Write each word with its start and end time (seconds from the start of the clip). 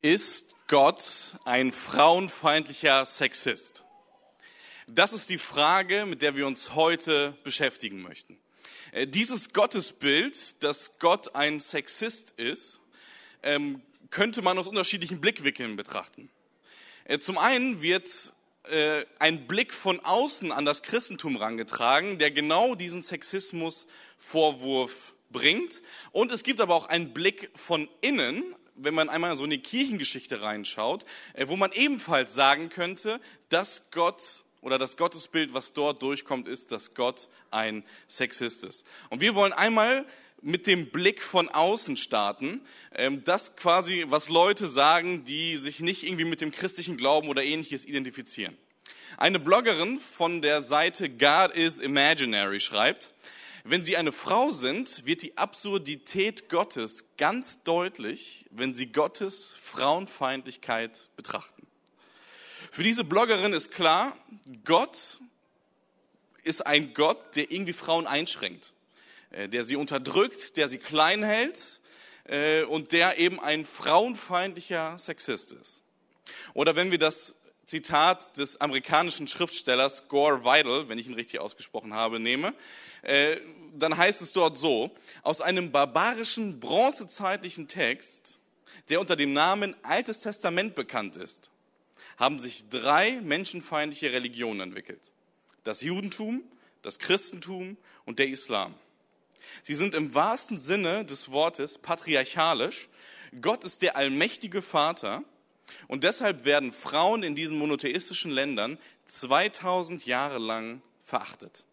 Ist 0.00 0.54
Gott 0.68 1.02
ein 1.44 1.72
frauenfeindlicher 1.72 3.04
Sexist? 3.04 3.82
Das 4.86 5.12
ist 5.12 5.28
die 5.28 5.38
Frage, 5.38 6.06
mit 6.06 6.22
der 6.22 6.36
wir 6.36 6.46
uns 6.46 6.76
heute 6.76 7.36
beschäftigen 7.42 8.00
möchten. 8.00 8.38
Äh, 8.92 9.08
dieses 9.08 9.52
Gottesbild, 9.52 10.62
dass 10.62 11.00
Gott 11.00 11.34
ein 11.34 11.58
Sexist 11.58 12.30
ist, 12.36 12.78
ähm, 13.42 13.82
könnte 14.10 14.40
man 14.40 14.56
aus 14.56 14.68
unterschiedlichen 14.68 15.20
Blickwinkeln 15.20 15.74
betrachten. 15.74 16.30
Äh, 17.02 17.18
zum 17.18 17.36
einen 17.36 17.82
wird 17.82 18.32
äh, 18.70 19.04
ein 19.18 19.48
Blick 19.48 19.74
von 19.74 19.98
außen 19.98 20.52
an 20.52 20.64
das 20.64 20.84
Christentum 20.84 21.34
rangetragen, 21.34 22.18
der 22.18 22.30
genau 22.30 22.76
diesen 22.76 23.02
Sexismus-Vorwurf 23.02 25.16
bringt. 25.30 25.82
Und 26.12 26.30
es 26.30 26.44
gibt 26.44 26.60
aber 26.60 26.76
auch 26.76 26.86
einen 26.86 27.12
Blick 27.12 27.50
von 27.56 27.88
innen 28.00 28.54
wenn 28.78 28.94
man 28.94 29.08
einmal 29.08 29.36
so 29.36 29.44
in 29.44 29.50
die 29.50 29.58
Kirchengeschichte 29.58 30.40
reinschaut, 30.40 31.04
äh, 31.34 31.48
wo 31.48 31.56
man 31.56 31.72
ebenfalls 31.72 32.34
sagen 32.34 32.68
könnte, 32.68 33.20
dass 33.48 33.90
Gott 33.90 34.44
oder 34.60 34.78
das 34.78 34.96
Gottesbild, 34.96 35.54
was 35.54 35.72
dort 35.72 36.02
durchkommt, 36.02 36.48
ist, 36.48 36.72
dass 36.72 36.94
Gott 36.94 37.28
ein 37.50 37.84
Sexist 38.08 38.64
ist. 38.64 38.86
Und 39.08 39.20
wir 39.20 39.34
wollen 39.34 39.52
einmal 39.52 40.04
mit 40.40 40.66
dem 40.66 40.90
Blick 40.90 41.22
von 41.22 41.48
außen 41.48 41.96
starten, 41.96 42.60
ähm, 42.94 43.24
das 43.24 43.56
quasi, 43.56 44.04
was 44.08 44.28
Leute 44.28 44.68
sagen, 44.68 45.24
die 45.24 45.56
sich 45.56 45.80
nicht 45.80 46.04
irgendwie 46.04 46.24
mit 46.24 46.40
dem 46.40 46.50
christlichen 46.50 46.96
Glauben 46.96 47.28
oder 47.28 47.42
ähnliches 47.42 47.84
identifizieren. 47.84 48.56
Eine 49.16 49.40
Bloggerin 49.40 49.98
von 49.98 50.42
der 50.42 50.62
Seite 50.62 51.08
God 51.08 51.52
is 51.54 51.78
Imaginary 51.78 52.60
schreibt, 52.60 53.08
wenn 53.64 53.84
Sie 53.84 53.96
eine 53.96 54.12
Frau 54.12 54.50
sind, 54.50 55.04
wird 55.06 55.22
die 55.22 55.36
Absurdität 55.36 56.48
Gottes 56.48 57.04
ganz 57.16 57.62
deutlich, 57.62 58.46
wenn 58.50 58.74
Sie 58.74 58.86
Gottes 58.92 59.50
Frauenfeindlichkeit 59.50 61.10
betrachten. 61.16 61.66
Für 62.70 62.82
diese 62.82 63.04
Bloggerin 63.04 63.52
ist 63.52 63.70
klar, 63.70 64.16
Gott 64.64 65.18
ist 66.44 66.66
ein 66.66 66.94
Gott, 66.94 67.36
der 67.36 67.50
irgendwie 67.50 67.72
Frauen 67.72 68.06
einschränkt, 68.06 68.72
äh, 69.30 69.48
der 69.48 69.64
sie 69.64 69.76
unterdrückt, 69.76 70.56
der 70.56 70.68
sie 70.68 70.78
klein 70.78 71.22
hält 71.22 71.80
äh, 72.24 72.62
und 72.64 72.92
der 72.92 73.18
eben 73.18 73.40
ein 73.40 73.64
frauenfeindlicher 73.64 74.98
Sexist 74.98 75.52
ist. 75.52 75.82
Oder 76.54 76.76
wenn 76.76 76.90
wir 76.90 76.98
das 76.98 77.34
Zitat 77.68 78.38
des 78.38 78.62
amerikanischen 78.62 79.28
Schriftstellers 79.28 80.08
Gore 80.08 80.42
Vidal, 80.42 80.88
wenn 80.88 80.98
ich 80.98 81.06
ihn 81.06 81.12
richtig 81.12 81.38
ausgesprochen 81.38 81.92
habe, 81.92 82.18
nehme, 82.18 82.54
äh, 83.02 83.36
dann 83.76 83.94
heißt 83.94 84.22
es 84.22 84.32
dort 84.32 84.56
so, 84.56 84.90
aus 85.22 85.42
einem 85.42 85.70
barbarischen 85.70 86.60
bronzezeitlichen 86.60 87.68
Text, 87.68 88.38
der 88.88 89.00
unter 89.00 89.16
dem 89.16 89.34
Namen 89.34 89.76
Altes 89.82 90.22
Testament 90.22 90.76
bekannt 90.76 91.18
ist, 91.18 91.50
haben 92.16 92.38
sich 92.38 92.70
drei 92.70 93.20
menschenfeindliche 93.20 94.12
Religionen 94.12 94.60
entwickelt. 94.60 95.12
Das 95.62 95.82
Judentum, 95.82 96.42
das 96.80 96.98
Christentum 96.98 97.76
und 98.06 98.18
der 98.18 98.28
Islam. 98.28 98.72
Sie 99.62 99.74
sind 99.74 99.94
im 99.94 100.14
wahrsten 100.14 100.58
Sinne 100.58 101.04
des 101.04 101.30
Wortes 101.32 101.76
patriarchalisch. 101.76 102.88
Gott 103.42 103.62
ist 103.62 103.82
der 103.82 103.94
allmächtige 103.96 104.62
Vater 104.62 105.22
und 105.86 106.04
deshalb 106.04 106.44
werden 106.44 106.72
Frauen 106.72 107.22
in 107.22 107.34
diesen 107.34 107.58
monotheistischen 107.58 108.30
Ländern 108.30 108.78
2000 109.06 110.06
Jahre 110.06 110.38
lang 110.38 110.82
verachtet. 111.02 111.64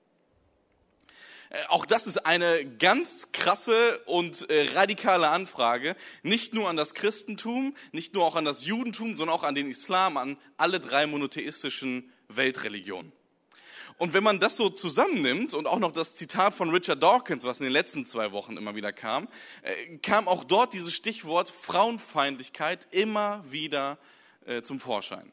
Äh, 1.50 1.60
auch 1.70 1.86
das 1.86 2.08
ist 2.08 2.26
eine 2.26 2.66
ganz 2.66 3.32
krasse 3.32 4.00
und 4.06 4.50
äh, 4.50 4.70
radikale 4.74 5.30
Anfrage, 5.30 5.96
nicht 6.24 6.54
nur 6.54 6.70
an 6.70 6.78
das 6.78 6.94
Christentum, 6.94 7.76
nicht 7.92 8.14
nur 8.14 8.26
auch 8.26 8.36
an 8.36 8.46
das 8.46 8.66
Judentum, 8.66 9.18
sondern 9.18 9.36
auch 9.36 9.44
an 9.44 9.56
den 9.56 9.70
Islam, 9.70 10.18
an 10.18 10.38
alle 10.58 10.80
drei 10.80 11.08
monotheistischen 11.08 12.12
Weltreligionen. 12.28 13.12
Und 13.98 14.14
wenn 14.14 14.24
man 14.24 14.40
das 14.40 14.58
so 14.58 14.70
zusammennimmt 14.70 15.54
und 15.54 15.68
auch 15.68 15.80
noch 15.80 15.94
das 15.94 16.16
Zitat 16.16 16.54
von 16.54 16.70
Richard 16.70 17.02
Dawkins, 17.02 17.46
was 17.46 17.60
in 17.60 17.64
den 17.64 17.72
letzten 17.72 18.06
zwei 18.06 18.32
Wochen 18.34 18.58
immer 18.58 18.76
wieder 18.76 18.92
kam, 18.92 19.28
äh, 19.62 19.98
kam 19.98 20.28
auch 20.28 20.44
dort 20.44 20.74
dieses 20.74 20.94
Stichwort 20.94 21.50
Frauenfeindlichkeit 21.50 22.88
immer 22.92 23.44
wieder 23.50 23.98
äh, 24.46 24.62
zum 24.64 24.80
Vorschein. 24.80 25.32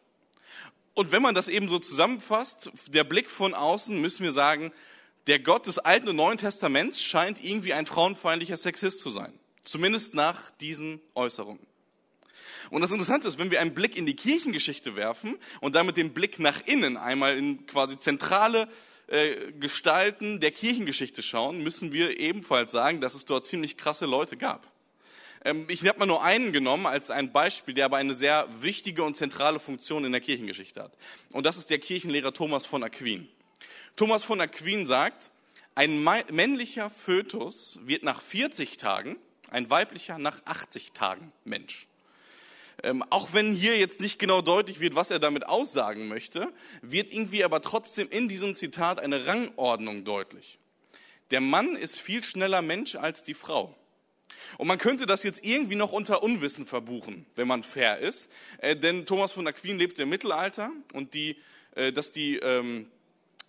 Und 0.94 1.10
wenn 1.10 1.22
man 1.22 1.34
das 1.34 1.48
eben 1.48 1.68
so 1.68 1.78
zusammenfasst, 1.78 2.70
der 2.88 3.04
Blick 3.04 3.30
von 3.30 3.54
außen, 3.54 4.00
müssen 4.00 4.22
wir 4.22 4.32
sagen, 4.32 4.72
der 5.26 5.38
Gott 5.38 5.66
des 5.66 5.78
Alten 5.78 6.08
und 6.08 6.16
Neuen 6.16 6.38
Testaments 6.38 7.02
scheint 7.02 7.42
irgendwie 7.42 7.72
ein 7.72 7.86
frauenfeindlicher 7.86 8.56
Sexist 8.56 9.00
zu 9.00 9.10
sein. 9.10 9.32
Zumindest 9.64 10.14
nach 10.14 10.50
diesen 10.60 11.00
Äußerungen. 11.14 11.64
Und 12.70 12.82
das 12.82 12.90
Interessante 12.90 13.28
ist, 13.28 13.38
wenn 13.38 13.50
wir 13.50 13.60
einen 13.60 13.74
Blick 13.74 13.96
in 13.96 14.06
die 14.06 14.16
Kirchengeschichte 14.16 14.96
werfen 14.96 15.36
und 15.60 15.74
damit 15.74 15.96
den 15.96 16.12
Blick 16.12 16.38
nach 16.38 16.66
innen 16.66 16.96
einmal 16.96 17.36
in 17.36 17.66
quasi 17.66 17.98
zentrale 17.98 18.68
äh, 19.08 19.52
Gestalten 19.52 20.40
der 20.40 20.52
Kirchengeschichte 20.52 21.22
schauen, 21.22 21.62
müssen 21.62 21.92
wir 21.92 22.18
ebenfalls 22.18 22.72
sagen, 22.72 23.00
dass 23.00 23.14
es 23.14 23.24
dort 23.24 23.46
ziemlich 23.46 23.76
krasse 23.76 24.06
Leute 24.06 24.36
gab. 24.36 24.72
Ähm, 25.44 25.66
ich 25.68 25.86
habe 25.86 25.98
mal 25.98 26.06
nur 26.06 26.22
einen 26.22 26.52
genommen 26.52 26.86
als 26.86 27.10
ein 27.10 27.32
Beispiel, 27.32 27.74
der 27.74 27.86
aber 27.86 27.96
eine 27.96 28.14
sehr 28.14 28.48
wichtige 28.60 29.02
und 29.02 29.14
zentrale 29.14 29.58
Funktion 29.58 30.04
in 30.04 30.12
der 30.12 30.20
Kirchengeschichte 30.20 30.82
hat. 30.82 30.92
Und 31.30 31.46
das 31.46 31.56
ist 31.56 31.70
der 31.70 31.78
Kirchenlehrer 31.78 32.32
Thomas 32.32 32.64
von 32.64 32.82
Aquin. 32.82 33.28
Thomas 33.96 34.24
von 34.24 34.40
Aquin 34.40 34.86
sagt, 34.86 35.30
ein 35.74 36.02
männlicher 36.02 36.90
Fötus 36.90 37.78
wird 37.82 38.02
nach 38.02 38.20
40 38.20 38.76
Tagen, 38.76 39.16
ein 39.50 39.68
weiblicher 39.70 40.18
nach 40.18 40.40
80 40.44 40.92
Tagen 40.92 41.32
Mensch. 41.44 41.86
Ähm, 42.82 43.04
auch 43.10 43.32
wenn 43.32 43.54
hier 43.54 43.78
jetzt 43.78 44.00
nicht 44.00 44.18
genau 44.18 44.42
deutlich 44.42 44.80
wird, 44.80 44.94
was 44.94 45.10
er 45.10 45.18
damit 45.18 45.46
aussagen 45.46 46.08
möchte, 46.08 46.52
wird 46.80 47.12
irgendwie 47.12 47.44
aber 47.44 47.62
trotzdem 47.62 48.08
in 48.10 48.28
diesem 48.28 48.54
Zitat 48.54 49.00
eine 49.00 49.26
Rangordnung 49.26 50.04
deutlich. 50.04 50.58
Der 51.30 51.40
Mann 51.40 51.76
ist 51.76 52.00
viel 52.00 52.22
schneller 52.22 52.62
Mensch 52.62 52.94
als 52.96 53.22
die 53.22 53.34
Frau. 53.34 53.74
Und 54.58 54.66
man 54.66 54.78
könnte 54.78 55.06
das 55.06 55.22
jetzt 55.22 55.44
irgendwie 55.44 55.76
noch 55.76 55.92
unter 55.92 56.22
Unwissen 56.22 56.66
verbuchen, 56.66 57.26
wenn 57.36 57.48
man 57.48 57.62
fair 57.62 57.98
ist. 57.98 58.30
Äh, 58.58 58.76
denn 58.76 59.06
Thomas 59.06 59.32
von 59.32 59.46
Aquin 59.46 59.78
lebte 59.78 60.02
im 60.02 60.08
Mittelalter 60.08 60.70
und 60.92 61.14
die, 61.14 61.36
äh, 61.74 61.92
dass 61.92 62.12
die, 62.12 62.36
ähm, 62.36 62.90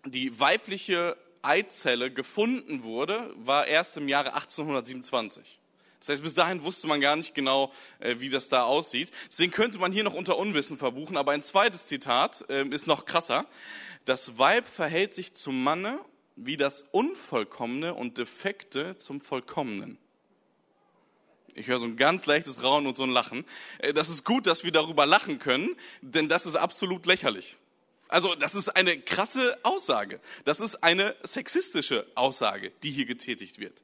die 0.06 0.40
weibliche 0.40 1.18
Eizelle 1.42 2.12
gefunden 2.12 2.84
wurde, 2.84 3.34
war 3.36 3.68
erst 3.68 3.98
im 3.98 4.08
Jahre 4.08 4.34
1827. 4.34 5.60
Das 6.04 6.10
heißt, 6.10 6.24
bis 6.24 6.34
dahin 6.34 6.64
wusste 6.64 6.86
man 6.88 7.00
gar 7.00 7.16
nicht 7.16 7.34
genau, 7.34 7.72
äh, 8.00 8.16
wie 8.20 8.28
das 8.28 8.50
da 8.50 8.64
aussieht. 8.64 9.10
Deswegen 9.30 9.54
könnte 9.54 9.80
man 9.80 9.94
hier 9.94 10.04
noch 10.04 10.14
unter 10.14 10.38
Unwissen 10.38 10.78
verbuchen. 10.78 11.16
Aber 11.16 11.32
ein 11.32 11.42
zweites 11.42 11.86
Zitat 11.86 12.44
äh, 12.50 12.68
ist 12.68 12.88
noch 12.88 13.06
krasser. 13.06 13.46
Das 14.04 14.38
Weib 14.38 14.68
verhält 14.68 15.14
sich 15.14 15.34
zum 15.34 15.64
Manne 15.64 16.02
wie 16.36 16.58
das 16.58 16.84
Unvollkommene 16.92 17.94
und 17.94 18.18
Defekte 18.18 18.98
zum 18.98 19.22
Vollkommenen. 19.22 19.98
Ich 21.56 21.68
höre 21.68 21.80
so 21.80 21.86
ein 21.86 21.96
ganz 21.96 22.26
leichtes 22.26 22.64
Raunen 22.64 22.88
und 22.88 22.98
so 22.98 23.04
ein 23.04 23.12
Lachen. 23.12 23.46
Äh, 23.80 23.94
das 23.94 24.10
ist 24.10 24.26
gut, 24.26 24.46
dass 24.46 24.66
wir 24.66 24.74
darüber 24.74 25.06
lachen 25.06 25.40
können, 25.40 25.74
denn 26.02 26.28
das 26.28 26.46
ist 26.46 26.56
absolut 26.56 27.06
lächerlich. 27.06 27.56
Also 28.14 28.36
das 28.36 28.54
ist 28.54 28.70
eine 28.70 29.00
krasse 29.00 29.58
Aussage. 29.64 30.20
Das 30.46 30.60
ist 30.60 30.84
eine 30.84 31.16
sexistische 31.24 32.06
Aussage, 32.14 32.72
die 32.84 32.92
hier 32.92 33.06
getätigt 33.06 33.58
wird. 33.58 33.82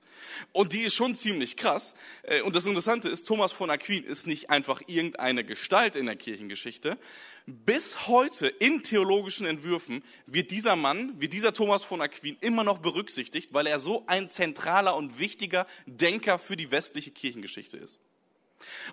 Und 0.52 0.74
die 0.74 0.82
ist 0.82 0.94
schon 0.94 1.16
ziemlich 1.16 1.58
krass. 1.58 1.96
Äh, 2.22 2.44
und 2.44 2.56
das 2.56 2.68
Interessante 2.68 3.10
ist, 3.10 3.26
Thomas 3.26 3.52
von 3.52 3.72
Aquin 3.72 4.04
ist 4.04 4.28
nicht 4.28 4.52
einfach 4.52 4.84
irgendeine 4.86 5.44
Gestalt 5.44 5.96
in 5.96 6.06
der 6.06 6.16
Kirchengeschichte. 6.16 7.00
Bis 7.48 8.08
heute 8.08 8.46
in 8.48 8.84
theologischen 8.84 9.48
Entwürfen 9.48 10.04
wird 10.28 10.52
dieser 10.52 10.76
Mann, 10.76 11.20
wird 11.20 11.34
dieser 11.34 11.52
Thomas 11.52 11.84
von 11.84 12.00
Aquin 12.00 12.38
immer 12.40 12.64
noch 12.64 12.78
berücksichtigt, 12.78 13.56
weil 13.56 13.66
er 13.66 13.80
so 13.80 14.04
ein 14.06 14.30
zentraler 14.30 14.96
und 14.96 15.18
wichtiger 15.18 15.66
Denker 15.88 16.38
für 16.38 16.56
die 16.56 16.70
westliche 16.70 17.10
Kirchengeschichte 17.10 17.78
ist. 17.78 18.00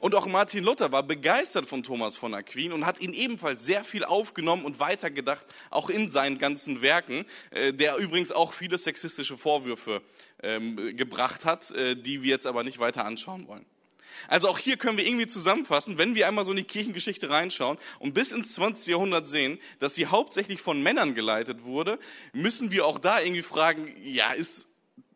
Und 0.00 0.14
auch 0.14 0.26
Martin 0.26 0.64
Luther 0.64 0.92
war 0.92 1.02
begeistert 1.02 1.66
von 1.66 1.82
Thomas 1.82 2.16
von 2.16 2.34
Aquin 2.34 2.72
und 2.72 2.86
hat 2.86 3.00
ihn 3.00 3.12
ebenfalls 3.12 3.64
sehr 3.64 3.84
viel 3.84 4.04
aufgenommen 4.04 4.64
und 4.64 4.80
weitergedacht, 4.80 5.46
auch 5.70 5.90
in 5.90 6.10
seinen 6.10 6.38
ganzen 6.38 6.82
Werken, 6.82 7.24
äh, 7.50 7.72
der 7.72 7.96
übrigens 7.96 8.32
auch 8.32 8.52
viele 8.52 8.78
sexistische 8.78 9.36
Vorwürfe 9.38 10.02
ähm, 10.42 10.96
gebracht 10.96 11.44
hat, 11.44 11.70
äh, 11.72 11.96
die 11.96 12.22
wir 12.22 12.30
jetzt 12.30 12.46
aber 12.46 12.64
nicht 12.64 12.78
weiter 12.78 13.04
anschauen 13.04 13.46
wollen. 13.48 13.66
Also 14.28 14.48
auch 14.48 14.58
hier 14.58 14.76
können 14.76 14.96
wir 14.96 15.06
irgendwie 15.06 15.26
zusammenfassen, 15.26 15.98
wenn 15.98 16.14
wir 16.14 16.26
einmal 16.26 16.44
so 16.44 16.50
in 16.50 16.56
die 16.58 16.64
Kirchengeschichte 16.64 17.30
reinschauen 17.30 17.78
und 17.98 18.14
bis 18.14 18.32
ins 18.32 18.54
20. 18.54 18.88
Jahrhundert 18.88 19.28
sehen, 19.28 19.58
dass 19.78 19.94
sie 19.94 20.06
hauptsächlich 20.06 20.60
von 20.60 20.82
Männern 20.82 21.14
geleitet 21.14 21.64
wurde, 21.64 21.98
müssen 22.32 22.70
wir 22.70 22.86
auch 22.86 22.98
da 22.98 23.20
irgendwie 23.20 23.42
fragen, 23.42 23.94
ja, 24.02 24.32
ist, 24.32 24.68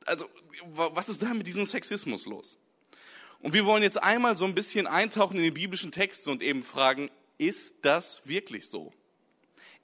also, 0.07 0.27
was 0.75 1.09
ist 1.09 1.23
da 1.23 1.35
mit 1.35 1.47
diesem 1.47 1.67
Sexismus 1.67 2.27
los? 2.27 2.59
Und 3.43 3.55
wir 3.55 3.65
wollen 3.65 3.83
jetzt 3.83 4.03
einmal 4.03 4.37
so 4.37 4.45
ein 4.45 4.55
bisschen 4.55 4.87
eintauchen 4.87 5.37
in 5.37 5.45
den 5.45 5.55
biblischen 5.55 5.93
Texten 5.93 6.31
und 6.31 6.43
eben 6.43 6.63
fragen, 6.63 7.11
ist 7.39 7.77
das 7.83 8.23
wirklich 8.25 8.67
so? 8.69 8.93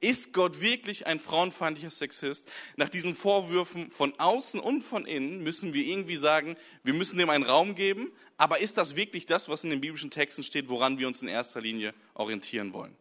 Ist 0.00 0.34
Gott 0.34 0.60
wirklich 0.60 1.06
ein 1.06 1.18
frauenfeindlicher 1.18 1.90
Sexist? 1.90 2.50
Nach 2.76 2.90
diesen 2.90 3.14
Vorwürfen 3.14 3.90
von 3.90 4.12
außen 4.18 4.60
und 4.60 4.82
von 4.82 5.06
innen 5.06 5.42
müssen 5.42 5.72
wir 5.72 5.82
irgendwie 5.82 6.16
sagen, 6.16 6.56
wir 6.84 6.92
müssen 6.92 7.16
dem 7.16 7.30
einen 7.30 7.44
Raum 7.44 7.74
geben. 7.74 8.12
Aber 8.36 8.60
ist 8.60 8.76
das 8.76 8.94
wirklich 8.94 9.24
das, 9.24 9.48
was 9.48 9.64
in 9.64 9.70
den 9.70 9.80
biblischen 9.80 10.10
Texten 10.10 10.42
steht, 10.42 10.68
woran 10.68 10.98
wir 10.98 11.08
uns 11.08 11.22
in 11.22 11.28
erster 11.28 11.62
Linie 11.62 11.94
orientieren 12.12 12.74
wollen? 12.74 12.94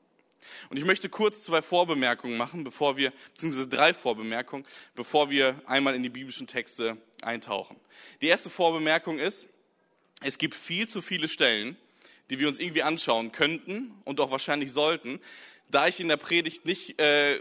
Und 0.70 0.78
ich 0.78 0.86
möchte 0.86 1.10
kurz 1.10 1.44
zwei 1.44 1.62
Vorbemerkungen 1.62 2.38
machen, 2.38 2.64
bevor 2.64 2.96
wir, 2.96 3.12
beziehungsweise 3.34 3.68
drei 3.68 3.94
Vorbemerkungen, 3.94 4.66
bevor 4.94 5.30
wir 5.30 5.62
einmal 5.66 5.96
in 5.96 6.04
die 6.04 6.10
biblischen 6.10 6.48
Texte 6.48 6.96
eintauchen. 7.22 7.76
Die 8.22 8.28
erste 8.28 8.50
Vorbemerkung 8.50 9.20
ist, 9.20 9.50
es 10.22 10.38
gibt 10.38 10.56
viel 10.56 10.88
zu 10.88 11.02
viele 11.02 11.28
Stellen, 11.28 11.78
die 12.30 12.40
wir 12.40 12.48
uns 12.48 12.60
irgendwie 12.60 12.84
anschauen 12.84 13.32
könnten 13.32 13.94
und 14.04 14.20
auch 14.20 14.32
wahrscheinlich 14.32 14.72
sollten. 14.72 15.20
Da 15.70 15.88
ich 15.88 16.00
in 16.00 16.08
der 16.08 16.18
Predigt 16.18 16.66
nicht 16.66 17.00
äh, 17.00 17.40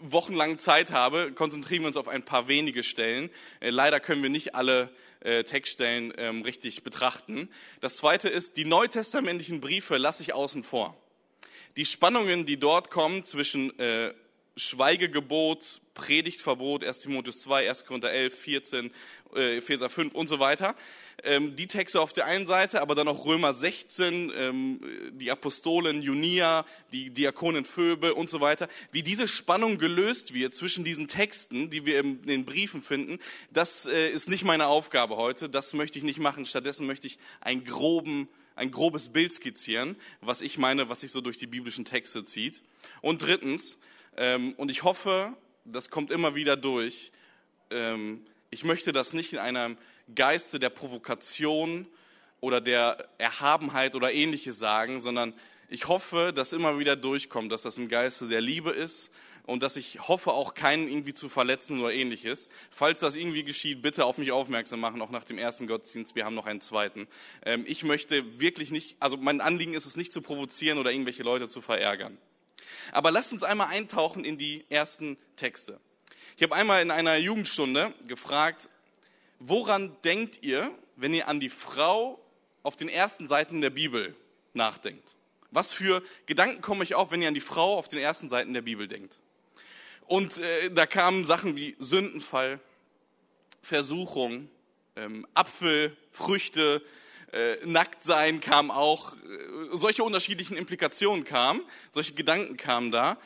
wochenlang 0.00 0.58
Zeit 0.58 0.90
habe, 0.90 1.32
konzentrieren 1.32 1.82
wir 1.82 1.88
uns 1.88 1.96
auf 1.96 2.08
ein 2.08 2.22
paar 2.22 2.48
wenige 2.48 2.82
Stellen. 2.82 3.30
Äh, 3.60 3.70
leider 3.70 4.00
können 4.00 4.22
wir 4.22 4.30
nicht 4.30 4.54
alle 4.54 4.90
äh, 5.20 5.44
Textstellen 5.44 6.12
ähm, 6.16 6.42
richtig 6.42 6.82
betrachten. 6.82 7.48
Das 7.80 7.96
zweite 7.96 8.28
ist, 8.28 8.56
die 8.56 8.64
neutestamentlichen 8.64 9.60
Briefe 9.60 9.96
lasse 9.96 10.22
ich 10.22 10.32
außen 10.32 10.64
vor. 10.64 10.96
Die 11.76 11.84
Spannungen, 11.84 12.46
die 12.46 12.58
dort 12.58 12.90
kommen 12.90 13.24
zwischen 13.24 13.76
äh, 13.78 14.14
Schweigegebot, 14.58 15.80
Predigtverbot, 15.94 16.84
1 16.84 17.00
Timotheus 17.00 17.40
2, 17.40 17.68
1 17.68 17.84
Korinther 17.84 18.12
11, 18.12 18.38
14, 18.38 18.90
äh, 19.34 19.58
Epheser 19.58 19.90
5 19.90 20.14
und 20.14 20.28
so 20.28 20.38
weiter. 20.38 20.74
Ähm, 21.24 21.56
die 21.56 21.66
Texte 21.66 22.00
auf 22.00 22.12
der 22.12 22.26
einen 22.26 22.46
Seite, 22.46 22.80
aber 22.80 22.94
dann 22.94 23.08
auch 23.08 23.24
Römer 23.24 23.54
16, 23.54 24.32
ähm, 24.34 24.80
die 25.12 25.30
Apostolen 25.30 26.02
Junia, 26.02 26.64
die 26.92 27.10
Diakonin 27.10 27.64
Phoebe 27.64 28.14
und 28.14 28.30
so 28.30 28.40
weiter. 28.40 28.68
Wie 28.92 29.02
diese 29.02 29.28
Spannung 29.28 29.78
gelöst 29.78 30.34
wird 30.34 30.54
zwischen 30.54 30.84
diesen 30.84 31.08
Texten, 31.08 31.70
die 31.70 31.86
wir 31.86 32.00
in 32.00 32.22
den 32.22 32.44
Briefen 32.44 32.82
finden, 32.82 33.18
das 33.50 33.86
äh, 33.86 34.10
ist 34.10 34.28
nicht 34.28 34.44
meine 34.44 34.66
Aufgabe 34.66 35.16
heute. 35.16 35.48
Das 35.48 35.72
möchte 35.72 35.98
ich 35.98 36.04
nicht 36.04 36.20
machen. 36.20 36.44
Stattdessen 36.44 36.86
möchte 36.86 37.06
ich 37.06 37.18
einen 37.40 37.64
groben 37.64 38.28
ein 38.58 38.72
grobes 38.72 39.08
Bild 39.10 39.32
skizzieren, 39.32 39.96
was 40.20 40.40
ich 40.40 40.58
meine, 40.58 40.88
was 40.88 41.00
sich 41.00 41.12
so 41.12 41.20
durch 41.20 41.38
die 41.38 41.46
biblischen 41.46 41.84
Texte 41.84 42.24
zieht. 42.24 42.60
Und 43.00 43.22
drittens, 43.22 43.78
und 44.56 44.70
ich 44.70 44.82
hoffe, 44.82 45.32
das 45.64 45.90
kommt 45.90 46.10
immer 46.10 46.34
wieder 46.34 46.56
durch. 46.56 47.12
Ähm, 47.70 48.26
ich 48.50 48.64
möchte 48.64 48.92
das 48.92 49.12
nicht 49.12 49.32
in 49.32 49.38
einem 49.38 49.76
Geiste 50.14 50.58
der 50.58 50.70
Provokation 50.70 51.86
oder 52.40 52.60
der 52.60 53.08
Erhabenheit 53.18 53.94
oder 53.94 54.12
ähnliches 54.12 54.58
sagen, 54.58 55.00
sondern 55.00 55.34
ich 55.68 55.86
hoffe, 55.86 56.32
dass 56.34 56.52
immer 56.52 56.78
wieder 56.78 56.96
durchkommt, 56.96 57.52
dass 57.52 57.62
das 57.62 57.76
im 57.76 57.88
Geiste 57.88 58.26
der 58.26 58.40
Liebe 58.40 58.70
ist 58.70 59.10
und 59.44 59.62
dass 59.62 59.76
ich 59.76 60.08
hoffe, 60.08 60.32
auch 60.32 60.54
keinen 60.54 60.88
irgendwie 60.88 61.12
zu 61.12 61.28
verletzen 61.28 61.80
oder 61.80 61.92
ähnliches. 61.92 62.48
Falls 62.70 63.00
das 63.00 63.16
irgendwie 63.16 63.44
geschieht, 63.44 63.82
bitte 63.82 64.04
auf 64.06 64.18
mich 64.18 64.32
aufmerksam 64.32 64.80
machen, 64.80 65.00
auch 65.02 65.10
nach 65.10 65.24
dem 65.24 65.36
ersten 65.36 65.66
Gottesdienst. 65.66 66.14
Wir 66.14 66.24
haben 66.24 66.34
noch 66.34 66.46
einen 66.46 66.60
zweiten. 66.60 67.06
Ähm, 67.44 67.64
ich 67.66 67.84
möchte 67.84 68.40
wirklich 68.40 68.70
nicht, 68.70 68.96
also 69.00 69.16
mein 69.16 69.40
Anliegen 69.40 69.74
ist 69.74 69.84
es 69.84 69.96
nicht 69.96 70.12
zu 70.12 70.22
provozieren 70.22 70.78
oder 70.78 70.90
irgendwelche 70.90 71.22
Leute 71.22 71.48
zu 71.48 71.60
verärgern. 71.60 72.18
Aber 72.92 73.10
lasst 73.10 73.32
uns 73.32 73.42
einmal 73.42 73.68
eintauchen 73.68 74.24
in 74.24 74.38
die 74.38 74.64
ersten 74.68 75.16
Texte. 75.36 75.80
Ich 76.36 76.42
habe 76.42 76.54
einmal 76.54 76.82
in 76.82 76.90
einer 76.90 77.16
Jugendstunde 77.16 77.92
gefragt, 78.06 78.68
woran 79.38 79.96
denkt 80.04 80.42
ihr, 80.42 80.70
wenn 80.96 81.14
ihr 81.14 81.28
an 81.28 81.40
die 81.40 81.48
Frau 81.48 82.20
auf 82.62 82.76
den 82.76 82.88
ersten 82.88 83.28
Seiten 83.28 83.60
der 83.60 83.70
Bibel 83.70 84.14
nachdenkt? 84.52 85.16
Was 85.50 85.72
für 85.72 86.02
Gedanken 86.26 86.60
kommen 86.60 86.82
euch 86.82 86.94
auf, 86.94 87.10
wenn 87.10 87.22
ihr 87.22 87.28
an 87.28 87.34
die 87.34 87.40
Frau 87.40 87.78
auf 87.78 87.88
den 87.88 87.98
ersten 87.98 88.28
Seiten 88.28 88.52
der 88.52 88.62
Bibel 88.62 88.86
denkt? 88.86 89.18
Und 90.06 90.38
äh, 90.38 90.70
da 90.70 90.86
kamen 90.86 91.24
Sachen 91.24 91.56
wie 91.56 91.76
Sündenfall, 91.78 92.60
Versuchung, 93.62 94.48
ähm, 94.96 95.26
Apfel, 95.34 95.96
Früchte, 96.10 96.82
äh, 97.32 97.56
Nacktsein 97.64 98.40
kam 98.40 98.70
auch, 98.70 99.14
äh, 99.14 99.18
solche 99.72 100.02
unterschiedlichen 100.02 100.56
Implikationen 100.56 101.24
kamen, 101.24 101.62
solche 101.92 102.14
Gedanken 102.14 102.56
kamen 102.56 102.90
da. 102.90 103.18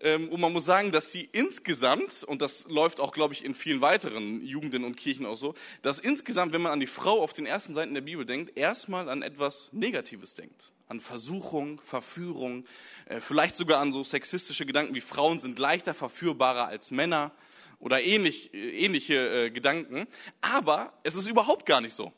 Ähm, 0.00 0.28
und 0.28 0.40
man 0.40 0.52
muss 0.52 0.64
sagen, 0.64 0.92
dass 0.92 1.12
sie 1.12 1.28
insgesamt, 1.32 2.22
und 2.24 2.40
das 2.42 2.66
läuft 2.68 3.00
auch, 3.00 3.12
glaube 3.12 3.34
ich, 3.34 3.44
in 3.44 3.54
vielen 3.54 3.80
weiteren 3.80 4.44
Jugenden 4.44 4.84
und 4.84 4.96
Kirchen 4.96 5.26
auch 5.26 5.36
so, 5.36 5.54
dass 5.82 5.98
insgesamt, 5.98 6.52
wenn 6.52 6.62
man 6.62 6.72
an 6.72 6.80
die 6.80 6.86
Frau 6.86 7.20
auf 7.20 7.32
den 7.32 7.46
ersten 7.46 7.74
Seiten 7.74 7.94
der 7.94 8.00
Bibel 8.00 8.24
denkt, 8.24 8.56
erstmal 8.56 9.08
an 9.08 9.22
etwas 9.22 9.72
Negatives 9.72 10.34
denkt. 10.34 10.72
An 10.86 11.00
Versuchung, 11.00 11.80
Verführung, 11.80 12.64
äh, 13.06 13.20
vielleicht 13.20 13.56
sogar 13.56 13.80
an 13.80 13.92
so 13.92 14.04
sexistische 14.04 14.66
Gedanken 14.66 14.94
wie 14.94 15.00
Frauen 15.00 15.38
sind 15.38 15.58
leichter 15.58 15.94
verführbarer 15.94 16.66
als 16.66 16.90
Männer 16.90 17.32
oder 17.80 18.00
ähnlich, 18.00 18.54
äh, 18.54 18.84
ähnliche 18.84 19.46
äh, 19.46 19.50
Gedanken. 19.50 20.06
Aber 20.40 20.92
es 21.02 21.14
ist 21.14 21.28
überhaupt 21.28 21.66
gar 21.66 21.80
nicht 21.80 21.94
so 21.94 22.12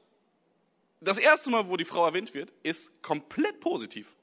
das 1.01 1.19
erste 1.19 1.51
Mal, 1.51 1.69
wo 1.69 1.77
die 1.77 1.85
Frau 1.85 2.07
erwähnt 2.07 2.35
wird, 2.35 2.53
ist 2.63 3.03
komplett 3.03 3.61
positiv. 3.61 4.15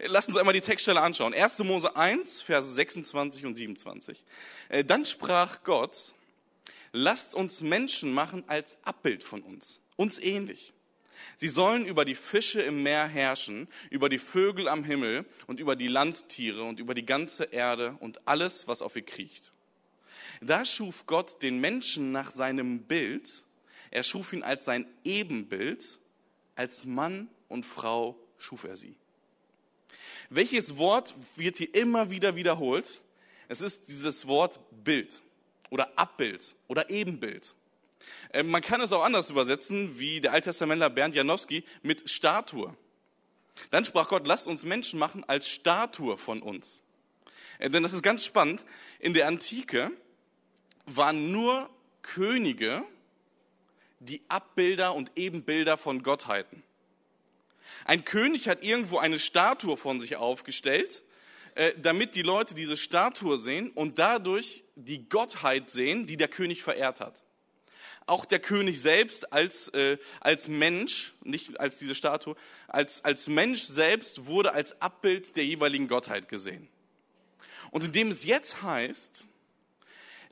Lass 0.00 0.26
uns 0.26 0.36
einmal 0.36 0.54
die 0.54 0.60
Textstelle 0.60 1.00
anschauen. 1.00 1.32
1. 1.32 1.60
Mose 1.60 1.94
1, 1.94 2.42
Verse 2.42 2.72
26 2.72 3.46
und 3.46 3.54
27. 3.54 4.24
Äh, 4.68 4.84
dann 4.84 5.04
sprach 5.04 5.62
Gott, 5.62 6.14
lasst 6.92 7.34
uns 7.34 7.60
Menschen 7.60 8.12
machen 8.12 8.44
als 8.48 8.78
Abbild 8.82 9.22
von 9.22 9.42
uns, 9.42 9.80
uns 9.96 10.18
ähnlich. 10.18 10.72
Sie 11.36 11.48
sollen 11.48 11.86
über 11.86 12.04
die 12.04 12.14
Fische 12.14 12.62
im 12.62 12.82
Meer 12.82 13.06
herrschen, 13.06 13.68
über 13.90 14.08
die 14.08 14.18
Vögel 14.18 14.68
am 14.68 14.84
Himmel 14.84 15.24
und 15.46 15.60
über 15.60 15.76
die 15.76 15.88
Landtiere 15.88 16.62
und 16.62 16.80
über 16.80 16.94
die 16.94 17.06
ganze 17.06 17.44
Erde 17.44 17.96
und 18.00 18.26
alles, 18.26 18.68
was 18.68 18.82
auf 18.82 18.96
ihr 18.96 19.04
kriecht. 19.04 19.52
Da 20.40 20.64
schuf 20.64 21.06
Gott 21.06 21.42
den 21.42 21.60
Menschen 21.60 22.12
nach 22.12 22.30
seinem 22.30 22.80
Bild, 22.80 23.45
er 23.96 24.02
schuf 24.02 24.34
ihn 24.34 24.42
als 24.42 24.66
sein 24.66 24.86
Ebenbild, 25.04 26.00
als 26.54 26.84
Mann 26.84 27.30
und 27.48 27.64
Frau 27.64 28.14
schuf 28.36 28.64
er 28.64 28.76
sie. 28.76 28.94
Welches 30.28 30.76
Wort 30.76 31.14
wird 31.36 31.56
hier 31.56 31.74
immer 31.74 32.10
wieder 32.10 32.36
wiederholt? 32.36 33.00
Es 33.48 33.62
ist 33.62 33.88
dieses 33.88 34.26
Wort 34.26 34.60
Bild 34.84 35.22
oder 35.70 35.98
Abbild 35.98 36.54
oder 36.68 36.90
Ebenbild. 36.90 37.54
Äh, 38.34 38.42
man 38.42 38.60
kann 38.60 38.82
es 38.82 38.92
auch 38.92 39.02
anders 39.02 39.30
übersetzen, 39.30 39.98
wie 39.98 40.20
der 40.20 40.32
Alttestamentler 40.32 40.90
Bernd 40.90 41.14
Janowski 41.14 41.64
mit 41.82 42.10
Statue. 42.10 42.76
Dann 43.70 43.86
sprach 43.86 44.08
Gott, 44.08 44.26
lasst 44.26 44.46
uns 44.46 44.62
Menschen 44.62 44.98
machen 44.98 45.24
als 45.26 45.48
Statue 45.48 46.18
von 46.18 46.42
uns. 46.42 46.82
Äh, 47.58 47.70
denn 47.70 47.82
das 47.82 47.94
ist 47.94 48.02
ganz 48.02 48.26
spannend. 48.26 48.66
In 48.98 49.14
der 49.14 49.26
Antike 49.26 49.90
waren 50.84 51.32
nur 51.32 51.70
Könige 52.02 52.84
die 54.00 54.22
Abbilder 54.28 54.94
und 54.94 55.12
Ebenbilder 55.16 55.78
von 55.78 56.02
Gottheiten. 56.02 56.62
Ein 57.84 58.04
König 58.04 58.48
hat 58.48 58.62
irgendwo 58.62 58.98
eine 58.98 59.18
Statue 59.18 59.76
von 59.76 60.00
sich 60.00 60.16
aufgestellt, 60.16 61.02
äh, 61.54 61.72
damit 61.78 62.14
die 62.14 62.22
Leute 62.22 62.54
diese 62.54 62.76
Statue 62.76 63.38
sehen 63.38 63.70
und 63.70 63.98
dadurch 63.98 64.64
die 64.74 65.08
Gottheit 65.08 65.70
sehen, 65.70 66.06
die 66.06 66.16
der 66.16 66.28
König 66.28 66.62
verehrt 66.62 67.00
hat. 67.00 67.22
Auch 68.06 68.24
der 68.24 68.38
König 68.38 68.80
selbst 68.80 69.32
als, 69.32 69.68
äh, 69.68 69.98
als 70.20 70.46
Mensch, 70.46 71.14
nicht 71.24 71.58
als 71.58 71.78
diese 71.78 71.94
Statue, 71.94 72.36
als, 72.68 73.04
als 73.04 73.26
Mensch 73.26 73.62
selbst 73.62 74.26
wurde 74.26 74.52
als 74.52 74.80
Abbild 74.80 75.36
der 75.36 75.44
jeweiligen 75.44 75.88
Gottheit 75.88 76.28
gesehen. 76.28 76.68
Und 77.70 77.84
indem 77.84 78.10
es 78.10 78.24
jetzt 78.24 78.62
heißt, 78.62 79.24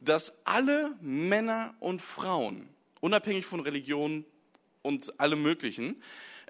dass 0.01 0.37
alle 0.45 0.95
Männer 1.01 1.75
und 1.81 2.01
Frauen 2.01 2.74
unabhängig 3.05 3.45
von 3.45 3.61
Religion 3.61 4.25
und 4.81 5.21
allem 5.21 5.43
Möglichen, 5.43 6.03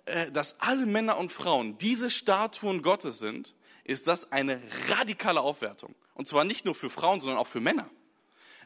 äh, 0.04 0.30
dass 0.30 0.61
alle 0.61 0.87
Männer 0.87 1.18
und 1.18 1.32
Frauen 1.32 1.78
diese 1.78 2.11
Statuen 2.11 2.82
Gottes 2.82 3.18
sind, 3.18 3.56
ist 3.82 4.06
das 4.06 4.30
eine 4.30 4.62
radikale 4.88 5.40
Aufwertung. 5.40 5.96
Und 6.14 6.28
zwar 6.28 6.44
nicht 6.44 6.64
nur 6.64 6.76
für 6.76 6.90
Frauen, 6.90 7.18
sondern 7.18 7.38
auch 7.38 7.49
für 7.49 7.61
Männer. 7.61 7.90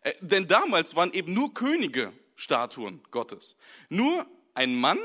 Äh, 0.02 0.12
denn 0.20 0.46
damals 0.46 0.96
waren 0.96 1.14
eben 1.14 1.32
nur 1.32 1.54
Könige 1.54 2.12
Statuen 2.36 3.00
Gottes. 3.10 3.56
Nur 3.88 4.26
ein 4.52 4.76
Mann 4.76 4.98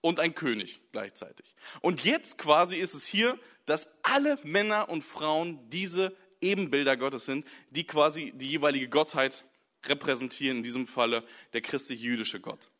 und 0.00 0.20
ein 0.20 0.36
König 0.36 0.80
gleichzeitig. 0.92 1.56
Und 1.80 2.04
jetzt 2.04 2.38
quasi 2.38 2.76
ist 2.76 2.94
es 2.94 3.06
hier, 3.06 3.36
dass 3.66 3.90
alle 4.04 4.38
Männer 4.44 4.88
und 4.88 5.02
Frauen 5.02 5.58
diese 5.68 6.16
Ebenbilder 6.40 6.96
Gottes 6.96 7.26
sind, 7.26 7.44
die 7.70 7.84
quasi 7.84 8.32
die 8.36 8.48
jeweilige 8.48 8.88
Gottheit 8.88 9.44
repräsentieren 9.86 10.58
in 10.58 10.62
diesem 10.62 10.86
Falle 10.86 11.24
der 11.52 11.60
christlich-jüdische 11.60 12.40
Gott. 12.40 12.70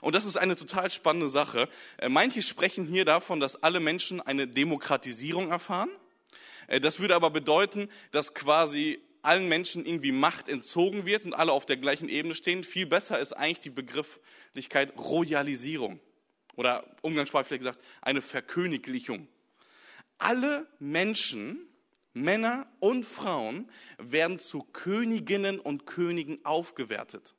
Und 0.00 0.14
das 0.14 0.24
ist 0.24 0.36
eine 0.36 0.56
total 0.56 0.90
spannende 0.90 1.28
Sache. 1.28 1.68
Äh, 1.98 2.08
manche 2.08 2.42
sprechen 2.42 2.86
hier 2.86 3.04
davon, 3.04 3.40
dass 3.40 3.62
alle 3.62 3.80
Menschen 3.80 4.20
eine 4.20 4.46
Demokratisierung 4.46 5.50
erfahren. 5.50 5.90
Äh, 6.66 6.80
das 6.80 7.00
würde 7.00 7.14
aber 7.14 7.30
bedeuten, 7.30 7.88
dass 8.12 8.34
quasi 8.34 9.00
allen 9.22 9.48
Menschen 9.48 9.84
irgendwie 9.84 10.12
Macht 10.12 10.48
entzogen 10.48 11.04
wird 11.06 11.24
und 11.24 11.34
alle 11.34 11.52
auf 11.52 11.66
der 11.66 11.76
gleichen 11.76 12.08
Ebene 12.08 12.34
stehen. 12.34 12.64
Viel 12.64 12.86
besser 12.86 13.18
ist 13.18 13.32
eigentlich 13.32 13.60
die 13.60 13.70
Begrifflichkeit 13.70 14.96
Royalisierung 14.96 16.00
oder 16.56 16.84
umgangssprachlich 17.02 17.58
gesagt 17.58 17.80
eine 18.00 18.22
Verköniglichung. 18.22 19.28
Alle 20.18 20.66
Menschen 20.78 21.69
Männer 22.12 22.66
und 22.80 23.04
Frauen 23.04 23.70
werden 23.98 24.38
zu 24.38 24.62
Königinnen 24.62 25.60
und 25.60 25.86
Königen 25.86 26.44
aufgewertet. 26.44 27.34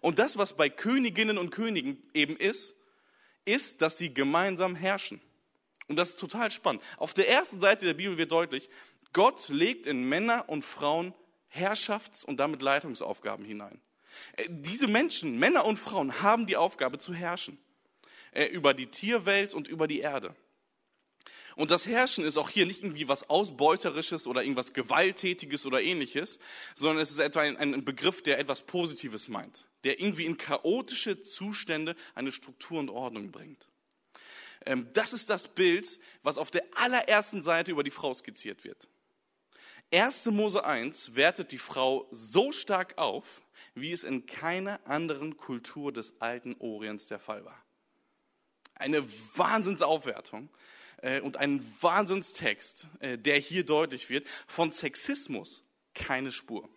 Und 0.00 0.18
das, 0.18 0.36
was 0.36 0.56
bei 0.56 0.68
Königinnen 0.68 1.38
und 1.38 1.50
Königen 1.50 2.02
eben 2.14 2.36
ist, 2.36 2.74
ist, 3.44 3.80
dass 3.80 3.96
sie 3.96 4.12
gemeinsam 4.12 4.74
herrschen. 4.74 5.20
Und 5.86 5.96
das 5.96 6.10
ist 6.10 6.20
total 6.20 6.50
spannend. 6.50 6.82
Auf 6.96 7.14
der 7.14 7.28
ersten 7.28 7.60
Seite 7.60 7.86
der 7.86 7.94
Bibel 7.94 8.16
wird 8.16 8.32
deutlich, 8.32 8.68
Gott 9.12 9.48
legt 9.48 9.86
in 9.86 10.08
Männer 10.08 10.48
und 10.48 10.64
Frauen 10.64 11.14
Herrschafts- 11.54 12.24
und 12.24 12.38
damit 12.38 12.62
Leitungsaufgaben 12.62 13.44
hinein. 13.44 13.80
Äh, 14.36 14.46
diese 14.48 14.88
Menschen, 14.88 15.38
Männer 15.38 15.64
und 15.64 15.78
Frauen, 15.78 16.22
haben 16.22 16.46
die 16.46 16.56
Aufgabe 16.56 16.98
zu 16.98 17.14
herrschen 17.14 17.58
äh, 18.32 18.46
über 18.46 18.74
die 18.74 18.86
Tierwelt 18.86 19.54
und 19.54 19.68
über 19.68 19.86
die 19.86 20.00
Erde. 20.00 20.34
Und 21.56 21.70
das 21.70 21.86
Herrschen 21.86 22.24
ist 22.24 22.36
auch 22.36 22.48
hier 22.48 22.66
nicht 22.66 22.82
irgendwie 22.82 23.08
was 23.08 23.28
Ausbeuterisches 23.30 24.26
oder 24.26 24.42
irgendwas 24.42 24.72
Gewalttätiges 24.72 25.66
oder 25.66 25.82
ähnliches, 25.82 26.38
sondern 26.74 26.98
es 26.98 27.10
ist 27.10 27.18
etwa 27.18 27.40
ein, 27.40 27.56
ein 27.56 27.84
Begriff, 27.84 28.22
der 28.22 28.38
etwas 28.38 28.62
Positives 28.62 29.28
meint, 29.28 29.66
der 29.84 30.00
irgendwie 30.00 30.24
in 30.24 30.36
chaotische 30.36 31.22
Zustände 31.22 31.94
eine 32.14 32.32
Struktur 32.32 32.80
und 32.80 32.90
Ordnung 32.90 33.30
bringt. 33.30 33.68
Ähm, 34.66 34.88
das 34.92 35.12
ist 35.12 35.30
das 35.30 35.48
Bild, 35.48 36.00
was 36.22 36.38
auf 36.38 36.50
der 36.50 36.64
allerersten 36.74 37.42
Seite 37.42 37.70
über 37.70 37.84
die 37.84 37.90
Frau 37.90 38.12
skizziert 38.14 38.64
wird. 38.64 38.88
1. 39.92 40.26
Mose 40.26 40.64
1 40.64 41.14
wertet 41.14 41.52
die 41.52 41.58
Frau 41.58 42.08
so 42.10 42.50
stark 42.50 42.98
auf, 42.98 43.42
wie 43.74 43.92
es 43.92 44.02
in 44.02 44.26
keiner 44.26 44.80
anderen 44.86 45.36
Kultur 45.36 45.92
des 45.92 46.20
alten 46.20 46.56
Orients 46.58 47.06
der 47.06 47.20
Fall 47.20 47.44
war. 47.44 47.62
Eine 48.74 49.04
Wahnsinnsaufwertung 49.36 50.48
und 51.20 51.36
ein 51.36 51.64
Wahnsinnstext, 51.80 52.88
äh, 53.00 53.18
der 53.18 53.38
hier 53.38 53.64
deutlich 53.64 54.10
wird, 54.10 54.26
von 54.46 54.72
Sexismus 54.72 55.64
keine 55.94 56.30
Spur. 56.30 56.68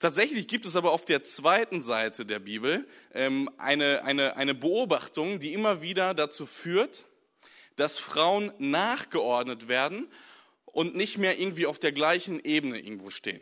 Tatsächlich 0.00 0.48
gibt 0.48 0.66
es 0.66 0.74
aber 0.74 0.90
auf 0.90 1.04
der 1.04 1.22
zweiten 1.22 1.80
Seite 1.80 2.26
der 2.26 2.40
Bibel 2.40 2.88
ähm, 3.14 3.48
eine, 3.56 4.02
eine, 4.02 4.36
eine 4.36 4.54
Beobachtung, 4.54 5.38
die 5.38 5.52
immer 5.52 5.80
wieder 5.80 6.12
dazu 6.12 6.44
führt, 6.44 7.04
dass 7.76 7.98
Frauen 7.98 8.52
nachgeordnet 8.58 9.68
werden 9.68 10.08
und 10.64 10.96
nicht 10.96 11.18
mehr 11.18 11.38
irgendwie 11.38 11.66
auf 11.66 11.78
der 11.78 11.92
gleichen 11.92 12.44
Ebene 12.44 12.80
irgendwo 12.80 13.10
stehen. 13.10 13.40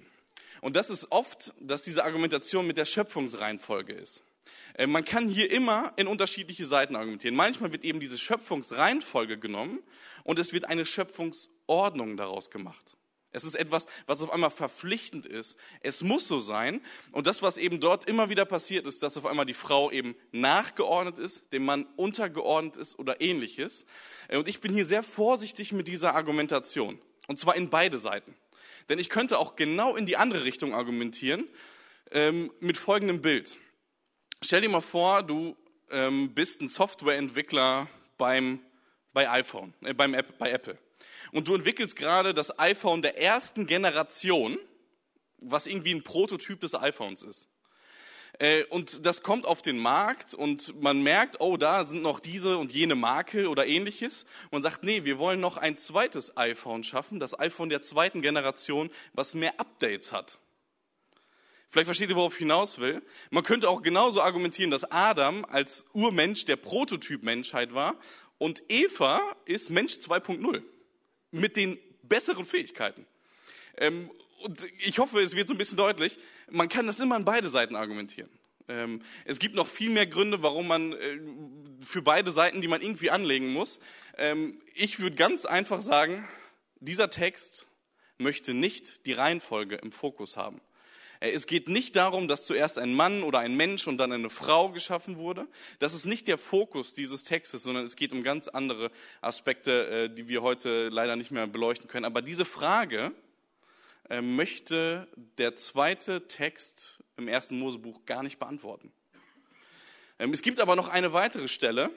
Und 0.61 0.77
das 0.77 0.91
ist 0.91 1.11
oft, 1.11 1.55
dass 1.61 1.83
diese 1.83 2.05
Argumentation 2.05 2.67
mit 2.67 2.77
der 2.77 2.85
Schöpfungsreihenfolge 2.85 3.95
ist. 3.95 4.23
Äh, 4.75 4.87
man 4.87 5.05
kann 5.05 5.29
hier 5.29 5.51
immer 5.51 5.93
in 5.97 6.07
unterschiedliche 6.07 6.67
Seiten 6.67 6.97
argumentieren. 6.97 7.37
Manchmal 7.37 7.73
wird 7.73 7.85
eben 7.85 8.01
diese 8.01 8.19
Schöpfungsreihenfolge 8.19 9.39
genommen 9.39 9.81
und 10.25 10.39
es 10.39 10.53
wird 10.53 10.67
eine 10.67 10.87
Schöpfungsordnung 10.87 12.17
daraus 12.17 12.51
gemacht. 12.51 12.97
Es 13.33 13.45
ist 13.45 13.55
etwas, 13.55 13.87
was 14.07 14.23
auf 14.23 14.33
einmal 14.33 14.51
verpflichtend 14.51 15.25
ist. 15.25 15.57
Es 15.83 16.03
muss 16.03 16.27
so 16.27 16.41
sein. 16.41 16.81
Und 17.13 17.29
das, 17.29 17.43
was 17.43 17.59
eben 17.59 17.79
dort 17.79 18.07
immer 18.07 18.29
wieder 18.29 18.45
passiert 18.45 18.87
ist, 18.87 19.03
dass 19.03 19.17
auf 19.17 19.27
einmal 19.27 19.47
die 19.47 19.55
Frau 19.55 19.91
eben 19.91 20.17
nachgeordnet 20.33 21.19
ist, 21.19 21.53
dem 21.53 21.65
Mann 21.65 21.87
untergeordnet 21.97 22.77
ist 22.77 22.99
oder 22.99 23.21
ähnliches. 23.21 23.85
Äh, 24.29 24.39
und 24.39 24.49
ich 24.49 24.61
bin 24.61 24.73
hier 24.73 24.85
sehr 24.85 25.03
vorsichtig 25.03 25.73
mit 25.73 25.87
dieser 25.87 26.15
Argumentation. 26.15 26.99
Und 27.29 27.39
zwar 27.39 27.55
in 27.55 27.71
beide 27.71 27.99
Seiten. 27.99 28.35
Denn 28.89 28.99
ich 28.99 29.09
könnte 29.09 29.39
auch 29.39 29.55
genau 29.55 29.95
in 29.95 30.07
die 30.07 30.17
andere 30.17 30.45
Richtung 30.45 30.75
argumentieren 30.75 31.47
ähm, 32.11 32.51
mit 32.59 32.77
folgendem 32.77 33.23
Bild. 33.23 33.57
Stell 34.43 34.63
dir 34.63 34.71
mal 34.71 34.81
vor, 34.81 35.23
du 35.23 35.55
ähm, 35.91 36.33
bist 36.35 36.63
ein 36.63 36.71
Softwareentwickler 36.71 37.89
beim, 38.17 38.61
bei 39.13 39.29
iPhone, 39.29 39.75
äh, 39.83 39.93
beim 39.93 40.15
App, 40.15 40.39
bei 40.39 40.51
Apple. 40.51 40.79
Und 41.31 41.47
du 41.47 41.55
entwickelst 41.55 41.95
gerade 41.95 42.33
das 42.33 42.59
iPhone 42.59 43.03
der 43.03 43.21
ersten 43.21 43.67
Generation, 43.67 44.59
was 45.43 45.67
irgendwie 45.67 45.95
ein 45.95 46.03
Prototyp 46.03 46.59
des 46.61 46.75
iPhones 46.75 47.23
ist. 47.23 47.49
Äh, 48.39 48.65
und 48.65 49.05
das 49.05 49.23
kommt 49.23 49.45
auf 49.45 49.61
den 49.61 49.79
Markt 49.79 50.33
und 50.33 50.81
man 50.81 51.03
merkt, 51.03 51.41
oh, 51.41 51.59
da 51.59 51.85
sind 51.85 52.01
noch 52.01 52.19
diese 52.19 52.57
und 52.57 52.73
jene 52.73 52.95
Makel 52.95 53.47
oder 53.47 53.67
ähnliches. 53.67 54.25
Und 54.51 54.63
sagt, 54.63 54.85
nee, 54.85 55.05
wir 55.05 55.19
wollen 55.19 55.41
noch 55.41 55.59
ein 55.59 55.77
zweites 55.77 56.39
iPhone 56.39 56.83
schaffen, 56.83 57.21
das 57.21 57.39
iPhone 57.39 57.69
der 57.69 57.83
zweiten 57.83 58.23
Generation, 58.23 58.89
was 59.13 59.35
mehr 59.35 59.61
Updates 59.61 60.13
hat. 60.13 60.39
Vielleicht 61.71 61.87
versteht 61.87 62.11
ihr, 62.11 62.17
worauf 62.17 62.35
ich 62.35 62.41
hinaus 62.41 62.79
will. 62.79 63.01
Man 63.31 63.45
könnte 63.45 63.69
auch 63.69 63.83
genauso 63.83 64.21
argumentieren, 64.21 64.73
dass 64.73 64.91
Adam 64.91 65.45
als 65.45 65.87
Urmensch 65.93 66.45
der 66.45 66.57
Prototyp 66.57 67.23
Menschheit 67.23 67.73
war 67.73 67.97
und 68.39 68.63
Eva 68.69 69.21
ist 69.45 69.71
Mensch 69.71 69.95
2.0 69.95 70.63
mit 71.31 71.57
den 71.57 71.79
besseren 72.03 72.45
Fähigkeiten. 72.45 73.07
Ähm, 73.77 74.11
und 74.43 74.67
ich 74.79 74.99
hoffe, 74.99 75.21
es 75.21 75.37
wird 75.37 75.47
so 75.47 75.55
ein 75.55 75.59
bisschen 75.59 75.77
deutlich, 75.77 76.19
man 76.51 76.69
kann 76.69 76.87
das 76.87 76.99
immer 76.99 77.15
an 77.15 77.25
beide 77.25 77.51
Seiten 77.51 77.77
argumentieren. 77.77 78.31
Ähm, 78.69 79.03
es 79.25 79.39
gibt 79.39 79.55
noch 79.55 79.67
viel 79.67 79.91
mehr 79.91 80.07
Gründe, 80.07 80.43
warum 80.43 80.67
man 80.67 80.93
äh, 80.93 81.21
für 81.85 82.03
beide 82.03 82.33
Seiten, 82.33 82.61
die 82.63 82.69
man 82.69 82.83
irgendwie 82.83 83.11
anlegen 83.11 83.53
muss. 83.53 83.79
Ähm, 84.17 84.61
ich 84.75 84.99
würde 84.99 85.17
ganz 85.17 85.45
einfach 85.45 85.83
sagen, 85.83 86.27
dieser 86.81 87.11
Text 87.11 87.67
möchte 88.19 88.55
nicht 88.55 89.07
die 89.07 89.13
Reihenfolge 89.13 89.77
im 89.77 89.93
Fokus 89.93 90.37
haben. 90.37 90.61
Äh, 91.21 91.31
es 91.31 91.47
geht 91.47 91.69
nicht 91.69 91.95
darum, 91.97 92.27
dass 92.27 92.45
zuerst 92.45 92.79
ein 92.79 92.95
Mann 92.95 93.23
oder 93.23 93.39
ein 93.39 93.57
Mensch 93.57 93.87
und 93.87 93.99
dann 93.99 94.13
eine 94.13 94.31
Frau 94.31 94.71
geschaffen 94.71 95.17
wurde. 95.17 95.47
Das 95.79 95.95
ist 95.95 96.07
nicht 96.07 96.27
der 96.27 96.39
Fokus 96.39 96.95
dieses 96.95 97.23
Textes, 97.23 97.63
sondern 97.63 97.85
es 97.85 97.97
geht 97.97 98.13
um 98.13 98.23
ganz 98.23 98.49
andere 98.49 98.91
Aspekte, 99.21 99.87
äh, 99.87 100.09
die 100.15 100.27
wir 100.27 100.43
heute 100.43 100.89
leider 100.89 101.17
nicht 101.17 101.31
mehr 101.31 101.47
beleuchten 101.47 101.89
können. 101.89 102.07
Aber 102.07 102.23
diese 102.23 102.45
Frage, 102.45 103.13
äh, 104.09 104.23
möchte 104.23 105.07
der 105.39 105.55
zweite 105.55 106.27
Text 106.27 106.99
im 107.17 107.29
ersten 107.29 107.59
Mosebuch 107.59 108.05
gar 108.07 108.23
nicht 108.23 108.39
beantworten. 108.39 108.91
Ähm, 110.19 110.33
es 110.33 110.43
gibt 110.43 110.59
aber 110.59 110.75
noch 110.75 110.89
eine 110.89 111.13
weitere 111.13 111.49
Stelle, 111.49 111.91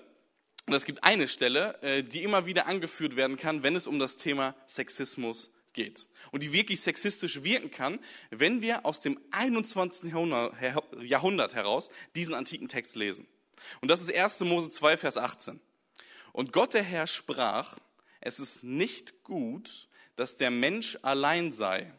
und 0.66 0.74
es 0.74 0.86
gibt 0.86 1.04
eine 1.04 1.28
Stelle, 1.28 2.06
die 2.10 2.24
immer 2.24 2.46
wieder 2.46 2.68
angeführt 2.68 3.18
werden 3.18 3.36
kann, 3.36 3.64
wenn 3.64 3.76
es 3.76 3.86
um 3.86 4.00
das 4.00 4.16
Thema 4.16 4.56
Sexismus 4.66 5.52
geht. 5.74 6.08
Und 6.32 6.44
die 6.44 6.54
wirklich 6.54 6.82
sexistisch 6.82 7.44
wirken 7.44 7.72
kann, 7.72 8.00
wenn 8.30 8.62
wir 8.62 8.86
aus 8.86 9.02
dem 9.02 9.20
21. 9.32 10.12
Jahrhundert 11.02 11.56
heraus 11.56 11.90
diesen 12.16 12.34
antiken 12.34 12.68
Text 12.68 12.96
lesen. 12.96 13.28
Und 13.82 13.90
das 13.90 14.02
ist 14.02 14.14
1. 14.14 14.42
Mose 14.42 14.72
2, 14.72 14.98
Vers 14.98 15.18
18. 15.18 15.60
Und 16.32 16.52
Gott 16.52 16.74
der 16.74 16.84
Herr 16.84 17.08
sprach, 17.08 17.78
es 18.22 18.40
ist 18.40 18.64
nicht 18.64 19.24
gut, 19.24 19.88
dass 20.16 20.38
der 20.38 20.52
Mensch 20.52 20.98
allein 21.02 21.52
sei. 21.52 21.94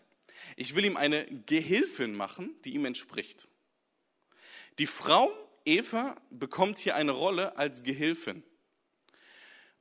Ich 0.56 0.74
will 0.74 0.84
ihm 0.84 0.96
eine 0.96 1.26
Gehilfin 1.46 2.14
machen, 2.14 2.54
die 2.64 2.74
ihm 2.74 2.84
entspricht. 2.84 3.48
Die 4.78 4.86
Frau 4.86 5.32
Eva 5.64 6.16
bekommt 6.30 6.78
hier 6.78 6.94
eine 6.94 7.12
Rolle 7.12 7.56
als 7.56 7.82
Gehilfin. 7.82 8.42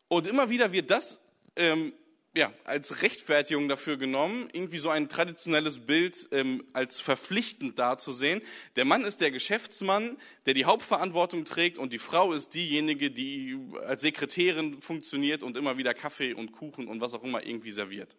Und 0.08 0.28
immer 0.28 0.50
wieder 0.50 0.72
wird 0.72 0.92
das 0.92 1.20
ähm, 1.56 1.94
ja, 2.36 2.52
als 2.64 3.04
Rechtfertigung 3.04 3.70
dafür 3.70 3.98
genommen, 3.98 4.50
irgendwie 4.54 4.80
so 4.80 4.90
ein 4.90 5.08
traditionelles 5.08 5.86
Bild 5.86 6.30
ähm, 6.32 6.64
als 6.74 7.00
verpflichtend 7.00 7.78
darzusehen. 7.78 8.42
Der 8.76 8.86
Mann 8.86 9.04
ist 9.04 9.22
der 9.22 9.30
Geschäftsmann, 9.30 10.18
der 10.48 10.56
die 10.56 10.66
Hauptverantwortung 10.66 11.46
trägt 11.46 11.78
und 11.78 11.94
die 11.94 12.00
Frau 12.00 12.34
ist 12.34 12.56
diejenige, 12.56 13.12
die 13.12 13.60
als 13.86 14.02
Sekretärin 14.02 14.82
funktioniert 14.82 15.44
und 15.44 15.58
immer 15.58 15.78
wieder 15.78 15.94
Kaffee 15.94 16.34
und 16.34 16.54
Kuchen 16.54 16.88
und 16.88 17.02
was 17.02 17.14
auch 17.14 17.24
immer 17.24 17.46
irgendwie 17.46 17.72
serviert. 17.72 18.16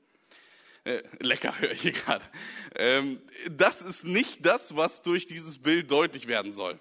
Äh, 0.85 1.03
lecker 1.19 1.59
höre 1.59 1.73
ich 1.73 1.83
hier 1.83 1.93
gerade. 1.93 2.25
Ähm, 2.77 3.21
das 3.51 3.83
ist 3.83 4.05
nicht 4.05 4.47
das, 4.47 4.77
was 4.77 5.03
durch 5.03 5.27
dieses 5.27 5.59
Bild 5.59 5.91
deutlich 5.91 6.29
werden 6.29 6.53
soll. 6.53 6.79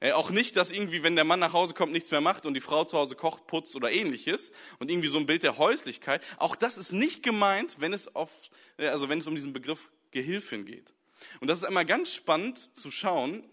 Äh, 0.00 0.12
auch 0.12 0.30
nicht, 0.30 0.56
dass 0.56 0.70
irgendwie, 0.70 1.02
wenn 1.02 1.16
der 1.16 1.24
Mann 1.24 1.40
nach 1.40 1.52
Hause 1.52 1.74
kommt, 1.74 1.92
nichts 1.92 2.10
mehr 2.10 2.20
macht 2.20 2.46
und 2.46 2.54
die 2.54 2.60
Frau 2.60 2.84
zu 2.84 2.96
Hause 2.96 3.16
kocht, 3.16 3.46
putzt 3.46 3.74
oder 3.76 3.90
ähnliches 3.90 4.52
und 4.78 4.90
irgendwie 4.90 5.08
so 5.08 5.18
ein 5.18 5.26
Bild 5.26 5.42
der 5.42 5.58
Häuslichkeit. 5.58 6.22
Auch 6.36 6.56
das 6.56 6.78
ist 6.78 6.92
nicht 6.92 7.22
gemeint, 7.22 7.80
wenn 7.80 7.92
es, 7.92 8.14
auf, 8.14 8.50
äh, 8.76 8.88
also 8.88 9.08
wenn 9.08 9.18
es 9.18 9.26
um 9.26 9.34
diesen 9.34 9.52
Begriff 9.52 9.90
Gehilfin 10.10 10.64
geht. 10.64 10.94
Und 11.40 11.48
das 11.48 11.62
ist 11.62 11.68
immer 11.68 11.84
ganz 11.84 12.12
spannend 12.12 12.76
zu 12.76 12.90
schauen, 12.90 13.44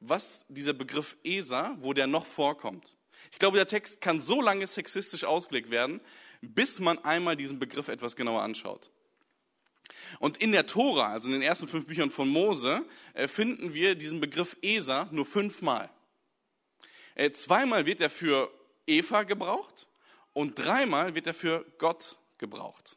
was 0.00 0.44
dieser 0.48 0.72
Begriff 0.72 1.16
ESA, 1.24 1.76
wo 1.80 1.92
der 1.92 2.06
noch 2.06 2.26
vorkommt. 2.26 2.96
Ich 3.32 3.38
glaube, 3.38 3.56
der 3.56 3.66
Text 3.66 4.00
kann 4.00 4.20
so 4.20 4.40
lange 4.40 4.66
sexistisch 4.66 5.24
ausgelegt 5.24 5.70
werden, 5.70 6.00
bis 6.40 6.80
man 6.80 6.98
einmal 6.98 7.36
diesen 7.36 7.58
Begriff 7.58 7.88
etwas 7.88 8.16
genauer 8.16 8.42
anschaut. 8.42 8.90
Und 10.18 10.38
in 10.38 10.52
der 10.52 10.66
Tora, 10.66 11.12
also 11.12 11.28
in 11.28 11.34
den 11.34 11.42
ersten 11.42 11.68
fünf 11.68 11.86
Büchern 11.86 12.10
von 12.10 12.28
Mose, 12.28 12.84
äh, 13.14 13.28
finden 13.28 13.74
wir 13.74 13.94
diesen 13.94 14.20
Begriff 14.20 14.56
Esa 14.62 15.08
nur 15.10 15.26
fünfmal. 15.26 15.90
Äh, 17.14 17.32
zweimal 17.32 17.86
wird 17.86 18.00
er 18.00 18.10
für 18.10 18.50
Eva 18.86 19.22
gebraucht 19.22 19.88
und 20.32 20.58
dreimal 20.58 21.14
wird 21.14 21.26
er 21.26 21.34
für 21.34 21.64
Gott 21.78 22.16
gebraucht. 22.38 22.96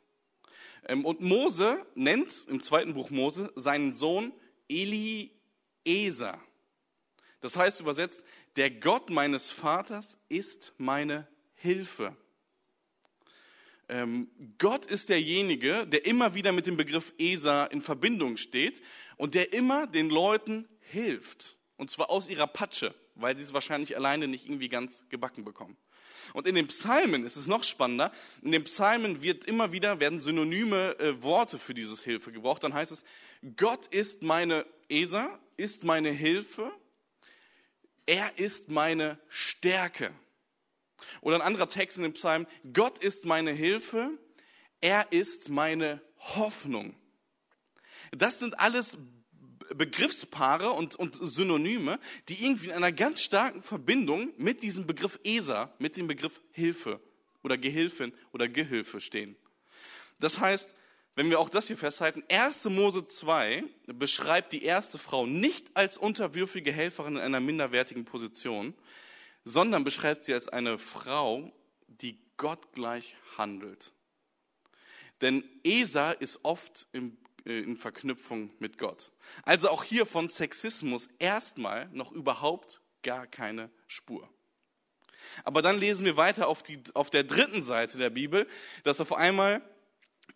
Ähm, 0.86 1.06
und 1.06 1.22
Mose 1.22 1.86
nennt 1.96 2.46
im 2.48 2.62
zweiten 2.62 2.94
Buch 2.94 3.10
Mose 3.10 3.52
seinen 3.56 3.94
Sohn 3.94 4.34
Eliezer. 4.68 6.40
Das 7.42 7.56
heißt 7.56 7.80
übersetzt, 7.80 8.24
der 8.58 8.70
Gott 8.70 9.10
meines 9.10 9.52
Vaters 9.52 10.20
ist 10.28 10.74
meine 10.78 11.28
Hilfe. 11.56 12.16
Ähm, 13.90 14.30
Gott 14.58 14.86
ist 14.86 15.10
derjenige, 15.10 15.86
der 15.88 16.06
immer 16.06 16.36
wieder 16.36 16.52
mit 16.52 16.68
dem 16.68 16.78
Begriff 16.78 17.14
ESA 17.18 17.66
in 17.66 17.82
Verbindung 17.82 18.38
steht 18.38 18.82
und 19.18 19.36
der 19.36 19.54
immer 19.54 19.88
den 19.88 20.10
Leuten 20.10 20.68
hilft. 20.80 21.58
Und 21.78 21.90
zwar 21.90 22.10
aus 22.10 22.30
ihrer 22.30 22.48
Patsche, 22.48 22.94
weil 23.16 23.36
sie 23.36 23.44
es 23.44 23.54
wahrscheinlich 23.54 23.96
alleine 23.96 24.28
nicht 24.28 24.46
irgendwie 24.46 24.70
ganz 24.70 25.06
gebacken 25.10 25.44
bekommen. 25.44 25.78
Und 26.34 26.48
in 26.48 26.56
den 26.56 26.68
Psalmen 26.68 27.26
ist 27.26 27.36
es 27.36 27.48
noch 27.48 27.64
spannender. 27.64 28.12
In 28.42 28.52
den 28.52 28.64
Psalmen 28.64 29.22
wird 29.22 29.46
immer 29.46 29.72
wieder, 29.72 30.00
werden 30.00 30.20
synonyme 30.20 31.00
äh, 31.00 31.24
Worte 31.24 31.58
für 31.58 31.74
dieses 31.74 32.04
Hilfe 32.04 32.32
gebraucht. 32.32 32.64
Dann 32.64 32.74
heißt 32.74 32.92
es, 32.92 33.04
Gott 33.56 33.88
ist 33.88 34.22
meine 34.22 34.66
ESA, 34.90 35.40
ist 35.58 35.84
meine 35.84 36.12
Hilfe. 36.12 36.72
Er 38.06 38.38
ist 38.38 38.70
meine 38.70 39.20
Stärke. 39.28 40.12
Oder 41.22 41.36
ein 41.36 41.42
anderer 41.42 41.70
Text 41.70 41.98
in 41.98 42.04
dem 42.04 42.14
Psalm, 42.14 42.48
Gott 42.74 43.04
ist 43.04 43.26
meine 43.26 43.52
Hilfe, 43.52 44.12
er 44.82 45.12
ist 45.12 45.50
meine 45.50 46.02
Hoffnung. 46.18 46.96
Das 48.12 48.40
sind 48.40 48.60
alles 48.60 48.98
Begriffspaare 49.76 50.72
und, 50.72 50.96
und 50.96 51.16
Synonyme, 51.22 52.00
die 52.28 52.44
irgendwie 52.44 52.68
in 52.68 52.74
einer 52.74 52.92
ganz 52.92 53.22
starken 53.22 53.62
Verbindung 53.62 54.34
mit 54.38 54.64
diesem 54.64 54.88
Begriff 54.88 55.20
ESA, 55.24 55.74
mit 55.78 55.96
dem 55.96 56.08
Begriff 56.08 56.42
Hilfe 56.52 57.00
oder 57.44 57.58
Gehilfin 57.58 58.14
oder 58.32 58.48
Gehilfe 58.48 59.00
stehen. 59.00 59.36
Das 60.20 60.40
heißt, 60.40 60.74
wenn 61.16 61.30
wir 61.30 61.40
auch 61.40 61.50
das 61.50 61.68
hier 61.68 61.78
festhalten, 61.78 62.24
1. 62.30 62.66
Mose 62.66 63.08
2 63.08 63.64
beschreibt 63.88 64.54
die 64.54 64.64
erste 64.64 64.98
Frau 64.98 65.26
nicht 65.26 65.76
als 65.76 65.98
unterwürfige 65.98 66.72
Helferin 66.72 67.18
in 67.18 67.22
einer 67.22 67.40
minderwertigen 67.40 68.06
Position, 68.06 68.74
sondern 69.46 69.84
beschreibt 69.84 70.26
sie 70.26 70.34
als 70.34 70.48
eine 70.48 70.78
Frau, 70.78 71.52
die 71.88 72.20
gottgleich 72.38 73.16
handelt. 73.38 73.94
Denn 75.22 75.44
Esa 75.64 76.12
ist 76.12 76.40
oft 76.44 76.88
im, 76.94 77.18
äh, 77.46 77.60
in 77.60 77.76
Verknüpfung 77.76 78.52
mit 78.60 78.78
Gott. 78.78 79.12
Also 79.44 79.70
auch 79.70 79.84
hier 79.84 80.06
von 80.06 80.30
Sexismus 80.30 81.10
erstmal 81.20 81.90
noch 81.90 82.12
überhaupt 82.12 82.82
gar 83.04 83.28
keine 83.28 83.70
Spur. 83.88 84.30
Aber 85.44 85.62
dann 85.62 85.78
lesen 85.78 86.06
wir 86.06 86.18
weiter 86.18 86.48
auf, 86.48 86.64
die, 86.64 86.82
auf 86.94 87.10
der 87.10 87.24
dritten 87.24 87.64
Seite 87.64 87.98
der 87.98 88.10
Bibel, 88.10 88.48
dass 88.84 89.02
auf 89.02 89.14
einmal 89.14 89.62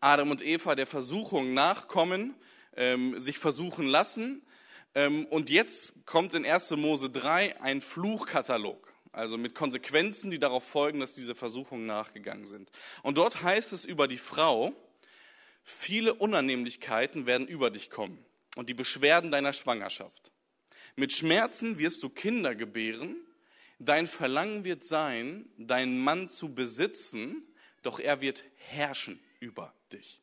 Adam 0.02 0.32
und 0.32 0.42
Eva 0.42 0.76
der 0.76 0.88
Versuchung 0.88 1.54
nachkommen, 1.54 2.36
ähm, 2.76 3.20
sich 3.20 3.38
versuchen 3.38 3.88
lassen. 3.88 4.46
Ähm, 4.96 5.26
und 5.28 5.50
jetzt 5.50 6.06
kommt 6.06 6.34
in 6.34 6.46
1. 6.46 6.72
Mose 6.72 7.10
3 7.10 7.62
ein 7.62 7.82
Fluchkatalog 7.82 8.93
also 9.14 9.38
mit 9.38 9.56
Konsequenzen, 9.56 10.32
die 10.32 10.40
darauf 10.40 10.68
folgen, 10.68 11.00
dass 11.00 11.14
diese 11.14 11.36
Versuchungen 11.36 11.86
nachgegangen 11.86 12.48
sind. 12.48 12.70
Und 13.04 13.18
dort 13.18 13.44
heißt 13.44 13.72
es 13.72 13.86
über 13.86 14.08
die 14.08 14.18
Frau, 14.18 14.74
viele 15.64 16.16
Unannehmlichkeiten 16.16 17.26
werden 17.26 17.48
über 17.48 17.70
dich 17.70 17.90
kommen 17.90 18.24
und 18.56 18.70
die 18.70 18.74
Beschwerden 18.74 19.32
deiner 19.32 19.54
Schwangerschaft. 19.54 20.32
Mit 20.96 21.14
Schmerzen 21.14 21.78
wirst 21.78 22.04
du 22.04 22.10
Kinder 22.10 22.56
gebären, 22.56 23.16
dein 23.80 24.08
Verlangen 24.08 24.64
wird 24.64 24.84
sein, 24.84 25.50
deinen 25.58 26.00
Mann 26.00 26.30
zu 26.30 26.54
besitzen, 26.54 27.48
doch 27.84 28.00
er 28.00 28.20
wird 28.20 28.44
herrschen 28.56 29.20
über 29.40 29.74
dich. 29.92 30.22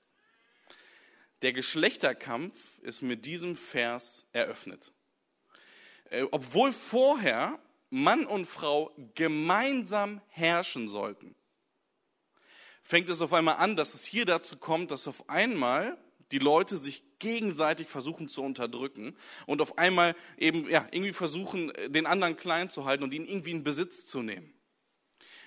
Der 1.43 1.53
Geschlechterkampf 1.53 2.79
ist 2.81 3.03
mit 3.03 3.25
diesem 3.25 3.57
Vers 3.57 4.27
eröffnet. 4.33 4.93
Äh, 6.11 6.25
obwohl 6.31 6.73
vorher 6.73 7.59
Mann 7.91 8.25
und 8.25 8.47
Frau 8.47 8.95
gemeinsam 9.15 10.21
herrschen 10.29 10.89
sollten, 10.89 11.35
fängt 12.83 13.09
es 13.11 13.21
auf 13.21 13.33
einmal 13.33 13.57
an, 13.57 13.77
dass 13.77 13.95
es 13.95 14.05
hier 14.05 14.25
dazu 14.25 14.57
kommt, 14.57 14.91
dass 14.91 15.09
auf 15.09 15.29
einmal 15.29 15.99
die 16.33 16.39
Leute 16.39 16.79
sich 16.79 17.03
gegenseitig 17.19 17.89
versuchen 17.89 18.29
zu 18.29 18.43
unterdrücken 18.43 19.17
und 19.47 19.61
auf 19.61 19.79
einmal 19.79 20.17
eben 20.39 20.69
ja, 20.69 20.87
irgendwie 20.91 21.13
versuchen, 21.13 21.73
den 21.89 22.07
anderen 22.07 22.37
klein 22.37 22.71
zu 22.71 22.85
halten 22.85 23.05
und 23.05 23.13
ihn 23.13 23.27
irgendwie 23.27 23.51
in 23.51 23.65
Besitz 23.65 24.07
zu 24.07 24.23
nehmen. 24.23 24.53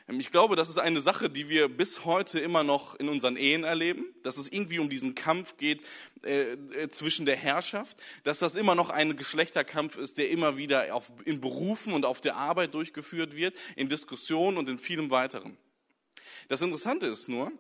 Ähm, 0.08 0.20
ich 0.20 0.32
glaube, 0.32 0.56
das 0.56 0.70
ist 0.70 0.78
eine 0.78 1.02
Sache, 1.02 1.30
die 1.30 1.50
wir 1.50 1.70
bis 1.70 2.06
heute 2.06 2.40
immer 2.40 2.64
noch 2.64 2.96
in 2.96 3.10
unseren 3.10 3.36
Ehen 3.36 3.64
erleben, 3.64 4.06
dass 4.24 4.38
es 4.38 4.52
irgendwie 4.52 4.80
um 4.80 4.90
diesen 4.90 5.16
Kampf 5.16 5.58
geht 5.58 5.84
äh, 6.24 6.54
äh, 6.54 6.90
zwischen 6.90 7.26
der 7.26 7.36
Herrschaft, 7.36 7.98
dass 8.24 8.40
das 8.40 8.56
immer 8.56 8.76
noch 8.76 8.90
ein 8.90 9.16
Geschlechterkampf 9.18 9.98
ist, 9.98 10.18
der 10.18 10.30
immer 10.30 10.58
wieder 10.58 10.94
auf, 10.94 11.12
in 11.26 11.42
Berufen 11.42 11.94
und 11.94 12.06
auf 12.06 12.22
der 12.22 12.36
Arbeit 12.36 12.74
durchgeführt 12.74 13.36
wird, 13.36 13.56
in 13.76 13.90
Diskussionen 13.90 14.58
und 14.58 14.70
in 14.70 14.80
vielem 14.80 15.10
weiteren. 15.10 15.58
Das 16.48 16.62
Interessante 16.62 17.08
ist 17.08 17.28
nur, 17.30 17.52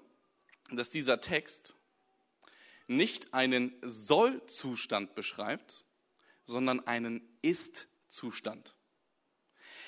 dass 0.71 0.89
dieser 0.89 1.21
Text 1.21 1.75
nicht 2.88 3.34
einen 3.34 3.73
Soll-Zustand 3.82 5.15
beschreibt, 5.15 5.86
sondern 6.45 6.86
einen 6.86 7.21
Ist-Zustand. 7.41 8.75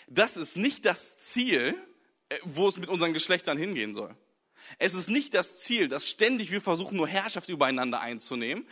Das 0.07 0.37
ist 0.37 0.55
nicht 0.55 0.85
das 0.85 1.17
Ziel, 1.17 1.75
wo 2.43 2.67
es 2.67 2.77
mit 2.77 2.89
unseren 2.89 3.13
Geschlechtern 3.13 3.57
hingehen 3.57 3.93
soll. 3.93 4.15
Es 4.79 4.93
ist 4.93 5.09
nicht 5.09 5.33
das 5.33 5.59
Ziel, 5.59 5.87
dass 5.87 6.07
ständig 6.07 6.51
wir 6.51 6.61
versuchen, 6.61 6.97
nur 6.97 7.07
Herrschaft 7.07 7.49
übereinander 7.49 8.01
einzunehmen, 8.01 8.65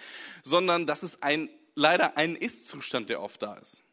sondern 0.43 0.85
das 0.85 1.03
ist 1.03 1.21
ein, 1.23 1.49
leider 1.75 2.17
ein 2.17 2.35
Ist-Zustand, 2.35 3.09
der 3.09 3.21
oft 3.21 3.41
da 3.41 3.55
ist. 3.55 3.83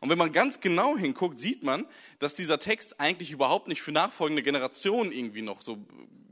Und 0.00 0.10
wenn 0.10 0.18
man 0.18 0.32
ganz 0.32 0.60
genau 0.60 0.96
hinguckt, 0.96 1.40
sieht 1.40 1.62
man, 1.62 1.86
dass 2.18 2.34
dieser 2.34 2.58
Text 2.58 3.00
eigentlich 3.00 3.30
überhaupt 3.30 3.68
nicht 3.68 3.82
für 3.82 3.90
nachfolgende 3.92 4.42
Generationen 4.42 5.12
irgendwie 5.12 5.42
noch 5.42 5.62
so 5.62 5.78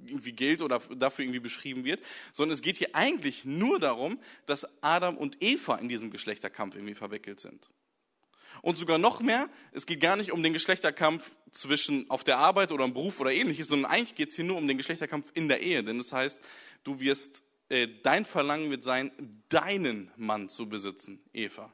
irgendwie 0.05 0.33
gilt 0.33 0.63
oder 0.63 0.79
dafür 0.79 1.25
irgendwie 1.25 1.41
beschrieben 1.41 1.85
wird, 1.85 2.01
sondern 2.33 2.55
es 2.55 2.63
geht 2.63 2.77
hier 2.77 2.95
eigentlich 2.95 3.45
nur 3.45 3.81
darum, 3.81 4.21
dass 4.45 4.67
Adam 4.83 5.17
und 5.17 5.43
Eva 5.43 5.77
in 5.77 5.89
diesem 5.89 6.11
Geschlechterkampf 6.11 6.77
irgendwie 6.77 6.95
verwickelt 6.95 7.41
sind. 7.41 7.69
Und 8.63 8.77
sogar 8.77 8.99
noch 8.99 9.21
mehr, 9.21 9.49
es 9.73 9.87
geht 9.87 10.01
gar 10.01 10.17
nicht 10.17 10.33
um 10.33 10.43
den 10.43 10.53
Geschlechterkampf 10.53 11.37
zwischen 11.53 12.11
auf 12.11 12.25
der 12.25 12.39
Arbeit 12.39 12.73
oder 12.73 12.85
im 12.85 12.95
Beruf 12.95 13.21
oder 13.21 13.33
ähnliches, 13.33 13.69
sondern 13.69 13.91
eigentlich 13.91 14.15
geht 14.15 14.31
es 14.31 14.37
hier 14.37 14.45
nur 14.45 14.57
um 14.57 14.69
den 14.69 14.77
Geschlechterkampf 14.77 15.31
in 15.35 15.49
der 15.49 15.61
Ehe. 15.61 15.83
Denn 15.83 15.99
das 15.99 16.13
heißt, 16.13 16.41
du 16.85 17.01
wirst, 17.01 17.43
äh, 17.69 17.89
dein 18.03 18.25
Verlangen 18.25 18.71
wird 18.71 18.83
sein, 18.83 19.11
deinen 19.49 20.11
Mann 20.17 20.49
zu 20.49 20.69
besitzen, 20.69 21.21
Eva. 21.33 21.73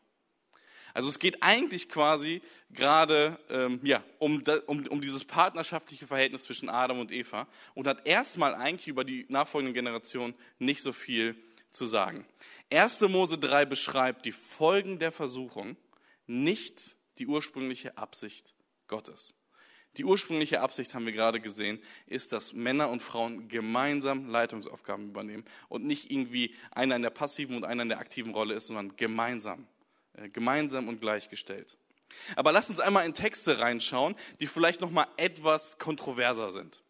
Also 0.95 1.09
es 1.09 1.19
geht 1.19 1.43
eigentlich 1.43 1.89
quasi 1.89 2.43
gerade 2.71 3.39
ähm, 3.49 3.81
ja, 3.83 4.05
um, 4.19 4.43
um, 4.67 4.87
um 4.87 5.01
dieses 5.01 5.25
partnerschaftliche 5.25 6.07
Verhältnis 6.07 6.45
zwischen 6.45 6.69
Adam 6.69 6.99
und 6.99 7.13
Eva 7.13 7.47
und 7.75 7.87
hat 7.87 8.07
erstmal 8.07 8.55
eigentlich 8.55 8.89
über 8.89 9.05
die 9.05 9.25
nachfolgenden 9.29 9.75
Generationen 9.75 10.35
nicht 10.59 10.83
so 10.83 10.93
viel 10.93 11.35
zu 11.71 11.87
sagen. 11.87 12.27
1. 12.71 13.01
Mose 13.03 13.39
3 13.39 13.65
beschreibt 13.65 14.27
die 14.27 14.33
Folgen 14.33 14.99
der 14.99 15.13
Versuchung 15.13 15.77
nicht 16.27 16.97
die 17.19 17.27
ursprüngliche 17.27 17.97
Absicht 17.97 18.55
Gottes. 18.89 19.35
Die 19.99 20.05
ursprüngliche 20.05 20.61
Absicht, 20.61 20.95
haben 20.95 21.05
wir 21.05 21.13
gerade 21.13 21.39
gesehen, 21.39 21.83
ist, 22.07 22.33
dass 22.33 22.55
Männer 22.55 22.89
und 22.89 23.03
Frauen 23.03 23.49
gemeinsam 23.49 24.27
Leitungsaufgaben 24.27 25.11
übernehmen 25.11 25.45
und 25.69 25.85
nicht 25.85 26.11
irgendwie 26.11 26.55
einer 26.71 26.97
in 26.97 27.03
der 27.03 27.11
passiven 27.11 27.57
und 27.57 27.65
einer 27.65 27.83
in 27.83 27.91
der 27.91 27.99
aktiven 27.99 28.33
Rolle 28.33 28.55
ist, 28.55 28.69
sondern 28.69 28.97
gemeinsam, 28.97 29.67
äh, 30.15 30.31
gemeinsam 30.31 30.89
und 30.89 31.03
gleichgestellt. 31.03 31.77
Aber 32.37 32.53
lasst 32.53 32.71
uns 32.71 32.81
einmal 32.81 33.05
in 33.05 33.13
Texte 33.13 33.59
reinschauen, 33.59 34.17
die 34.41 34.47
vielleicht 34.47 34.81
noch 34.81 34.91
mal 34.91 35.07
etwas 35.19 35.79
kontroverser 35.79 36.53
sind, 36.53 36.83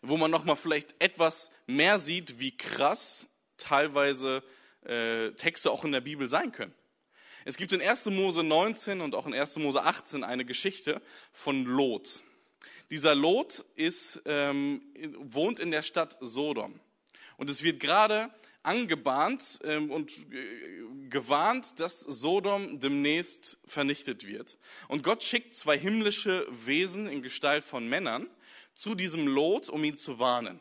wo 0.00 0.16
man 0.16 0.30
noch 0.30 0.44
mal 0.44 0.56
vielleicht 0.56 0.94
etwas 1.00 1.50
mehr 1.66 1.98
sieht, 1.98 2.38
wie 2.38 2.56
krass 2.56 3.26
teilweise 3.56 4.44
äh, 4.84 5.32
Texte 5.32 5.72
auch 5.72 5.84
in 5.84 5.90
der 5.90 6.00
Bibel 6.00 6.28
sein 6.28 6.52
können. 6.52 6.74
Es 7.48 7.56
gibt 7.56 7.72
in 7.72 7.80
1. 7.80 8.04
Mose 8.10 8.42
19 8.42 9.00
und 9.00 9.14
auch 9.14 9.26
in 9.26 9.32
1. 9.32 9.56
Mose 9.56 9.82
18 9.82 10.22
eine 10.22 10.44
Geschichte 10.44 11.00
von 11.32 11.64
Lot. 11.64 12.22
Dieser 12.90 13.14
Lot 13.14 13.64
ist, 13.74 14.20
ähm, 14.26 14.82
wohnt 15.16 15.58
in 15.58 15.70
der 15.70 15.80
Stadt 15.80 16.18
Sodom. 16.20 16.78
Und 17.38 17.48
es 17.48 17.62
wird 17.62 17.80
gerade 17.80 18.28
angebahnt 18.62 19.60
ähm, 19.64 19.90
und 19.90 20.10
äh, 20.30 21.08
gewarnt, 21.08 21.80
dass 21.80 22.00
Sodom 22.00 22.80
demnächst 22.80 23.56
vernichtet 23.64 24.26
wird. 24.26 24.58
Und 24.86 25.02
Gott 25.02 25.24
schickt 25.24 25.54
zwei 25.54 25.78
himmlische 25.78 26.46
Wesen 26.50 27.06
in 27.06 27.22
Gestalt 27.22 27.64
von 27.64 27.88
Männern 27.88 28.28
zu 28.74 28.94
diesem 28.94 29.26
Lot, 29.26 29.70
um 29.70 29.82
ihn 29.84 29.96
zu 29.96 30.18
warnen. 30.18 30.60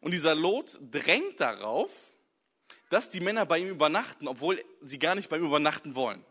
Und 0.00 0.10
dieser 0.10 0.34
Lot 0.34 0.80
drängt 0.90 1.38
darauf, 1.38 2.11
dass 2.92 3.10
die 3.10 3.20
Männer 3.20 3.46
bei 3.46 3.58
ihm 3.58 3.68
übernachten, 3.68 4.28
obwohl 4.28 4.62
sie 4.82 4.98
gar 4.98 5.14
nicht 5.14 5.28
bei 5.28 5.38
ihm 5.38 5.44
übernachten 5.44 5.94
wollen. 5.94 6.24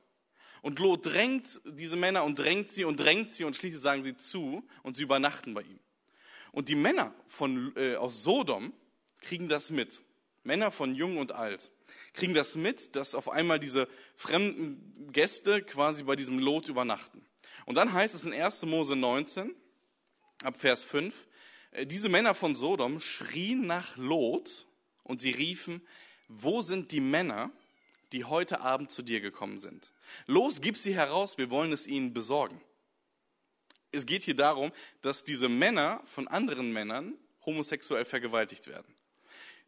Und 0.61 0.77
Lot 0.77 1.05
drängt 1.07 1.61
diese 1.65 1.95
Männer 1.95 2.23
und 2.23 2.37
drängt 2.37 2.71
sie 2.71 2.85
und 2.85 2.97
drängt 2.97 3.31
sie 3.31 3.45
und 3.45 3.55
schließlich 3.55 3.81
sagen 3.81 4.03
sie 4.03 4.15
zu 4.15 4.63
und 4.83 4.95
sie 4.95 5.03
übernachten 5.03 5.55
bei 5.55 5.63
ihm. 5.63 5.79
Und 6.51 6.69
die 6.69 6.75
Männer 6.75 7.15
von, 7.25 7.73
äh, 7.75 7.95
aus 7.95 8.21
Sodom 8.21 8.73
kriegen 9.21 9.47
das 9.47 9.71
mit. 9.71 10.03
Männer 10.43 10.71
von 10.71 10.93
jung 10.95 11.17
und 11.17 11.31
alt 11.31 11.71
kriegen 12.13 12.33
das 12.33 12.55
mit, 12.55 12.95
dass 12.95 13.15
auf 13.15 13.29
einmal 13.29 13.59
diese 13.59 13.87
fremden 14.15 15.11
Gäste 15.11 15.61
quasi 15.61 16.03
bei 16.03 16.15
diesem 16.15 16.39
Lot 16.39 16.69
übernachten. 16.69 17.25
Und 17.65 17.75
dann 17.75 17.91
heißt 17.91 18.15
es 18.15 18.23
in 18.23 18.33
1. 18.33 18.63
Mose 18.63 18.95
19, 18.95 19.55
ab 20.43 20.59
Vers 20.59 20.83
5, 20.83 21.27
Äh, 21.71 21.85
diese 21.85 22.09
Männer 22.09 22.35
von 22.35 22.53
Sodom 22.53 22.99
schrien 22.99 23.65
nach 23.65 23.97
Lot 23.97 24.67
und 25.03 25.21
sie 25.21 25.31
riefen, 25.31 25.81
wo 26.37 26.61
sind 26.61 26.91
die 26.91 27.01
Männer, 27.01 27.51
die 28.11 28.25
heute 28.25 28.61
Abend 28.61 28.91
zu 28.91 29.01
dir 29.01 29.21
gekommen 29.21 29.59
sind? 29.59 29.91
Los, 30.27 30.61
gib 30.61 30.77
sie 30.77 30.93
heraus, 30.93 31.37
wir 31.37 31.49
wollen 31.49 31.71
es 31.71 31.87
ihnen 31.87 32.13
besorgen. 32.13 32.61
Es 33.91 34.05
geht 34.05 34.23
hier 34.23 34.35
darum, 34.35 34.71
dass 35.01 35.23
diese 35.23 35.49
Männer 35.49 36.01
von 36.05 36.27
anderen 36.27 36.71
Männern 36.71 37.15
homosexuell 37.45 38.05
vergewaltigt 38.05 38.67
werden. 38.67 38.95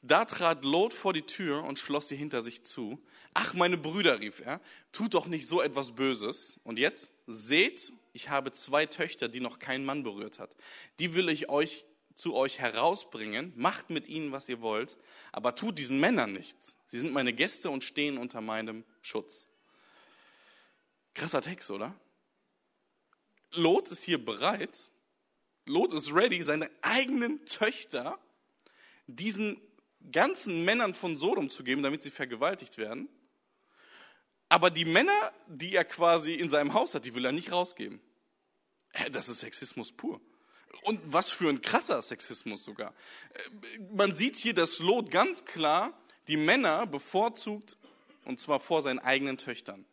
Da 0.02 0.26
trat 0.26 0.64
Lot 0.66 0.94
vor 0.94 1.14
die 1.14 1.22
Tür 1.22 1.64
und 1.64 1.80
schloss 1.80 2.10
sie 2.10 2.16
hinter 2.16 2.42
sich 2.42 2.64
zu. 2.64 3.02
Ach, 3.34 3.54
meine 3.54 3.78
Brüder, 3.78 4.20
rief 4.20 4.42
er, 4.42 4.60
tut 4.92 5.14
doch 5.14 5.28
nicht 5.28 5.48
so 5.48 5.62
etwas 5.62 5.96
Böses. 5.96 6.60
Und 6.64 6.78
jetzt 6.78 7.14
seht, 7.26 7.94
ich 8.12 8.30
habe 8.30 8.52
zwei 8.52 8.86
Töchter, 8.86 9.30
die 9.30 9.40
noch 9.40 9.60
kein 9.60 9.86
Mann 9.86 10.04
berührt 10.04 10.40
hat. 10.40 10.56
Die 11.00 11.16
will 11.16 11.30
ich 11.30 11.50
euch 11.50 11.86
zu 12.16 12.36
euch 12.36 12.60
herausbringen, 12.60 13.54
macht 13.56 13.90
mit 13.90 14.08
ihnen, 14.08 14.32
was 14.32 14.50
ihr 14.50 14.62
wollt, 14.62 14.98
aber 15.32 15.56
tut 15.56 15.78
diesen 15.78 16.00
Männern 16.00 16.34
nichts. 16.34 16.78
Sie 16.86 17.00
sind 17.00 17.14
meine 17.14 17.34
Gäste 17.34 17.70
und 17.70 17.84
stehen 17.84 18.18
unter 18.18 18.42
meinem 18.42 18.84
Schutz. 19.02 19.50
Krasser 21.14 21.42
Text, 21.42 21.72
oder? 21.72 21.96
Lot 23.52 23.92
ist 23.92 24.04
hier 24.04 24.24
bereit, 24.24 24.92
Lot 25.66 25.94
ist 25.94 26.14
ready, 26.14 26.44
seine 26.44 26.70
eigenen 26.82 27.46
Töchter 27.46 28.20
diesen 29.08 29.62
ganzen 30.12 30.66
Männern 30.66 30.94
von 30.94 31.18
Sodom 31.18 31.50
zu 31.50 31.64
geben, 31.64 31.84
damit 31.84 32.04
sie 32.04 32.12
vergewaltigt 32.12 32.78
werden. 32.78 33.08
Aber 34.50 34.70
die 34.70 34.86
Männer, 34.86 35.32
die 35.48 35.74
er 35.74 35.86
quasi 35.86 36.34
in 36.34 36.50
seinem 36.50 36.74
Haus 36.74 36.94
hat, 36.94 37.06
die 37.06 37.16
will 37.16 37.26
er 37.26 37.32
nicht 37.32 37.52
rausgeben. 37.52 38.02
Das 39.12 39.30
ist 39.30 39.40
Sexismus 39.40 39.92
pur. 39.92 40.22
Und 40.82 41.00
was 41.06 41.30
für 41.30 41.50
ein 41.50 41.62
krasser 41.62 42.02
Sexismus 42.02 42.64
sogar. 42.64 42.94
Man 43.92 44.16
sieht 44.16 44.36
hier, 44.36 44.54
dass 44.54 44.80
Lot 44.80 45.12
ganz 45.12 45.46
klar 45.46 45.98
die 46.28 46.38
Männer 46.38 46.86
bevorzugt, 46.88 47.78
und 48.26 48.40
zwar 48.40 48.60
vor 48.60 48.82
seinen 48.82 49.00
eigenen 49.00 49.38
Töchtern. 49.38 49.86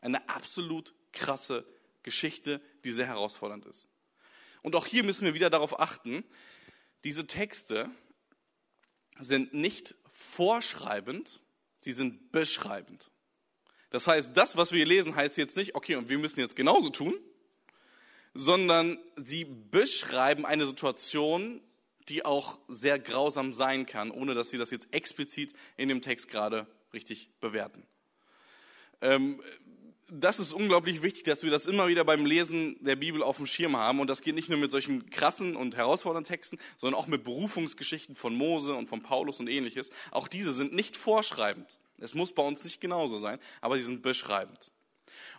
Eine 0.00 0.28
absolut 0.28 0.94
krasse 1.12 1.64
Geschichte, 2.02 2.60
die 2.84 2.92
sehr 2.92 3.06
herausfordernd 3.06 3.66
ist. 3.66 3.88
Und 4.62 4.76
auch 4.76 4.86
hier 4.86 5.04
müssen 5.04 5.24
wir 5.24 5.34
wieder 5.34 5.50
darauf 5.50 5.80
achten, 5.80 6.24
diese 7.04 7.26
Texte 7.26 7.90
sind 9.18 9.54
nicht 9.54 9.94
vorschreibend, 10.10 11.40
sie 11.80 11.92
sind 11.92 12.32
beschreibend. 12.32 13.10
Das 13.90 14.06
heißt, 14.06 14.36
das, 14.36 14.56
was 14.56 14.72
wir 14.72 14.78
hier 14.78 14.86
lesen, 14.86 15.14
heißt 15.14 15.36
jetzt 15.36 15.56
nicht, 15.56 15.74
okay, 15.74 15.96
und 15.96 16.08
wir 16.08 16.18
müssen 16.18 16.40
jetzt 16.40 16.56
genauso 16.56 16.90
tun, 16.90 17.14
sondern 18.36 18.98
sie 19.16 19.44
beschreiben 19.44 20.44
eine 20.44 20.66
Situation, 20.66 21.60
die 22.08 22.24
auch 22.24 22.58
sehr 22.68 22.98
grausam 22.98 23.52
sein 23.52 23.86
kann, 23.86 24.10
ohne 24.10 24.34
dass 24.34 24.50
sie 24.50 24.58
das 24.58 24.70
jetzt 24.70 24.92
explizit 24.94 25.52
in 25.76 25.88
dem 25.88 26.02
Text 26.02 26.28
gerade 26.28 26.66
richtig 26.92 27.30
bewerten. 27.40 27.82
Ähm, 29.00 29.40
das 30.08 30.38
ist 30.38 30.52
unglaublich 30.52 31.02
wichtig, 31.02 31.24
dass 31.24 31.42
wir 31.42 31.50
das 31.50 31.66
immer 31.66 31.88
wieder 31.88 32.04
beim 32.04 32.26
Lesen 32.26 32.76
der 32.80 32.94
Bibel 32.94 33.22
auf 33.22 33.38
dem 33.38 33.46
Schirm 33.46 33.76
haben. 33.76 33.98
Und 33.98 34.08
das 34.08 34.22
geht 34.22 34.36
nicht 34.36 34.48
nur 34.48 34.58
mit 34.58 34.70
solchen 34.70 35.10
krassen 35.10 35.56
und 35.56 35.76
herausfordernden 35.76 36.32
Texten, 36.32 36.58
sondern 36.76 37.00
auch 37.00 37.08
mit 37.08 37.24
Berufungsgeschichten 37.24 38.14
von 38.14 38.36
Mose 38.36 38.74
und 38.74 38.86
von 38.88 39.02
Paulus 39.02 39.40
und 39.40 39.48
ähnliches. 39.48 39.90
Auch 40.12 40.28
diese 40.28 40.52
sind 40.52 40.72
nicht 40.72 40.96
vorschreibend. 40.96 41.78
Es 41.98 42.14
muss 42.14 42.32
bei 42.32 42.42
uns 42.42 42.62
nicht 42.62 42.80
genauso 42.80 43.18
sein, 43.18 43.40
aber 43.60 43.76
sie 43.76 43.82
sind 43.82 44.02
beschreibend. 44.02 44.70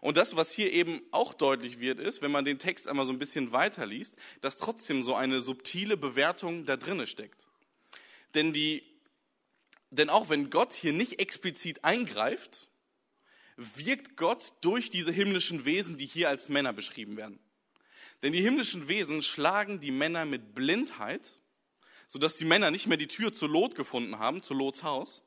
Und 0.01 0.17
das, 0.17 0.35
was 0.35 0.51
hier 0.51 0.71
eben 0.71 1.01
auch 1.11 1.33
deutlich 1.33 1.79
wird, 1.79 1.99
ist, 1.99 2.21
wenn 2.21 2.31
man 2.31 2.45
den 2.45 2.59
Text 2.59 2.87
einmal 2.87 3.05
so 3.05 3.11
ein 3.11 3.19
bisschen 3.19 3.51
weiterliest, 3.51 4.15
dass 4.41 4.57
trotzdem 4.57 5.03
so 5.03 5.15
eine 5.15 5.41
subtile 5.41 5.97
Bewertung 5.97 6.65
da 6.65 6.77
drinne 6.77 7.07
steckt. 7.07 7.47
Denn 8.33 8.53
die, 8.53 8.83
denn 9.89 10.09
auch 10.09 10.29
wenn 10.29 10.49
Gott 10.49 10.73
hier 10.73 10.93
nicht 10.93 11.19
explizit 11.19 11.83
eingreift, 11.83 12.69
wirkt 13.57 14.17
Gott 14.17 14.53
durch 14.61 14.89
diese 14.89 15.11
himmlischen 15.11 15.65
Wesen, 15.65 15.97
die 15.97 16.05
hier 16.05 16.29
als 16.29 16.49
Männer 16.49 16.73
beschrieben 16.73 17.17
werden. 17.17 17.39
Denn 18.21 18.33
die 18.33 18.41
himmlischen 18.41 18.87
Wesen 18.87 19.21
schlagen 19.21 19.79
die 19.79 19.91
Männer 19.91 20.25
mit 20.25 20.55
Blindheit, 20.55 21.33
sodass 22.07 22.37
die 22.37 22.45
Männer 22.45 22.71
nicht 22.71 22.87
mehr 22.87 22.97
die 22.97 23.07
Tür 23.07 23.33
zu 23.33 23.47
Lot 23.47 23.75
gefunden 23.75 24.19
haben, 24.19 24.41
zu 24.41 24.53
Lots 24.53 24.83
Haus. 24.83 25.23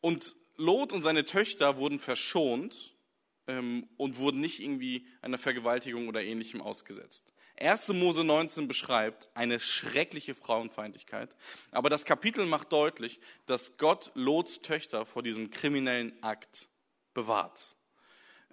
Und 0.00 0.34
Lot 0.56 0.92
und 0.92 1.02
seine 1.02 1.24
Töchter 1.24 1.76
wurden 1.76 1.98
verschont 1.98 2.94
ähm, 3.50 3.88
und 3.96 4.18
wurden 4.18 4.40
nicht 4.40 4.60
irgendwie 4.60 5.06
einer 5.22 5.38
Vergewaltigung 5.38 6.08
oder 6.08 6.22
ähnlichem 6.22 6.60
ausgesetzt. 6.60 7.32
1. 7.58 7.88
Mose 7.88 8.24
19 8.24 8.68
beschreibt 8.68 9.28
eine 9.34 9.58
schreckliche 9.58 10.34
Frauenfeindlichkeit, 10.34 11.36
aber 11.72 11.90
das 11.90 12.04
Kapitel 12.04 12.46
macht 12.46 12.72
deutlich, 12.72 13.20
dass 13.46 13.76
Gott 13.76 14.12
Lots 14.14 14.62
Töchter 14.62 15.04
vor 15.04 15.22
diesem 15.22 15.50
kriminellen 15.50 16.12
Akt 16.22 16.68
bewahrt. 17.12 17.76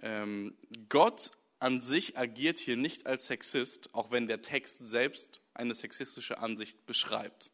Ähm, 0.02 0.58
Gott 0.90 1.32
an 1.60 1.82
sich 1.82 2.18
agiert 2.18 2.60
hier 2.60 2.76
nicht 2.76 3.06
als 3.06 3.28
Sexist, 3.28 3.94
auch 3.94 4.12
wenn 4.12 4.28
der 4.28 4.42
Text 4.42 4.80
selbst 4.90 5.42
eine 5.54 5.74
sexistische 5.74 6.40
Ansicht 6.40 6.86
beschreibt. 6.86 7.52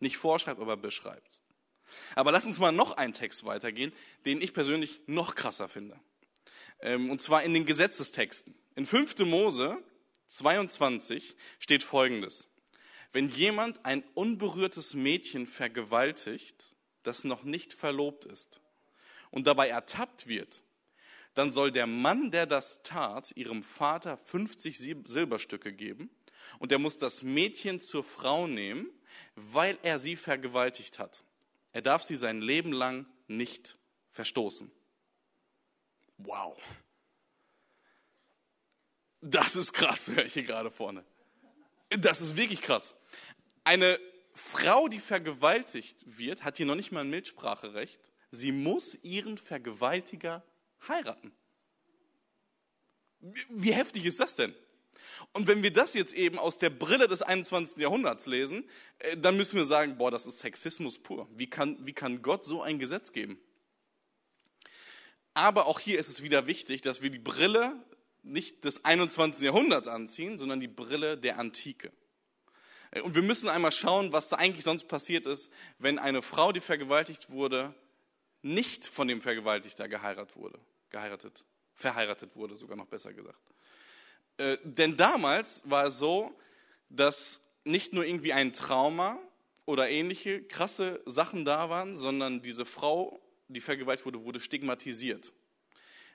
Nicht 0.00 0.16
vorschreibt, 0.16 0.60
aber 0.60 0.76
beschreibt. 0.76 1.42
Aber 2.14 2.32
lass 2.32 2.44
uns 2.44 2.58
mal 2.58 2.72
noch 2.72 2.96
einen 2.96 3.14
Text 3.14 3.44
weitergehen, 3.44 3.92
den 4.26 4.42
ich 4.42 4.52
persönlich 4.52 5.00
noch 5.06 5.34
krasser 5.34 5.68
finde. 5.68 5.98
Ähm, 6.80 7.10
und 7.10 7.20
zwar 7.20 7.42
in 7.42 7.54
den 7.54 7.66
Gesetzestexten. 7.66 8.54
In 8.76 8.86
5. 8.86 9.18
Mose 9.20 9.82
22 10.28 11.36
steht 11.58 11.82
Folgendes. 11.82 12.48
Wenn 13.12 13.28
jemand 13.28 13.84
ein 13.84 14.04
unberührtes 14.14 14.94
Mädchen 14.94 15.46
vergewaltigt, 15.46 16.76
das 17.02 17.24
noch 17.24 17.42
nicht 17.42 17.72
verlobt 17.72 18.24
ist, 18.26 18.60
und 19.30 19.46
dabei 19.46 19.68
ertappt 19.68 20.26
wird, 20.26 20.62
dann 21.34 21.52
soll 21.52 21.70
der 21.70 21.86
Mann, 21.86 22.30
der 22.30 22.46
das 22.46 22.82
tat, 22.82 23.32
ihrem 23.36 23.62
Vater 23.62 24.16
50 24.16 24.78
Silberstücke 24.78 25.72
geben 25.72 26.10
und 26.58 26.72
er 26.72 26.78
muss 26.78 26.98
das 26.98 27.22
Mädchen 27.22 27.80
zur 27.80 28.04
Frau 28.04 28.46
nehmen, 28.46 28.90
weil 29.34 29.78
er 29.82 29.98
sie 29.98 30.16
vergewaltigt 30.16 30.98
hat. 30.98 31.24
Er 31.72 31.82
darf 31.82 32.02
sie 32.02 32.16
sein 32.16 32.40
Leben 32.40 32.72
lang 32.72 33.06
nicht 33.28 33.78
verstoßen. 34.10 34.70
Wow. 36.18 36.56
Das 39.20 39.56
ist 39.56 39.72
krass, 39.72 40.08
höre 40.14 40.24
ich 40.24 40.34
hier 40.34 40.44
gerade 40.44 40.70
vorne. 40.70 41.04
Das 41.90 42.20
ist 42.20 42.36
wirklich 42.36 42.60
krass. 42.60 42.94
Eine 43.64 43.98
Frau, 44.34 44.88
die 44.88 45.00
vergewaltigt 45.00 46.04
wird, 46.06 46.44
hat 46.44 46.58
hier 46.58 46.66
noch 46.66 46.74
nicht 46.74 46.92
mal 46.92 47.00
ein 47.00 47.10
Mitspracherecht 47.10 48.12
sie 48.30 48.52
muss 48.52 48.98
ihren 49.02 49.38
Vergewaltiger 49.38 50.44
heiraten. 50.86 51.32
Wie 53.20 53.72
heftig 53.72 54.04
ist 54.04 54.20
das 54.20 54.36
denn? 54.36 54.54
Und 55.32 55.48
wenn 55.48 55.62
wir 55.62 55.72
das 55.72 55.94
jetzt 55.94 56.12
eben 56.12 56.38
aus 56.38 56.58
der 56.58 56.70
Brille 56.70 57.08
des 57.08 57.22
21. 57.22 57.78
Jahrhunderts 57.78 58.26
lesen, 58.26 58.68
äh, 58.98 59.16
dann 59.16 59.36
müssen 59.36 59.56
wir 59.56 59.64
sagen, 59.64 59.96
boah, 59.98 60.10
das 60.10 60.26
ist 60.26 60.38
Sexismus 60.38 60.98
pur. 60.98 61.28
Wie 61.34 61.48
kann, 61.48 61.76
wie 61.86 61.92
kann 61.92 62.22
Gott 62.22 62.44
so 62.44 62.62
ein 62.62 62.78
Gesetz 62.78 63.12
geben? 63.12 63.40
Aber 65.38 65.66
auch 65.66 65.78
hier 65.78 66.00
ist 66.00 66.08
es 66.08 66.20
wieder 66.20 66.48
wichtig, 66.48 66.82
dass 66.82 67.00
wir 67.00 67.10
die 67.10 67.20
Brille 67.20 67.72
nicht 68.24 68.64
des 68.64 68.84
21. 68.84 69.40
Jahrhunderts 69.44 69.86
anziehen, 69.86 70.36
sondern 70.36 70.58
die 70.58 70.66
Brille 70.66 71.16
der 71.16 71.38
Antike. 71.38 71.92
Und 73.04 73.14
wir 73.14 73.22
müssen 73.22 73.48
einmal 73.48 73.70
schauen, 73.70 74.12
was 74.12 74.30
da 74.30 74.36
eigentlich 74.36 74.64
sonst 74.64 74.88
passiert 74.88 75.28
ist, 75.28 75.52
wenn 75.78 76.00
eine 76.00 76.22
Frau, 76.22 76.50
die 76.50 76.58
vergewaltigt 76.58 77.30
wurde, 77.30 77.72
nicht 78.42 78.84
von 78.84 79.06
dem 79.06 79.22
Vergewaltigter 79.22 79.88
geheiratet 79.88 80.36
wurde, 80.36 80.58
geheiratet, 80.90 81.44
verheiratet 81.72 82.34
wurde, 82.34 82.58
sogar 82.58 82.76
noch 82.76 82.88
besser 82.88 83.12
gesagt. 83.12 83.38
Äh, 84.38 84.58
denn 84.64 84.96
damals 84.96 85.62
war 85.64 85.86
es 85.86 85.98
so, 85.98 86.36
dass 86.88 87.40
nicht 87.62 87.92
nur 87.92 88.04
irgendwie 88.04 88.32
ein 88.32 88.52
Trauma 88.52 89.20
oder 89.66 89.88
ähnliche 89.88 90.42
krasse 90.42 91.00
Sachen 91.06 91.44
da 91.44 91.70
waren, 91.70 91.96
sondern 91.96 92.42
diese 92.42 92.66
Frau, 92.66 93.20
die 93.48 93.60
vergewaltigt 93.60 94.06
wurde, 94.06 94.24
wurde 94.24 94.40
stigmatisiert. 94.40 95.32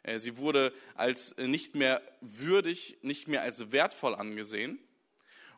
Äh, 0.04 0.19
sie 0.19 0.38
wurde 0.38 0.74
als 0.96 1.36
nicht 1.38 1.76
mehr 1.76 2.02
würdig, 2.22 2.98
nicht 3.02 3.28
mehr 3.28 3.41
als 3.41 3.72
wertvoll 3.72 4.15
angesehen. 4.15 4.80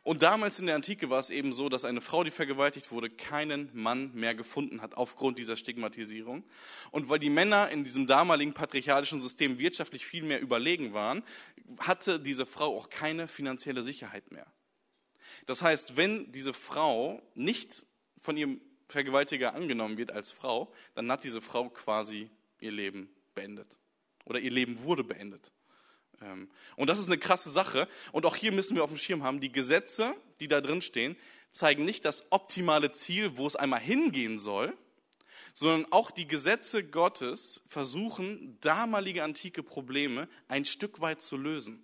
Und 0.06 0.22
damals 0.22 0.60
in 0.60 0.66
der 0.66 0.76
Antike 0.76 1.10
war 1.10 1.18
es 1.18 1.30
eben 1.30 1.52
so, 1.52 1.68
dass 1.68 1.84
eine 1.84 2.00
Frau, 2.00 2.22
die 2.22 2.30
vergewaltigt 2.30 2.92
wurde, 2.92 3.10
keinen 3.10 3.70
Mann 3.72 4.12
mehr 4.14 4.36
gefunden 4.36 4.80
hat 4.80 4.94
aufgrund 4.94 5.36
dieser 5.36 5.56
Stigmatisierung. 5.56 6.44
Und 6.92 7.08
weil 7.08 7.18
die 7.18 7.28
Männer 7.28 7.70
in 7.70 7.82
diesem 7.82 8.06
damaligen 8.06 8.54
patriarchalischen 8.54 9.20
System 9.20 9.58
wirtschaftlich 9.58 10.06
viel 10.06 10.22
mehr 10.22 10.40
überlegen 10.40 10.92
waren, 10.92 11.24
hatte 11.78 12.20
diese 12.20 12.46
Frau 12.46 12.76
auch 12.76 12.88
keine 12.88 13.26
finanzielle 13.26 13.82
Sicherheit 13.82 14.30
mehr. 14.30 14.46
Das 15.44 15.60
heißt, 15.60 15.96
wenn 15.96 16.30
diese 16.30 16.52
Frau 16.52 17.20
nicht 17.34 17.84
von 18.16 18.36
ihrem 18.36 18.60
Vergewaltiger 18.88 19.54
angenommen 19.54 19.98
wird 19.98 20.12
als 20.12 20.30
Frau, 20.30 20.72
dann 20.94 21.10
hat 21.10 21.24
diese 21.24 21.40
Frau 21.40 21.68
quasi 21.68 22.30
ihr 22.60 22.72
Leben 22.72 23.08
beendet. 23.34 23.78
Oder 24.24 24.40
ihr 24.40 24.50
Leben 24.50 24.82
wurde 24.82 25.04
beendet. 25.04 25.52
Ähm, 26.22 26.50
und 26.76 26.88
das 26.88 26.98
ist 26.98 27.06
eine 27.06 27.18
krasse 27.18 27.50
Sache. 27.50 27.88
Und 28.12 28.26
auch 28.26 28.36
hier 28.36 28.52
müssen 28.52 28.76
wir 28.76 28.84
auf 28.84 28.90
dem 28.90 28.98
Schirm 28.98 29.22
haben, 29.22 29.40
die 29.40 29.52
Gesetze, 29.52 30.14
die 30.40 30.48
da 30.48 30.60
drin 30.60 30.82
stehen, 30.82 31.16
zeigen 31.50 31.84
nicht 31.84 32.04
das 32.04 32.24
optimale 32.30 32.92
Ziel, 32.92 33.36
wo 33.36 33.46
es 33.46 33.56
einmal 33.56 33.80
hingehen 33.80 34.38
soll, 34.38 34.76
sondern 35.54 35.90
auch 35.90 36.10
die 36.10 36.28
Gesetze 36.28 36.84
Gottes 36.84 37.62
versuchen, 37.66 38.58
damalige 38.60 39.24
antike 39.24 39.62
Probleme 39.62 40.28
ein 40.48 40.64
Stück 40.64 41.00
weit 41.00 41.22
zu 41.22 41.36
lösen. 41.36 41.82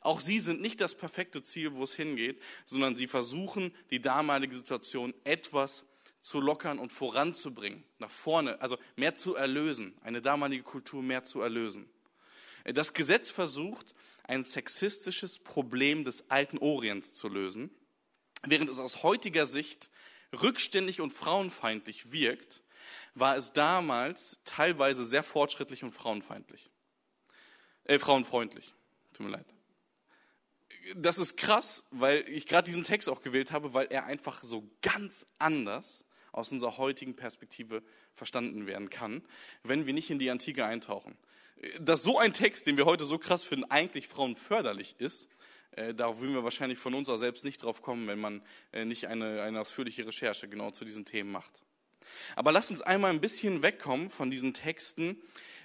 Auch 0.00 0.20
sie 0.20 0.40
sind 0.40 0.60
nicht 0.60 0.80
das 0.80 0.94
perfekte 0.94 1.42
Ziel, 1.42 1.74
wo 1.74 1.82
es 1.82 1.94
hingeht, 1.94 2.40
sondern 2.64 2.96
sie 2.96 3.06
versuchen, 3.06 3.74
die 3.90 4.00
damalige 4.00 4.54
Situation 4.54 5.14
etwas 5.24 5.84
zu 6.26 6.40
lockern 6.40 6.78
und 6.78 6.92
voranzubringen, 6.92 7.84
nach 7.98 8.10
vorne, 8.10 8.60
also 8.60 8.76
mehr 8.96 9.14
zu 9.14 9.36
erlösen, 9.36 9.96
eine 10.02 10.20
damalige 10.20 10.64
Kultur 10.64 11.02
mehr 11.02 11.24
zu 11.24 11.40
erlösen. 11.40 11.88
Das 12.64 12.94
Gesetz 12.94 13.30
versucht, 13.30 13.94
ein 14.24 14.44
sexistisches 14.44 15.38
Problem 15.38 16.04
des 16.04 16.28
alten 16.30 16.58
Orients 16.58 17.14
zu 17.14 17.28
lösen, 17.28 17.70
während 18.42 18.70
es 18.70 18.80
aus 18.80 19.04
heutiger 19.04 19.46
Sicht 19.46 19.90
rückständig 20.42 21.00
und 21.00 21.12
frauenfeindlich 21.12 22.12
wirkt, 22.12 22.64
war 23.14 23.36
es 23.36 23.52
damals 23.52 24.40
teilweise 24.44 25.04
sehr 25.04 25.22
fortschrittlich 25.22 25.84
und 25.84 25.92
frauenfeindlich. 25.92 26.70
Äh, 27.84 28.00
frauenfreundlich. 28.00 28.74
Tut 29.12 29.26
mir 29.26 29.32
leid. 29.32 29.46
Das 30.96 31.18
ist 31.18 31.36
krass, 31.36 31.84
weil 31.90 32.28
ich 32.28 32.46
gerade 32.46 32.66
diesen 32.66 32.84
Text 32.84 33.08
auch 33.08 33.22
gewählt 33.22 33.52
habe, 33.52 33.74
weil 33.74 33.86
er 33.86 34.06
einfach 34.06 34.42
so 34.42 34.68
ganz 34.82 35.24
anders 35.38 36.05
aus 36.36 36.52
unserer 36.52 36.76
heutigen 36.76 37.16
Perspektive 37.16 37.82
verstanden 38.14 38.66
werden 38.66 38.90
kann, 38.90 39.22
wenn 39.64 39.86
wir 39.86 39.92
nicht 39.92 40.10
in 40.10 40.18
die 40.18 40.30
Antike 40.30 40.64
eintauchen 40.64 41.16
dass 41.80 42.02
so 42.02 42.18
ein 42.18 42.32
Text, 42.32 42.66
den 42.66 42.76
wir 42.76 42.84
heute 42.84 43.04
so 43.04 43.18
krass 43.18 43.42
finden, 43.42 43.64
eigentlich 43.70 44.08
frauenförderlich 44.08 44.96
ist, 44.98 45.28
äh, 45.72 45.94
da 45.94 46.20
würden 46.20 46.34
wir 46.34 46.44
wahrscheinlich 46.44 46.78
von 46.78 46.94
uns 46.94 47.08
auch 47.08 47.16
selbst 47.16 47.44
nicht 47.44 47.62
drauf 47.62 47.82
kommen, 47.82 48.06
wenn 48.06 48.18
man 48.18 48.42
äh, 48.72 48.84
nicht 48.84 49.06
eine, 49.06 49.42
eine 49.42 49.60
ausführliche 49.60 50.06
Recherche 50.06 50.48
genau 50.48 50.70
zu 50.70 50.84
diesen 50.84 51.04
Themen 51.04 51.30
macht. 51.30 51.62
Aber 52.34 52.52
lasst 52.52 52.70
uns 52.70 52.82
einmal 52.82 53.10
ein 53.10 53.20
bisschen 53.20 53.62
wegkommen 53.62 54.10
von 54.10 54.30
diesen 54.30 54.54
Texten, 54.54 55.20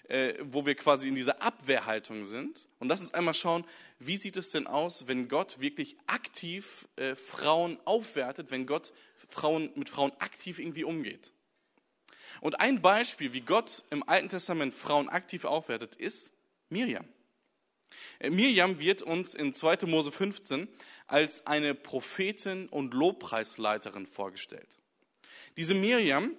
äh, 0.07 0.33
wo 0.41 0.65
wir 0.65 0.75
quasi 0.75 1.07
in 1.07 1.15
dieser 1.15 1.41
Abwehrhaltung 1.41 2.25
sind. 2.25 2.67
Und 2.79 2.87
lasst 2.87 3.01
uns 3.01 3.13
einmal 3.13 3.33
schauen, 3.33 3.65
wie 3.99 4.17
sieht 4.17 4.37
es 4.37 4.49
denn 4.49 4.67
aus, 4.67 5.07
wenn 5.07 5.27
Gott 5.27 5.59
wirklich 5.59 5.95
aktiv 6.07 6.87
Frauen 7.15 7.77
aufwertet, 7.85 8.49
wenn 8.49 8.65
Gott 8.65 8.93
Frauen, 9.33 9.71
mit 9.75 9.89
Frauen 9.89 10.11
aktiv 10.19 10.59
irgendwie 10.59 10.83
umgeht. 10.83 11.33
Und 12.39 12.59
ein 12.59 12.81
Beispiel, 12.81 13.33
wie 13.33 13.41
Gott 13.41 13.83
im 13.89 14.07
Alten 14.07 14.29
Testament 14.29 14.73
Frauen 14.73 15.09
aktiv 15.09 15.45
aufwertet, 15.45 15.95
ist 15.95 16.33
Miriam. 16.69 17.05
Äh, 18.19 18.29
Miriam 18.29 18.79
wird 18.79 19.01
uns 19.01 19.35
in 19.35 19.53
2. 19.53 19.85
Mose 19.85 20.11
15 20.11 20.67
als 21.07 21.45
eine 21.45 21.75
Prophetin 21.75 22.67
und 22.69 22.93
Lobpreisleiterin 22.93 24.05
vorgestellt. 24.05 24.77
Diese 25.57 25.73
Miriam 25.73 26.35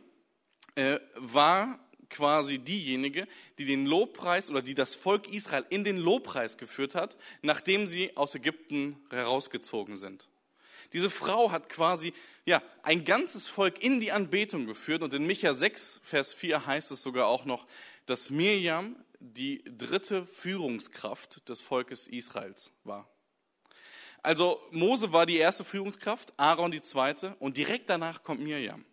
äh, 0.75 0.99
war 1.17 1.79
quasi 2.09 2.59
diejenige, 2.59 3.27
die 3.59 3.65
den 3.65 3.87
Lobpreis 3.87 4.51
oder 4.51 4.63
die 4.63 4.75
das 4.75 4.95
Volk 4.95 5.29
Israel 5.33 5.65
in 5.71 5.85
den 5.85 5.97
Lobpreis 5.97 6.57
geführt 6.59 6.95
hat, 6.95 7.17
nachdem 7.41 7.87
sie 7.87 8.17
aus 8.17 8.35
Ägypten 8.35 8.97
herausgezogen 9.11 9.97
sind. 9.97 10.29
Diese 10.92 11.11
Frau 11.11 11.51
hat 11.51 11.68
quasi 11.68 12.12
ja, 12.45 12.62
ein 12.83 13.05
ganzes 13.05 13.49
Volk 13.49 13.83
in 13.83 14.01
die 14.01 14.12
Anbetung 14.12 14.66
geführt. 14.66 15.03
Und 15.03 15.14
in 15.14 15.27
Micha 15.27 15.55
6, 15.55 16.01
Vers 16.03 16.33
4 16.33 16.66
heißt 16.66 16.90
es 16.90 17.03
sogar 17.03 17.27
auch 17.27 17.45
noch, 17.45 17.66
dass 18.07 18.31
Mirjam 18.31 18.97
die 19.21 19.62
dritte 19.64 20.27
Führungskraft 20.27 21.49
des 21.49 21.61
Volkes 21.61 22.09
Israels 22.09 22.73
war. 22.85 23.09
Also 24.23 24.61
Mose 24.71 25.12
war 25.12 25.27
die 25.27 25.37
erste 25.37 25.64
Führungskraft, 25.64 26.33
Aaron 26.37 26.71
die 26.71 26.83
zweite 26.83 27.35
und 27.38 27.57
direkt 27.57 27.90
danach 27.90 28.23
kommt 28.23 28.40
Mirjam. 28.40 28.85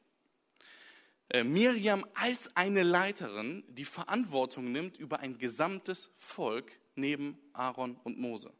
Äh, 1.30 1.44
Mirjam 1.44 2.06
als 2.16 2.56
eine 2.56 2.82
Leiterin, 2.82 3.64
die 3.68 3.86
Verantwortung 3.86 4.72
nimmt 4.72 4.98
über 4.98 5.20
ein 5.20 5.38
gesamtes 5.38 6.10
Volk 6.18 6.72
neben 6.96 7.38
Aaron 7.54 7.96
und 8.04 8.18
Mose. 8.18 8.52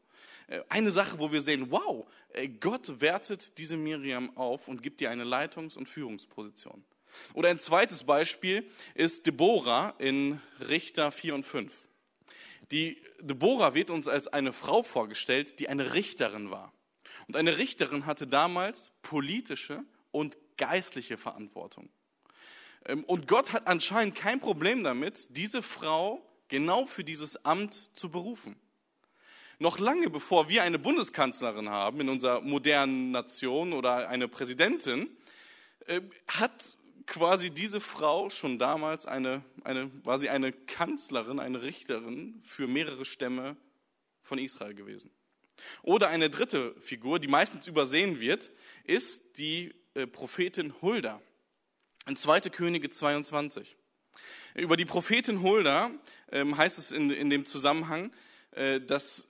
Äh, 0.50 0.62
eine 0.68 0.92
Sache, 0.92 1.18
wo 1.18 1.32
wir 1.32 1.40
sehen, 1.40 1.70
wow, 1.70 2.06
äh, 2.34 2.48
Gott 2.48 3.00
wertet 3.00 3.56
diese 3.56 3.76
Miriam 3.76 4.36
auf 4.36 4.68
und 4.68 4.82
gibt 4.82 5.00
ihr 5.00 5.10
eine 5.10 5.24
Leitungs- 5.24 5.76
und 5.76 5.88
Führungsposition. 5.88 6.84
Oder 7.34 7.48
ein 7.48 7.58
zweites 7.58 8.04
Beispiel 8.04 8.68
ist 8.94 9.26
Deborah 9.26 9.94
in 9.98 10.40
Richter 10.68 11.10
4 11.10 11.34
und 11.34 11.46
5. 11.46 11.88
Die 12.70 13.02
Deborah 13.20 13.74
wird 13.74 13.90
uns 13.90 14.06
als 14.06 14.28
eine 14.28 14.52
Frau 14.52 14.82
vorgestellt, 14.82 15.58
die 15.58 15.68
eine 15.68 15.94
Richterin 15.94 16.50
war. 16.50 16.72
Und 17.26 17.36
eine 17.36 17.58
Richterin 17.58 18.06
hatte 18.06 18.26
damals 18.26 18.92
politische 19.02 19.84
und 20.12 20.36
geistliche 20.56 21.16
Verantwortung. 21.16 21.88
Ähm, 22.86 23.04
und 23.04 23.26
Gott 23.26 23.52
hat 23.52 23.66
anscheinend 23.66 24.14
kein 24.14 24.40
Problem 24.40 24.84
damit, 24.84 25.36
diese 25.36 25.62
Frau 25.62 26.24
genau 26.48 26.86
für 26.86 27.04
dieses 27.04 27.44
Amt 27.44 27.74
zu 27.96 28.08
berufen 28.08 28.56
noch 29.60 29.78
lange 29.78 30.08
bevor 30.08 30.48
wir 30.48 30.62
eine 30.62 30.78
Bundeskanzlerin 30.78 31.68
haben 31.68 32.00
in 32.00 32.08
unserer 32.08 32.40
modernen 32.40 33.10
Nation 33.10 33.72
oder 33.74 34.08
eine 34.08 34.26
Präsidentin, 34.26 35.08
äh, 35.86 36.00
hat 36.26 36.76
quasi 37.06 37.50
diese 37.50 37.80
Frau 37.80 38.30
schon 38.30 38.58
damals 38.58 39.04
eine, 39.04 39.44
eine, 39.62 39.90
sie 40.18 40.30
eine 40.30 40.52
Kanzlerin, 40.52 41.38
eine 41.38 41.62
Richterin 41.62 42.40
für 42.42 42.66
mehrere 42.66 43.04
Stämme 43.04 43.56
von 44.22 44.38
Israel 44.38 44.74
gewesen. 44.74 45.10
Oder 45.82 46.08
eine 46.08 46.30
dritte 46.30 46.74
Figur, 46.80 47.18
die 47.18 47.28
meistens 47.28 47.66
übersehen 47.66 48.18
wird, 48.18 48.50
ist 48.84 49.36
die 49.36 49.74
äh, 49.92 50.06
Prophetin 50.06 50.72
Hulda 50.80 51.20
in 52.08 52.16
2. 52.16 52.40
Könige 52.48 52.88
22. 52.88 53.76
Über 54.54 54.78
die 54.78 54.86
Prophetin 54.86 55.42
Hulda 55.42 55.90
ähm, 56.32 56.56
heißt 56.56 56.78
es 56.78 56.92
in, 56.92 57.10
in 57.10 57.28
dem 57.28 57.44
Zusammenhang, 57.44 58.10
äh, 58.52 58.80
dass 58.80 59.28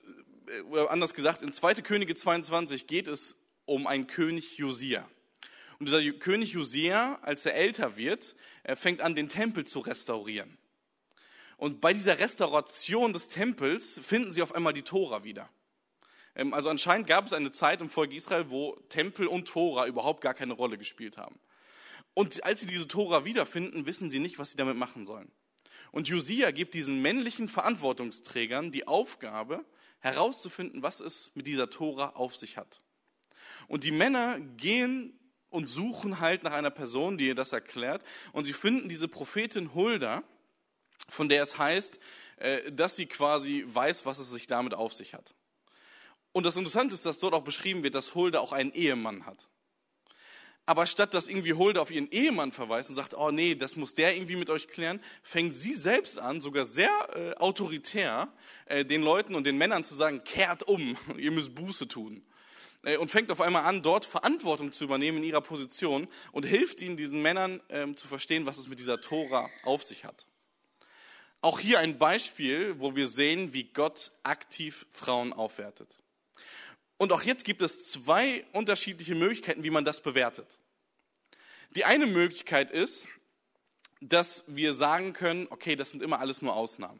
oder 0.69 0.91
anders 0.91 1.13
gesagt, 1.13 1.41
in 1.41 1.53
2. 1.53 1.75
Könige 1.75 2.15
22 2.15 2.87
geht 2.87 3.07
es 3.07 3.35
um 3.65 3.87
einen 3.87 4.07
König 4.07 4.57
Josia. 4.57 5.07
Und 5.79 5.87
dieser 5.87 6.03
König 6.13 6.53
Josia, 6.53 7.19
als 7.21 7.45
er 7.45 7.55
älter 7.55 7.97
wird, 7.97 8.35
er 8.63 8.75
fängt 8.75 9.01
an, 9.01 9.15
den 9.15 9.29
Tempel 9.29 9.65
zu 9.65 9.79
restaurieren. 9.79 10.57
Und 11.57 11.81
bei 11.81 11.93
dieser 11.93 12.19
Restauration 12.19 13.13
des 13.13 13.29
Tempels 13.29 13.99
finden 14.01 14.31
sie 14.31 14.41
auf 14.41 14.55
einmal 14.55 14.73
die 14.73 14.81
Tora 14.81 15.23
wieder. 15.23 15.49
Ähm, 16.35 16.53
also 16.53 16.69
anscheinend 16.69 17.07
gab 17.07 17.25
es 17.25 17.33
eine 17.33 17.51
Zeit 17.51 17.81
im 17.81 17.89
Volk 17.89 18.13
Israel, 18.13 18.49
wo 18.49 18.75
Tempel 18.89 19.27
und 19.27 19.47
Tora 19.47 19.87
überhaupt 19.87 20.21
gar 20.21 20.33
keine 20.33 20.53
Rolle 20.53 20.77
gespielt 20.77 21.17
haben. 21.17 21.39
Und 22.13 22.43
als 22.43 22.61
sie 22.61 22.67
diese 22.67 22.87
Tora 22.87 23.25
wiederfinden, 23.25 23.85
wissen 23.85 24.09
sie 24.09 24.19
nicht, 24.19 24.39
was 24.39 24.51
sie 24.51 24.57
damit 24.57 24.75
machen 24.75 25.05
sollen. 25.05 25.31
Und 25.91 26.07
Josia 26.07 26.51
gibt 26.51 26.73
diesen 26.73 27.01
männlichen 27.01 27.47
Verantwortungsträgern 27.47 28.71
die 28.71 28.87
Aufgabe, 28.87 29.65
herauszufinden, 30.01 30.83
was 30.83 30.99
es 30.99 31.31
mit 31.35 31.47
dieser 31.47 31.69
Tora 31.69 32.09
auf 32.11 32.35
sich 32.35 32.57
hat. 32.57 32.81
Und 33.67 33.83
die 33.83 33.91
Männer 33.91 34.39
gehen 34.39 35.17
und 35.49 35.67
suchen 35.67 36.19
halt 36.19 36.43
nach 36.43 36.53
einer 36.53 36.71
Person, 36.71 37.17
die 37.17 37.27
ihr 37.27 37.35
das 37.35 37.53
erklärt. 37.53 38.03
Und 38.31 38.45
sie 38.45 38.53
finden 38.53 38.89
diese 38.89 39.07
Prophetin 39.07 39.73
Hulda, 39.73 40.23
von 41.07 41.29
der 41.29 41.43
es 41.43 41.57
heißt, 41.57 41.99
äh, 42.37 42.71
dass 42.71 42.95
sie 42.95 43.05
quasi 43.05 43.63
weiß, 43.67 44.05
was 44.05 44.17
es 44.17 44.31
sich 44.31 44.47
damit 44.47 44.73
auf 44.73 44.93
sich 44.93 45.13
hat. 45.13 45.35
Und 46.31 46.45
das 46.45 46.55
Interessante 46.55 46.95
ist, 46.95 47.05
dass 47.05 47.19
dort 47.19 47.33
auch 47.33 47.43
beschrieben 47.43 47.83
wird, 47.83 47.95
dass 47.95 48.15
Hulda 48.15 48.39
auch 48.39 48.53
einen 48.53 48.71
Ehemann 48.73 49.25
hat. 49.25 49.47
Aber 50.65 50.85
statt 50.85 51.13
dass 51.13 51.27
irgendwie 51.27 51.53
Hulda 51.53 51.81
auf 51.81 51.91
ihren 51.91 52.09
Ehemann 52.11 52.51
verweist 52.51 52.89
und 52.89 52.95
sagt, 52.95 53.15
oh 53.15 53.31
nee, 53.31 53.55
das 53.55 53.75
muss 53.75 53.93
der 53.93 54.15
irgendwie 54.15 54.35
mit 54.35 54.49
euch 54.49 54.67
klären, 54.67 55.01
fängt 55.23 55.57
sie 55.57 55.73
selbst 55.73 56.19
an, 56.19 56.39
sogar 56.39 56.65
sehr 56.65 56.91
äh, 57.15 57.33
autoritär, 57.35 58.31
äh, 58.65 58.85
den 58.85 59.01
Leuten 59.01 59.35
und 59.35 59.45
den 59.45 59.57
Männern 59.57 59.83
zu 59.83 59.95
sagen, 59.95 60.23
kehrt 60.23 60.63
um, 60.63 60.97
ihr 61.17 61.31
müsst 61.31 61.55
Buße 61.55 61.87
tun. 61.87 62.23
Äh, 62.83 62.97
und 62.97 63.11
fängt 63.11 63.31
auf 63.31 63.41
einmal 63.41 63.65
an, 63.65 63.81
dort 63.81 64.05
Verantwortung 64.05 64.71
zu 64.71 64.83
übernehmen 64.83 65.17
in 65.17 65.23
ihrer 65.23 65.41
Position 65.41 66.07
und 66.31 66.45
hilft 66.45 66.81
ihnen, 66.81 66.97
diesen 66.97 67.21
Männern 67.21 67.61
ähm, 67.69 67.97
zu 67.97 68.07
verstehen, 68.07 68.45
was 68.45 68.57
es 68.57 68.67
mit 68.67 68.79
dieser 68.79 69.01
Tora 69.01 69.49
auf 69.63 69.83
sich 69.83 70.05
hat. 70.05 70.27
Auch 71.41 71.59
hier 71.59 71.79
ein 71.79 71.97
Beispiel, 71.97 72.79
wo 72.79 72.95
wir 72.95 73.07
sehen, 73.07 73.51
wie 73.51 73.63
Gott 73.63 74.11
aktiv 74.21 74.85
Frauen 74.91 75.33
aufwertet. 75.33 76.00
Und 77.01 77.11
auch 77.13 77.23
jetzt 77.23 77.45
gibt 77.45 77.63
es 77.63 77.89
zwei 77.89 78.45
unterschiedliche 78.51 79.15
Möglichkeiten, 79.15 79.63
wie 79.63 79.71
man 79.71 79.83
das 79.83 80.01
bewertet. 80.01 80.59
Die 81.75 81.83
eine 81.83 82.05
Möglichkeit 82.05 82.69
ist, 82.69 83.07
dass 84.01 84.43
wir 84.45 84.75
sagen 84.75 85.13
können, 85.13 85.47
okay, 85.49 85.75
das 85.75 85.89
sind 85.89 86.03
immer 86.03 86.19
alles 86.19 86.43
nur 86.43 86.55
Ausnahmen. 86.55 86.99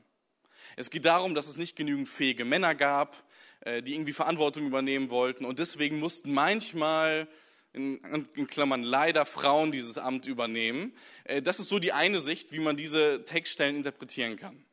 Es 0.75 0.89
geht 0.89 1.05
darum, 1.05 1.35
dass 1.35 1.47
es 1.47 1.55
nicht 1.55 1.75
genügend 1.75 2.09
fähige 2.09 2.45
Männer 2.45 2.73
gab, 2.73 3.15
äh, 3.59 3.83
die 3.83 3.93
irgendwie 3.93 4.13
Verantwortung 4.13 4.65
übernehmen 4.65 5.11
wollten 5.11 5.45
und 5.45 5.59
deswegen 5.59 5.99
mussten 5.99 6.33
manchmal 6.33 7.27
in, 7.71 8.01
Klammern 8.47 8.81
leider 8.81 9.27
Frauen 9.27 9.71
dieses 9.71 9.99
Amt 9.99 10.25
übernehmen. 10.25 10.95
Äh, 11.25 11.43
das 11.43 11.59
ist 11.59 11.69
so 11.69 11.77
die 11.77 11.93
eine 11.93 12.21
Sicht, 12.21 12.51
wie 12.53 12.59
man 12.59 12.75
diese 12.75 13.23
Textstellen 13.25 13.75
interpretieren 13.75 14.35
kann. 14.35 14.65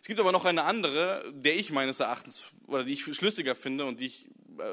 Es 0.00 0.08
gibt 0.08 0.18
aber 0.18 0.32
noch 0.32 0.44
eine 0.44 0.64
andere, 0.64 1.32
der 1.32 1.54
ich 1.54 1.70
meines 1.70 2.00
Erachtens, 2.00 2.42
oder 2.66 2.82
die 2.82 2.94
ich 2.94 3.04
schlüssiger 3.04 3.54
finde 3.54 3.84
und 3.84 4.00
die 4.00 4.06
ich, 4.06 4.26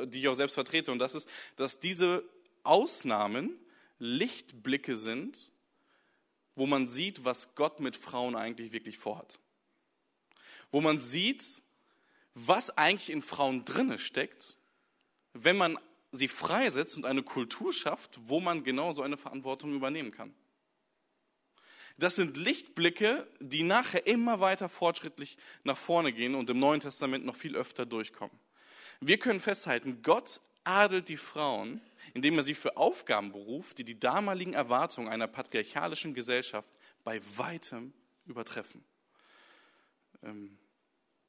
die 0.06 0.20
ich 0.20 0.28
auch 0.28 0.36
selbst 0.36 0.54
vertrete, 0.54 0.92
und 0.92 1.00
das 1.00 1.16
ist, 1.16 1.28
dass 1.56 1.80
diese 1.80 2.24
Ausnahmen 2.64 3.58
Lichtblicke 4.00 4.96
sind, 4.96 5.52
wo 6.56 6.66
man 6.66 6.88
sieht, 6.88 7.26
was 7.26 7.56
Gott 7.56 7.80
mit 7.80 7.96
Frauen 7.96 8.36
eigentlich 8.36 8.72
wirklich 8.72 8.98
vorhat. 8.98 9.40
Wo 10.72 10.82
man 10.82 11.02
sieht, 11.02 11.44
was 12.34 12.70
eigentlich 12.78 13.10
in 13.10 13.22
Frauen 13.22 13.66
drinne 13.66 13.98
steckt, 13.98 14.58
wenn 15.34 15.58
man 15.58 15.78
sie 16.12 16.28
freisetzt 16.28 16.98
und 16.98 17.06
eine 17.06 17.24
Kultur 17.24 17.74
schafft, 17.74 18.20
wo 18.26 18.40
man 18.40 18.64
genau 18.64 18.94
so 18.94 19.02
eine 19.02 19.18
Verantwortung 19.18 19.74
übernehmen 19.74 20.12
kann. 20.12 20.34
Das 21.98 22.16
sind 22.16 22.38
Lichtblicke, 22.38 23.28
die 23.40 23.64
nachher 23.64 24.08
immer 24.08 24.40
weiter 24.40 24.70
fortschrittlich 24.70 25.38
nach 25.64 25.78
vorne 25.78 26.14
gehen 26.14 26.34
und 26.34 26.50
im 26.50 26.60
Neuen 26.60 26.80
Testament 26.80 27.26
noch 27.26 27.36
viel 27.36 27.58
öfter 27.58 27.86
durchkommen. 27.86 28.38
Wir 29.02 29.18
können 29.18 29.40
festhalten, 29.40 30.02
Gott 30.04 30.42
adelt 30.64 31.10
die 31.10 31.18
Frauen, 31.18 31.82
indem 32.14 32.38
er 32.38 32.44
sie 32.44 32.54
für 32.54 32.78
Aufgaben 32.78 33.32
beruft, 33.32 33.78
die 33.78 33.84
die 33.84 34.00
damaligen 34.00 34.54
Erwartungen 34.54 35.08
einer 35.08 35.28
patriarchalischen 35.28 36.14
Gesellschaft 36.14 36.70
bei 37.04 37.22
weitem 37.38 37.94
übertreffen. 38.26 38.84
Ähm, 40.24 40.58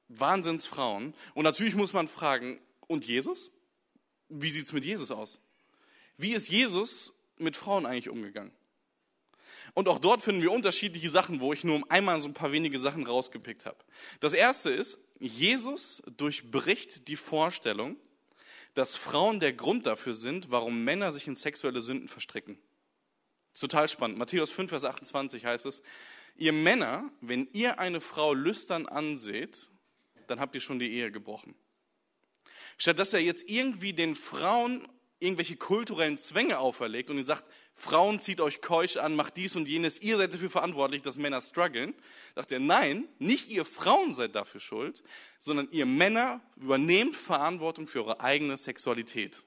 Wahnsinnsfrauen. 0.09 1.15
Und 1.35 1.45
natürlich 1.45 1.75
muss 1.77 1.93
man 1.93 2.09
fragen, 2.09 2.61
und 2.89 3.07
Jesus? 3.07 3.53
Wie 4.29 4.51
sieht 4.51 4.65
es 4.65 4.73
mit 4.73 4.85
Jesus 4.85 5.11
aus? 5.13 5.41
Wie 6.17 6.33
ist 6.33 6.49
Jesus 6.49 7.13
mit 7.39 7.57
Frauen 7.57 7.87
eigentlich 7.87 8.09
umgegangen? 8.09 8.53
Und 9.75 9.89
auch 9.89 9.99
dort 9.99 10.23
finden 10.23 10.43
wir 10.43 10.53
unterschiedliche 10.53 11.09
Sachen, 11.09 11.41
wo 11.41 11.53
ich 11.53 11.65
nur 11.65 11.83
einmal 11.91 12.21
so 12.21 12.29
ein 12.29 12.35
paar 12.35 12.53
wenige 12.53 12.79
Sachen 12.79 13.07
rausgepickt 13.07 13.67
habe. 13.67 13.79
Das 14.21 14.33
erste 14.33 14.71
ist, 14.71 14.99
Jesus 15.19 16.03
durchbricht 16.17 17.09
die 17.09 17.17
Vorstellung, 17.17 17.97
dass 18.75 18.97
Frauen 18.97 19.41
der 19.41 19.53
Grund 19.53 19.87
dafür 19.87 20.15
sind, 20.15 20.51
warum 20.51 20.85
Männer 20.85 21.13
sich 21.13 21.27
in 21.27 21.37
sexuelle 21.37 21.81
Sünden 21.81 22.09
verstricken. 22.09 22.59
Total 23.59 23.89
spannend. 23.89 24.19
Matthäus 24.19 24.51
5, 24.51 24.71
Vers 24.71 24.85
28 24.85 25.45
heißt 25.45 25.67
es, 25.67 25.83
ihr 26.37 26.53
Männer, 26.53 27.11
wenn 27.21 27.49
ihr 27.53 27.79
eine 27.79 28.01
Frau 28.01 28.33
lüstern 28.33 28.87
anseht, 28.87 29.71
dann 30.29 30.41
habt 30.41 30.55
ihr 30.55 30.61
schon 30.61 30.79
die 30.79 30.91
Ehe 30.91 31.11
gebrochen. 31.11 31.55
Statt 32.79 32.99
dass 32.99 33.13
er 33.13 33.21
jetzt 33.21 33.49
irgendwie 33.49 33.93
den 33.93 34.15
Frauen 34.15 34.89
irgendwelche 35.21 35.57
kulturellen 35.57 36.19
Zwänge 36.19 36.59
auferlegt 36.59 37.11
und 37.11 37.17
ihnen 37.17 37.27
sagt, 37.27 37.45
Frauen 37.75 38.21
zieht 38.21 38.41
euch 38.41 38.61
keusch 38.61 38.97
an, 38.97 39.15
macht 39.15 39.37
dies 39.37 39.55
und 39.55 39.69
jenes, 39.69 40.01
ihr 40.01 40.17
seid 40.17 40.35
dafür 40.35 40.51
verantwortlich, 40.51 41.03
dass 41.03 41.17
Männer 41.17 41.41
strugglen, 41.41 41.95
sagt 42.35 42.53
er, 42.53 42.59
nein, 42.59 43.09
nicht 43.19 43.49
ihr 43.49 43.65
Frauen 43.65 44.13
seid 44.13 44.35
dafür 44.35 44.61
schuld, 44.61 45.03
sondern 45.39 45.69
ihr 45.71 45.87
Männer 45.87 46.41
übernehmt 46.57 47.17
Verantwortung 47.17 47.87
für 47.87 48.01
eure 48.01 48.21
eigene 48.21 48.57
Sexualität. 48.57 49.45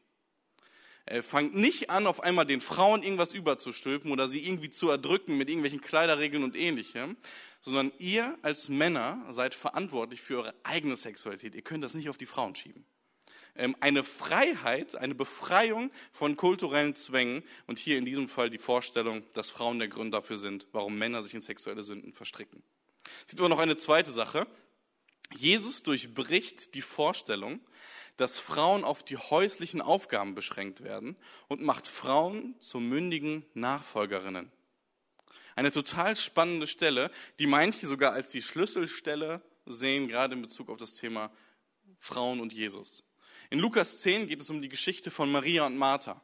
Fangt 1.22 1.54
nicht 1.54 1.90
an, 1.90 2.08
auf 2.08 2.24
einmal 2.24 2.46
den 2.46 2.62
Frauen 2.62 3.04
irgendwas 3.04 3.34
überzustülpen 3.34 4.10
oder 4.12 4.30
sie 4.30 4.40
irgendwie 4.40 4.70
zu 4.70 4.90
erdrücken 4.90 5.38
mit 5.38 5.50
irgendwelchen 5.50 5.82
Kleiderregeln 5.82 6.46
und 6.46 6.56
ähnlichem, 6.56 7.18
sondern 7.60 7.92
ihr 7.98 8.38
als 8.42 8.70
Männer 8.70 9.26
seid 9.30 9.54
verantwortlich 9.54 10.22
für 10.22 10.38
eure 10.38 10.56
eigene 10.64 10.96
Sexualität. 10.96 11.56
Ihr 11.56 11.62
könnt 11.62 11.84
das 11.84 11.94
nicht 11.94 12.08
auf 12.10 12.18
die 12.18 12.26
Frauen 12.26 12.56
schieben. 12.56 12.86
Ähm, 13.56 13.76
eine 13.80 14.04
Freiheit, 14.04 14.96
eine 14.96 15.16
Befreiung 15.16 15.92
von 16.12 16.36
kulturellen 16.36 16.96
Zwängen 16.96 17.44
und 17.68 17.80
hier 17.80 17.98
in 17.98 18.06
diesem 18.06 18.28
Fall 18.28 18.50
die 18.50 18.58
Vorstellung, 18.58 19.24
dass 19.34 19.50
Frauen 19.50 19.80
der 19.80 19.88
Grund 19.88 20.14
dafür 20.14 20.38
sind, 20.38 20.68
warum 20.72 20.98
Männer 20.98 21.22
sich 21.22 21.34
in 21.34 21.42
sexuelle 21.42 21.84
Sünden 21.84 22.14
verstricken. 22.14 22.64
Es 23.22 23.28
gibt 23.28 23.40
aber 23.40 23.50
noch 23.50 23.60
eine 23.60 23.78
zweite 23.78 24.12
Sache. 24.12 24.48
Jesus 25.36 25.84
durchbricht 25.84 26.74
die 26.76 26.82
Vorstellung, 26.82 27.60
dass 28.18 28.40
Frauen 28.40 28.84
auf 28.84 29.04
die 29.04 29.18
häuslichen 29.18 29.82
Aufgaben 29.82 30.36
beschränkt 30.36 30.84
werden 30.84 31.16
und 31.48 31.62
macht 31.62 31.88
Frauen 31.88 32.56
zu 32.60 32.80
mündigen 32.80 33.46
Nachfolgerinnen. 33.54 34.52
Eine 35.56 35.72
total 35.72 36.16
spannende 36.16 36.68
Stelle, 36.68 37.12
die 37.40 37.48
manche 37.48 37.86
sogar 37.86 38.14
als 38.14 38.30
die 38.30 38.42
Schlüsselstelle 38.42 39.42
sehen, 39.66 40.08
gerade 40.08 40.36
in 40.36 40.42
Bezug 40.42 40.70
auf 40.70 40.78
das 40.78 40.94
Thema 40.94 41.32
Frauen 42.00 42.40
und 42.40 42.54
Jesus. 42.54 43.04
In 43.54 43.60
Lukas 43.60 44.00
10 44.00 44.30
geht 44.30 44.42
es 44.42 44.50
um 44.50 44.64
die 44.64 44.68
Geschichte 44.68 45.12
von 45.12 45.32
Maria 45.32 45.68
und 45.68 45.78
Martha. 45.78 46.20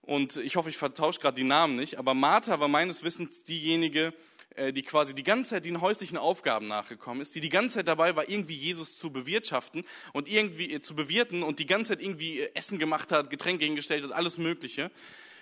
Und 0.00 0.36
ich 0.36 0.56
hoffe, 0.56 0.68
ich 0.68 0.76
vertausche 0.76 1.20
gerade 1.20 1.36
die 1.36 1.44
Namen 1.44 1.76
nicht, 1.76 1.96
aber 1.96 2.12
Martha 2.12 2.58
war 2.58 2.66
meines 2.66 3.04
Wissens 3.04 3.44
diejenige, 3.44 4.12
äh, 4.56 4.72
die 4.72 4.82
quasi 4.82 5.14
die 5.14 5.22
ganze 5.22 5.50
Zeit 5.50 5.64
den 5.64 5.80
häuslichen 5.80 6.18
Aufgaben 6.18 6.66
nachgekommen 6.66 7.22
ist, 7.22 7.36
die 7.36 7.40
die 7.40 7.50
ganze 7.50 7.76
Zeit 7.76 7.86
dabei 7.86 8.16
war, 8.16 8.28
irgendwie 8.28 8.56
Jesus 8.56 8.96
zu 8.96 9.12
bewirtschaften 9.12 9.84
und 10.12 10.28
irgendwie 10.28 10.72
äh, 10.72 10.82
zu 10.82 10.96
bewirten 10.96 11.44
und 11.44 11.60
die 11.60 11.66
ganze 11.66 11.90
Zeit 11.90 12.02
irgendwie 12.02 12.40
äh, 12.40 12.50
Essen 12.54 12.80
gemacht 12.80 13.12
hat, 13.12 13.30
Getränke 13.30 13.64
hingestellt 13.64 14.02
hat, 14.02 14.10
alles 14.10 14.38
Mögliche, 14.38 14.90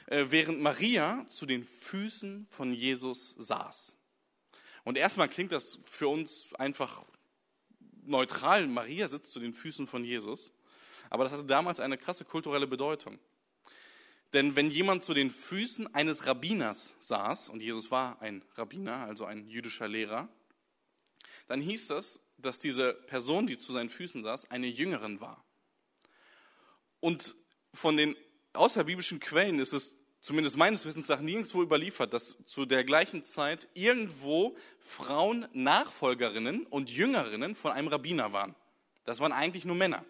während 0.09 0.61
Maria 0.61 1.25
zu 1.29 1.47
den 1.47 1.65
Füßen 1.65 2.49
von 2.51 2.75
Jesus 2.75 3.35
saß. 3.39 3.97
Und 4.85 4.99
erstmal 4.99 5.31
klingt 5.31 5.53
das 5.53 5.79
für 5.85 6.09
uns 6.09 6.53
einfach 6.55 7.07
neutral, 8.11 8.67
Maria 8.67 9.09
sitzt 9.09 9.33
zu 9.33 9.41
den 9.41 9.55
Füßen 9.55 9.87
von 9.87 10.05
Jesus. 10.05 10.53
Aber 11.09 11.25
das 11.25 11.33
hatte 11.33 11.45
damals 11.45 11.81
eine 11.81 11.99
krasse 11.99 12.25
kulturelle 12.25 12.67
Bedeutung. 12.67 13.19
Denn 14.33 14.55
wenn 14.55 14.71
jemand 14.71 15.05
zu 15.05 15.13
den 15.13 15.31
Füßen 15.31 15.93
eines 15.95 16.27
Rabbiners 16.27 16.95
saß, 17.01 17.49
und 17.49 17.61
Jesus 17.61 17.91
war 17.91 18.21
ein 18.23 18.43
Rabbiner, 18.55 18.99
also 18.99 19.25
ein 19.25 19.49
jüdischer 19.49 19.89
Lehrer, 19.89 20.29
dann 21.49 21.61
hieß 21.61 21.89
das, 21.89 22.21
dass 22.39 22.59
diese 22.59 22.95
Person, 22.95 23.47
die 23.47 23.59
zu 23.59 23.73
seinen 23.73 23.89
Füßen 23.89 24.23
saß, 24.23 24.51
eine 24.51 24.69
Jüngerin 24.69 25.21
war. 25.21 25.45
Und 27.01 27.35
von 27.75 27.97
den 27.97 28.15
außerbiblischen 28.53 29.21
Quellen 29.21 29.59
ist 29.59 29.73
es 29.73 29.97
zumindest 30.21 30.57
meines 30.57 30.85
Wissens 30.85 31.09
nach 31.09 31.21
nirgendwo 31.21 31.63
überliefert, 31.63 32.13
dass 32.13 32.45
zu 32.47 32.67
der 32.67 32.85
gleichen 32.85 33.25
Zeit 33.25 33.69
irgendwo 33.75 34.57
Frauen 34.79 35.47
Nachfolgerinnen 35.53 36.67
und 36.67 36.91
Jüngerinnen 36.91 37.55
von 37.55 37.73
einem 37.73 37.89
Rabbiner 37.89 38.33
waren. 38.33 38.55
Das 39.05 39.21
waren 39.21 39.33
eigentlich 39.33 39.65
nur 39.65 39.77
Männer. 39.77 40.05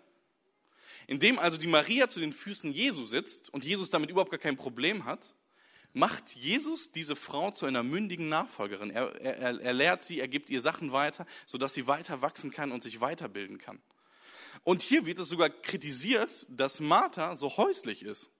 Indem 1.06 1.38
also 1.38 1.58
die 1.58 1.66
Maria 1.66 2.08
zu 2.08 2.20
den 2.20 2.32
Füßen 2.32 2.72
Jesu 2.72 3.04
sitzt 3.04 3.52
und 3.52 3.64
Jesus 3.64 3.90
damit 3.90 4.10
überhaupt 4.10 4.30
gar 4.30 4.38
kein 4.38 4.56
Problem 4.56 5.04
hat, 5.04 5.34
macht 5.92 6.36
Jesus 6.36 6.92
diese 6.92 7.16
Frau 7.16 7.50
zu 7.50 7.66
einer 7.66 7.82
mündigen 7.82 8.28
Nachfolgerin. 8.28 8.90
Er, 8.90 9.20
er, 9.20 9.60
er 9.60 9.72
lehrt 9.72 10.04
sie, 10.04 10.20
er 10.20 10.28
gibt 10.28 10.50
ihr 10.50 10.60
Sachen 10.60 10.92
weiter, 10.92 11.26
sodass 11.46 11.74
sie 11.74 11.86
weiter 11.86 12.22
wachsen 12.22 12.50
kann 12.50 12.70
und 12.70 12.82
sich 12.82 13.00
weiterbilden 13.00 13.58
kann. 13.58 13.80
Und 14.62 14.82
hier 14.82 15.06
wird 15.06 15.18
es 15.18 15.28
sogar 15.28 15.48
kritisiert, 15.48 16.46
dass 16.48 16.80
Martha 16.80 17.34
so 17.34 17.56
häuslich 17.56 18.02
ist. 18.02 18.30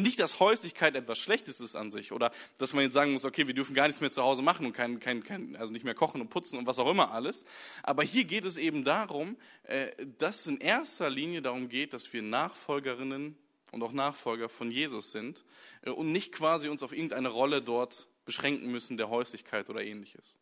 Nicht, 0.00 0.18
dass 0.18 0.40
Häuslichkeit 0.40 0.94
etwas 0.94 1.18
Schlechtes 1.18 1.60
ist 1.60 1.74
an 1.74 1.90
sich 1.90 2.12
oder 2.12 2.32
dass 2.58 2.72
man 2.72 2.84
jetzt 2.84 2.94
sagen 2.94 3.12
muss, 3.12 3.24
okay, 3.24 3.46
wir 3.46 3.54
dürfen 3.54 3.74
gar 3.74 3.86
nichts 3.86 4.00
mehr 4.00 4.12
zu 4.12 4.22
Hause 4.22 4.42
machen 4.42 4.66
und 4.66 4.72
kein, 4.72 5.00
kein, 5.00 5.22
kein, 5.22 5.56
also 5.56 5.72
nicht 5.72 5.84
mehr 5.84 5.94
kochen 5.94 6.20
und 6.20 6.28
putzen 6.28 6.58
und 6.58 6.66
was 6.66 6.78
auch 6.78 6.90
immer 6.90 7.12
alles. 7.12 7.44
Aber 7.82 8.02
hier 8.02 8.24
geht 8.24 8.44
es 8.44 8.56
eben 8.56 8.84
darum, 8.84 9.36
äh, 9.64 9.88
dass 10.18 10.40
es 10.40 10.46
in 10.46 10.58
erster 10.58 11.10
Linie 11.10 11.42
darum 11.42 11.68
geht, 11.68 11.94
dass 11.94 12.12
wir 12.12 12.22
Nachfolgerinnen 12.22 13.36
und 13.72 13.82
auch 13.82 13.92
Nachfolger 13.92 14.48
von 14.48 14.70
Jesus 14.70 15.10
sind 15.10 15.44
äh, 15.82 15.90
und 15.90 16.12
nicht 16.12 16.32
quasi 16.32 16.68
uns 16.68 16.82
auf 16.82 16.92
irgendeine 16.92 17.28
Rolle 17.28 17.62
dort 17.62 18.08
beschränken 18.24 18.70
müssen 18.70 18.96
der 18.96 19.08
Häuslichkeit 19.08 19.68
oder 19.68 19.82
ähnliches. 19.82 20.38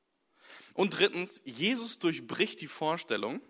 Und 0.74 0.98
drittens, 0.98 1.40
Jesus 1.44 1.98
durchbricht 1.98 2.60
die 2.60 2.66
Vorstellung, 2.66 3.40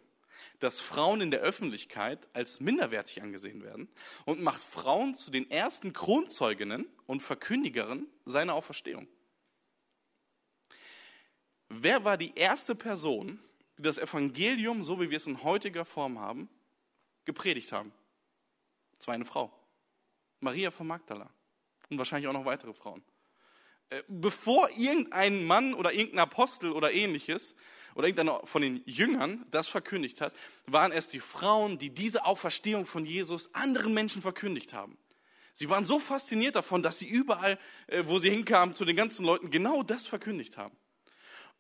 dass 0.59 0.81
Frauen 0.81 1.20
in 1.20 1.31
der 1.31 1.40
Öffentlichkeit 1.40 2.29
als 2.33 2.61
minderwertig 2.61 3.22
angesehen 3.22 3.62
werden 3.62 3.88
und 4.24 4.42
macht 4.42 4.62
Frauen 4.62 5.14
zu 5.14 5.31
den 5.31 5.50
ersten 5.50 5.92
Kronzeuginnen 5.92 6.87
und 7.07 7.22
Verkündigerinnen 7.22 8.09
seiner 8.24 8.55
Auferstehung. 8.55 9.09
Wer 11.68 12.05
war 12.05 12.16
die 12.16 12.35
erste 12.35 12.74
Person, 12.74 13.38
die 13.79 13.83
das 13.83 13.96
Evangelium, 13.96 14.83
so 14.83 15.00
wie 15.00 15.11
wir 15.11 15.16
es 15.16 15.26
in 15.26 15.42
heutiger 15.42 15.85
Form 15.85 16.18
haben, 16.18 16.48
gepredigt 17.24 17.70
haben? 17.72 17.92
Es 18.98 19.07
war 19.07 19.14
eine 19.14 19.24
Frau. 19.24 19.53
Maria 20.40 20.70
von 20.70 20.87
Magdala. 20.87 21.31
Und 21.88 21.98
wahrscheinlich 21.98 22.29
auch 22.29 22.33
noch 22.33 22.44
weitere 22.44 22.72
Frauen. 22.72 23.03
Äh, 23.90 24.03
bevor 24.09 24.70
irgendein 24.76 25.44
Mann 25.44 25.74
oder 25.74 25.92
irgendein 25.92 26.20
Apostel 26.20 26.72
oder 26.72 26.93
ähnliches 26.93 27.55
oder 27.95 28.07
irgendeiner 28.07 28.47
von 28.47 28.62
den 28.62 28.82
Jüngern 28.86 29.45
das 29.51 29.68
verkündigt 29.68 30.20
hat, 30.20 30.32
waren 30.66 30.93
es 30.93 31.09
die 31.09 31.20
Frauen, 31.20 31.78
die 31.78 31.91
diese 31.91 32.24
Auferstehung 32.24 32.86
von 32.86 33.05
Jesus 33.05 33.53
anderen 33.53 33.93
Menschen 33.93 34.22
verkündigt 34.22 34.72
haben. 34.72 34.97
Sie 35.55 35.68
waren 35.68 35.84
so 35.84 35.99
fasziniert 35.99 36.55
davon, 36.55 36.82
dass 36.82 37.01
sie 37.01 37.09
überall, 37.09 37.59
äh, 37.88 38.05
wo 38.07 38.18
sie 38.20 38.30
hinkamen, 38.30 38.74
zu 38.74 38.84
den 38.84 38.97
ganzen 38.97 39.24
Leuten 39.24 39.51
genau 39.51 39.82
das 39.82 40.07
verkündigt 40.07 40.57
haben. 40.57 40.76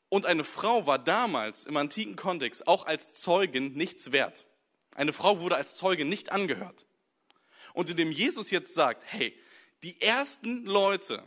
Und 0.08 0.26
eine 0.26 0.44
Frau 0.44 0.86
war 0.86 0.98
damals 0.98 1.66
im 1.66 1.76
antiken 1.76 2.16
Kontext 2.16 2.66
auch 2.66 2.86
als 2.86 3.12
Zeugin 3.12 3.74
nichts 3.74 4.12
wert. 4.12 4.46
Eine 4.94 5.12
Frau 5.12 5.40
wurde 5.40 5.56
als 5.56 5.76
Zeugin 5.76 6.08
nicht 6.08 6.32
angehört. 6.32 6.86
Und 7.74 7.90
indem 7.90 8.10
Jesus 8.10 8.50
jetzt 8.50 8.74
sagt, 8.74 9.02
hey, 9.06 9.36
die 9.82 10.00
ersten 10.00 10.64
Leute, 10.64 11.24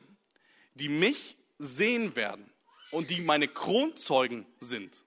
die 0.75 0.89
mich 0.89 1.37
sehen 1.59 2.15
werden, 2.15 2.53
und 2.93 3.09
die 3.09 3.21
meine 3.21 3.47
Kronzeugen 3.47 4.45
sind, 4.59 5.03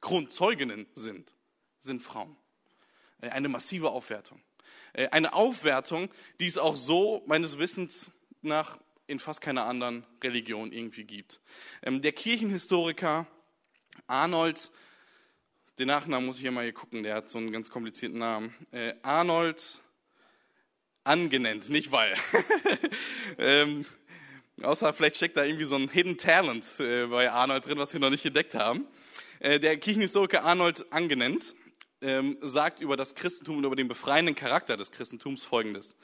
Kronzeuginnen 0.00 0.86
sind, 0.94 1.32
sind 1.78 2.02
Frauen. 2.02 2.36
Äh, 3.20 3.28
eine 3.30 3.48
massive 3.48 3.92
Aufwertung. 3.92 4.42
Äh, 4.92 5.08
eine 5.08 5.32
Aufwertung, 5.32 6.10
die 6.40 6.46
es 6.46 6.58
auch 6.58 6.76
so 6.76 7.22
meines 7.26 7.58
Wissens 7.58 8.10
nach 8.42 8.78
in 9.06 9.18
fast 9.18 9.40
keiner 9.40 9.66
anderen 9.66 10.04
Religion 10.22 10.72
irgendwie 10.72 11.04
gibt. 11.04 11.40
Ähm, 11.82 12.02
der 12.02 12.12
Kirchenhistoriker 12.12 13.26
Arnold, 14.06 14.70
den 15.78 15.86
Nachnamen 15.86 16.26
muss 16.26 16.36
ich 16.36 16.42
hier 16.42 16.52
mal 16.52 16.64
hier 16.64 16.72
gucken, 16.72 17.02
der 17.02 17.14
hat 17.14 17.30
so 17.30 17.38
einen 17.38 17.52
ganz 17.52 17.70
komplizierten 17.70 18.18
Namen. 18.18 18.54
Äh, 18.72 18.94
Arnold 19.02 19.80
angenannt, 21.04 21.70
nicht 21.70 21.92
weil. 21.92 22.14
ähm, 23.38 23.86
außer 24.62 24.92
vielleicht 24.92 25.16
steckt 25.16 25.36
da 25.36 25.44
irgendwie 25.44 25.64
so 25.64 25.76
ein 25.76 25.88
Hidden 25.88 26.16
Talent 26.16 26.66
äh, 26.78 27.06
bei 27.06 27.30
Arnold 27.30 27.66
drin, 27.66 27.78
was 27.78 27.92
wir 27.92 28.00
noch 28.00 28.10
nicht 28.10 28.24
entdeckt 28.24 28.54
haben. 28.54 28.86
Äh, 29.38 29.60
der 29.60 29.76
Kirchenhistoriker 29.76 30.44
Arnold 30.44 30.92
angenannt 30.92 31.54
ähm, 32.02 32.38
sagt 32.40 32.80
über 32.80 32.96
das 32.96 33.14
Christentum 33.14 33.58
und 33.58 33.64
über 33.64 33.76
den 33.76 33.88
befreienden 33.88 34.34
Charakter 34.34 34.76
des 34.76 34.92
Christentums 34.92 35.42
Folgendes. 35.42 35.96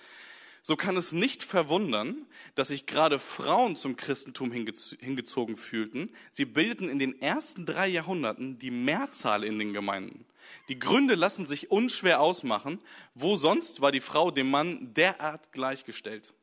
So 0.62 0.74
kann 0.74 0.96
es 0.96 1.12
nicht 1.12 1.44
verwundern, 1.44 2.26
dass 2.56 2.68
sich 2.68 2.86
gerade 2.86 3.20
Frauen 3.20 3.76
zum 3.76 3.96
Christentum 3.96 4.50
hingezogen 4.50 5.56
fühlten. 5.56 6.10
Sie 6.32 6.44
bildeten 6.44 6.88
in 6.88 6.98
den 6.98 7.22
ersten 7.22 7.66
drei 7.66 7.86
Jahrhunderten 7.86 8.58
die 8.58 8.72
Mehrzahl 8.72 9.44
in 9.44 9.60
den 9.60 9.72
Gemeinden. 9.72 10.26
Die 10.68 10.78
Gründe 10.78 11.14
lassen 11.14 11.46
sich 11.46 11.70
unschwer 11.70 12.20
ausmachen. 12.20 12.80
Wo 13.14 13.36
sonst 13.36 13.80
war 13.80 13.92
die 13.92 14.00
Frau 14.00 14.32
dem 14.32 14.50
Mann 14.50 14.92
derart 14.92 15.52
gleichgestellt? 15.52 16.34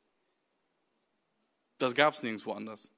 Das 1.83 1.95
gab 1.95 2.13
es 2.13 2.23
nirgendwo 2.23 2.53
anders. 2.53 2.91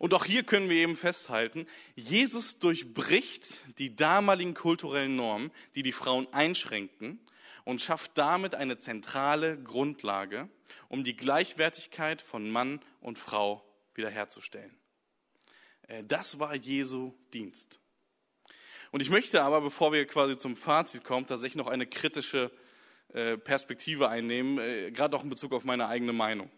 Und 0.00 0.12
auch 0.12 0.24
hier 0.24 0.42
können 0.42 0.68
wir 0.68 0.78
eben 0.78 0.96
festhalten, 0.96 1.68
Jesus 1.94 2.58
durchbricht 2.58 3.78
die 3.78 3.94
damaligen 3.94 4.54
kulturellen 4.54 5.14
Normen, 5.14 5.52
die 5.76 5.84
die 5.84 5.92
Frauen 5.92 6.26
einschränkten 6.32 7.20
und 7.64 7.80
schafft 7.80 8.18
damit 8.18 8.56
eine 8.56 8.76
zentrale 8.78 9.62
Grundlage, 9.62 10.48
um 10.88 11.04
die 11.04 11.16
Gleichwertigkeit 11.16 12.20
von 12.20 12.50
Mann 12.50 12.80
und 13.00 13.20
Frau 13.20 13.64
wiederherzustellen. 13.94 14.76
Äh, 15.86 16.02
das 16.02 16.40
war 16.40 16.56
Jesu 16.56 17.14
Dienst. 17.32 17.78
Und 18.90 19.00
ich 19.00 19.10
möchte 19.10 19.44
aber, 19.44 19.60
bevor 19.60 19.92
wir 19.92 20.04
quasi 20.08 20.36
zum 20.36 20.56
Fazit 20.56 21.04
kommen, 21.04 21.28
tatsächlich 21.28 21.54
noch 21.54 21.68
eine 21.68 21.86
kritische 21.86 22.50
äh, 23.12 23.38
Perspektive 23.38 24.08
einnehmen, 24.08 24.58
äh, 24.58 24.90
gerade 24.90 25.16
auch 25.16 25.22
in 25.22 25.30
Bezug 25.30 25.52
auf 25.52 25.62
meine 25.62 25.86
eigene 25.86 26.12
Meinung. 26.12 26.50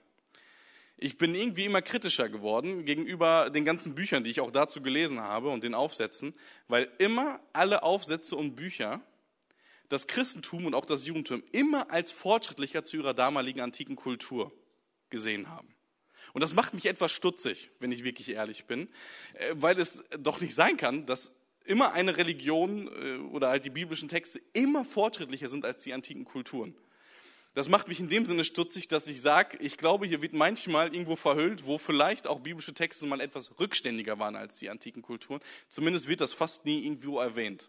Ich 1.02 1.16
bin 1.16 1.34
irgendwie 1.34 1.64
immer 1.64 1.80
kritischer 1.80 2.28
geworden 2.28 2.84
gegenüber 2.84 3.48
den 3.48 3.64
ganzen 3.64 3.94
Büchern, 3.94 4.22
die 4.22 4.30
ich 4.30 4.42
auch 4.42 4.50
dazu 4.50 4.82
gelesen 4.82 5.18
habe 5.18 5.48
und 5.48 5.64
den 5.64 5.74
Aufsätzen, 5.74 6.34
weil 6.68 6.90
immer 6.98 7.40
alle 7.54 7.82
Aufsätze 7.82 8.36
und 8.36 8.54
Bücher 8.54 9.00
das 9.88 10.06
Christentum 10.06 10.66
und 10.66 10.74
auch 10.74 10.84
das 10.84 11.06
Judentum 11.06 11.42
immer 11.52 11.90
als 11.90 12.12
fortschrittlicher 12.12 12.84
zu 12.84 12.98
ihrer 12.98 13.14
damaligen 13.14 13.62
antiken 13.62 13.96
Kultur 13.96 14.52
gesehen 15.08 15.48
haben. 15.48 15.74
Und 16.34 16.42
das 16.42 16.52
macht 16.52 16.74
mich 16.74 16.84
etwas 16.84 17.12
stutzig, 17.12 17.70
wenn 17.80 17.92
ich 17.92 18.04
wirklich 18.04 18.28
ehrlich 18.28 18.66
bin, 18.66 18.90
äh, 19.32 19.54
weil 19.54 19.80
es 19.80 20.04
doch 20.18 20.42
nicht 20.42 20.54
sein 20.54 20.76
kann, 20.76 21.06
dass 21.06 21.32
immer 21.64 21.92
eine 21.94 22.18
Religion 22.18 22.88
äh, 22.88 23.16
oder 23.32 23.48
halt 23.48 23.64
die 23.64 23.70
biblischen 23.70 24.10
Texte 24.10 24.38
immer 24.52 24.84
fortschrittlicher 24.84 25.48
sind 25.48 25.64
als 25.64 25.82
die 25.82 25.94
antiken 25.94 26.26
Kulturen. 26.26 26.76
Das 27.54 27.68
macht 27.68 27.88
mich 27.88 27.98
in 27.98 28.08
dem 28.08 28.26
Sinne 28.26 28.44
stutzig, 28.44 28.86
dass 28.86 29.08
ich 29.08 29.20
sage, 29.20 29.56
ich 29.60 29.76
glaube, 29.76 30.06
hier 30.06 30.22
wird 30.22 30.34
manchmal 30.34 30.94
irgendwo 30.94 31.16
verhüllt, 31.16 31.66
wo 31.66 31.78
vielleicht 31.78 32.28
auch 32.28 32.40
biblische 32.40 32.74
Texte 32.74 33.06
mal 33.06 33.20
etwas 33.20 33.58
rückständiger 33.58 34.18
waren 34.20 34.36
als 34.36 34.58
die 34.58 34.70
antiken 34.70 35.02
Kulturen. 35.02 35.40
Zumindest 35.68 36.06
wird 36.06 36.20
das 36.20 36.32
fast 36.32 36.64
nie 36.64 36.84
irgendwo 36.84 37.18
erwähnt. 37.18 37.68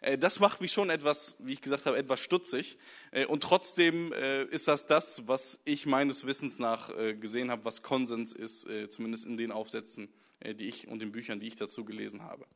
Äh, 0.00 0.18
das 0.18 0.40
macht 0.40 0.60
mich 0.60 0.72
schon 0.72 0.90
etwas, 0.90 1.36
wie 1.40 1.52
ich 1.52 1.60
gesagt 1.60 1.86
habe, 1.86 1.98
etwas 1.98 2.20
stutzig. 2.20 2.78
Äh, 3.10 3.26
und 3.26 3.42
trotzdem 3.42 4.12
äh, 4.12 4.44
ist 4.44 4.68
das 4.68 4.86
das, 4.86 5.26
was 5.26 5.58
ich 5.64 5.86
meines 5.86 6.26
Wissens 6.26 6.58
nach 6.58 6.88
gesehen 7.20 7.50
habe, 7.50 7.64
was 7.64 7.82
Konsens 7.82 8.32
ist, 8.32 8.66
zumindest 8.90 9.26
in 9.26 9.36
den 9.36 9.52
Aufsätzen, 9.52 10.12
die 10.44 10.68
ich 10.68 10.88
und 10.88 11.00
den 11.00 11.12
Büchern, 11.12 11.40
die 11.40 11.46
ich 11.46 11.56
dazu 11.56 11.84
gelesen 11.84 12.22
habe. 12.22 12.46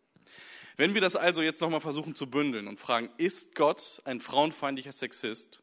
Wenn 0.77 0.95
wir 0.95 1.01
das 1.01 1.17
also 1.17 1.43
jetzt 1.43 1.61
nochmal 1.61 1.81
versuchen 1.81 2.15
zu 2.15 2.31
bündeln 2.31 2.67
und 2.67 2.79
fragen, 2.79 3.11
ist 3.19 3.55
Gott 3.55 4.01
ein 4.05 4.21
frauenfeindlicher 4.21 4.93
Sexist? 4.93 5.62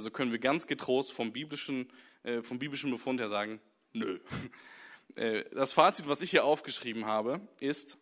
So 0.00 0.10
können 0.10 0.32
wir 0.32 0.38
ganz 0.38 0.66
getrost 0.66 1.12
vom 1.12 1.32
biblischen, 1.32 1.90
äh, 2.22 2.42
vom 2.42 2.58
biblischen 2.58 2.90
Befund 2.90 3.20
her 3.20 3.28
sagen, 3.28 3.60
nö. 3.92 4.20
Äh, 5.14 5.44
das 5.54 5.74
Fazit, 5.74 6.08
was 6.08 6.22
ich 6.22 6.30
hier 6.30 6.42
aufgeschrieben 6.44 7.04
habe, 7.04 7.46
ist, 7.60 7.98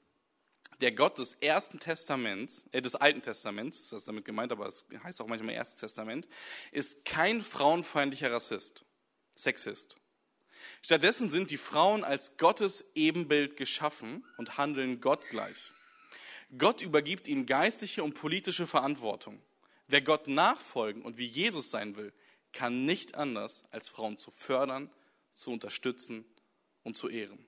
der 0.80 0.92
Gott 0.92 1.18
des 1.18 1.34
ersten 1.34 1.80
Testaments, 1.80 2.66
äh, 2.72 2.80
des 2.80 2.94
Alten 2.94 3.22
Testaments, 3.22 3.80
ist 3.80 3.92
das 3.92 4.04
damit 4.04 4.24
gemeint, 4.24 4.52
aber 4.52 4.66
es 4.66 4.86
heißt 5.02 5.20
auch 5.20 5.26
manchmal 5.26 5.54
Erstes 5.54 5.80
Testament, 5.80 6.28
ist 6.72 7.04
kein 7.04 7.40
frauenfeindlicher 7.40 8.32
Rassist, 8.32 8.84
Sexist. 9.34 9.96
Stattdessen 10.82 11.30
sind 11.30 11.50
die 11.50 11.56
Frauen 11.56 12.04
als 12.04 12.36
Gottes 12.36 12.84
Ebenbild 12.94 13.56
geschaffen 13.56 14.24
und 14.36 14.58
handeln 14.58 15.00
gottgleich. 15.00 15.72
Gott 16.56 16.82
übergibt 16.82 17.28
ihnen 17.28 17.46
geistliche 17.46 18.02
und 18.02 18.14
politische 18.14 18.66
Verantwortung. 18.66 19.40
Wer 19.90 20.02
Gott 20.02 20.28
nachfolgen 20.28 21.02
und 21.02 21.18
wie 21.18 21.26
Jesus 21.26 21.72
sein 21.72 21.96
will, 21.96 22.12
kann 22.52 22.84
nicht 22.84 23.16
anders, 23.16 23.64
als 23.72 23.88
Frauen 23.88 24.18
zu 24.18 24.30
fördern, 24.30 24.88
zu 25.34 25.50
unterstützen 25.50 26.24
und 26.84 26.96
zu 26.96 27.08
ehren. 27.08 27.44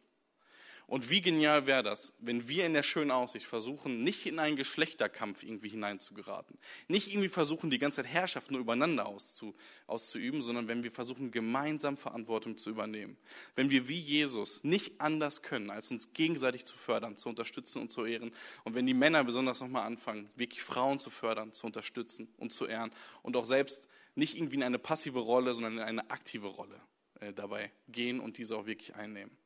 Und 0.93 1.09
wie 1.09 1.23
genial 1.23 1.67
wäre 1.67 1.83
das, 1.83 2.13
wenn 2.19 2.49
wir 2.49 2.67
in 2.67 2.75
der 2.75 2.83
schönen 2.83 3.13
Aussicht 3.13 3.47
versuchen, 3.47 4.05
nicht 4.05 4.27
in 4.27 4.39
einen 4.39 4.57
Geschlechterkampf 4.57 5.43
irgendwie 5.43 5.71
hineinzugeraten, 5.71 6.59
nicht 6.87 7.09
irgendwie 7.09 7.31
versuchen, 7.31 7.71
die 7.71 7.79
ganze 7.79 8.03
Zeit 8.03 8.13
Herrschaft 8.13 8.51
nur 8.51 8.61
übereinander 8.61 9.07
auszu, 9.07 9.55
auszuüben, 9.87 10.43
sondern 10.43 10.69
wenn 10.69 10.83
wir 10.83 10.93
versuchen, 10.93 11.31
gemeinsam 11.31 11.97
Verantwortung 11.97 12.59
zu 12.59 12.69
übernehmen. 12.69 13.17
Wenn 13.57 13.71
wir 13.71 13.89
wie 13.89 13.99
Jesus 13.99 14.65
nicht 14.65 15.01
anders 15.01 15.41
können, 15.41 15.71
als 15.71 15.91
uns 15.91 16.13
gegenseitig 16.13 16.67
zu 16.67 16.77
fördern, 16.77 17.17
zu 17.17 17.31
unterstützen 17.31 17.81
und 17.81 17.91
zu 17.91 18.05
ehren. 18.05 18.31
Und 18.65 18.75
wenn 18.75 18.85
die 18.85 18.93
Männer 18.93 19.25
besonders 19.25 19.61
nochmal 19.61 19.87
anfangen, 19.87 20.29
wirklich 20.37 20.63
Frauen 20.63 20.99
zu 20.99 21.09
fördern, 21.09 21.55
zu 21.55 21.65
unterstützen 21.65 22.29
und 22.37 22.53
zu 22.53 22.67
ehren 22.67 22.91
und 23.23 23.35
auch 23.39 23.47
selbst 23.47 23.89
nicht 24.15 24.37
irgendwie 24.37 24.57
in 24.57 24.63
eine 24.63 24.79
passive 24.79 25.21
Rolle, 25.21 25.55
sondern 25.55 25.73
in 25.73 25.85
eine 25.85 26.11
aktive 26.11 26.49
Rolle 26.49 26.79
äh, 27.21 27.33
dabei 27.33 27.73
gehen 27.89 28.21
und 28.21 28.37
diese 28.37 28.59
auch 28.59 28.67
wirklich 28.67 28.95
einnehmen. 28.95 29.42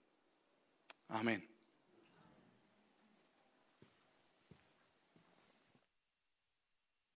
Amen. 1.10 1.42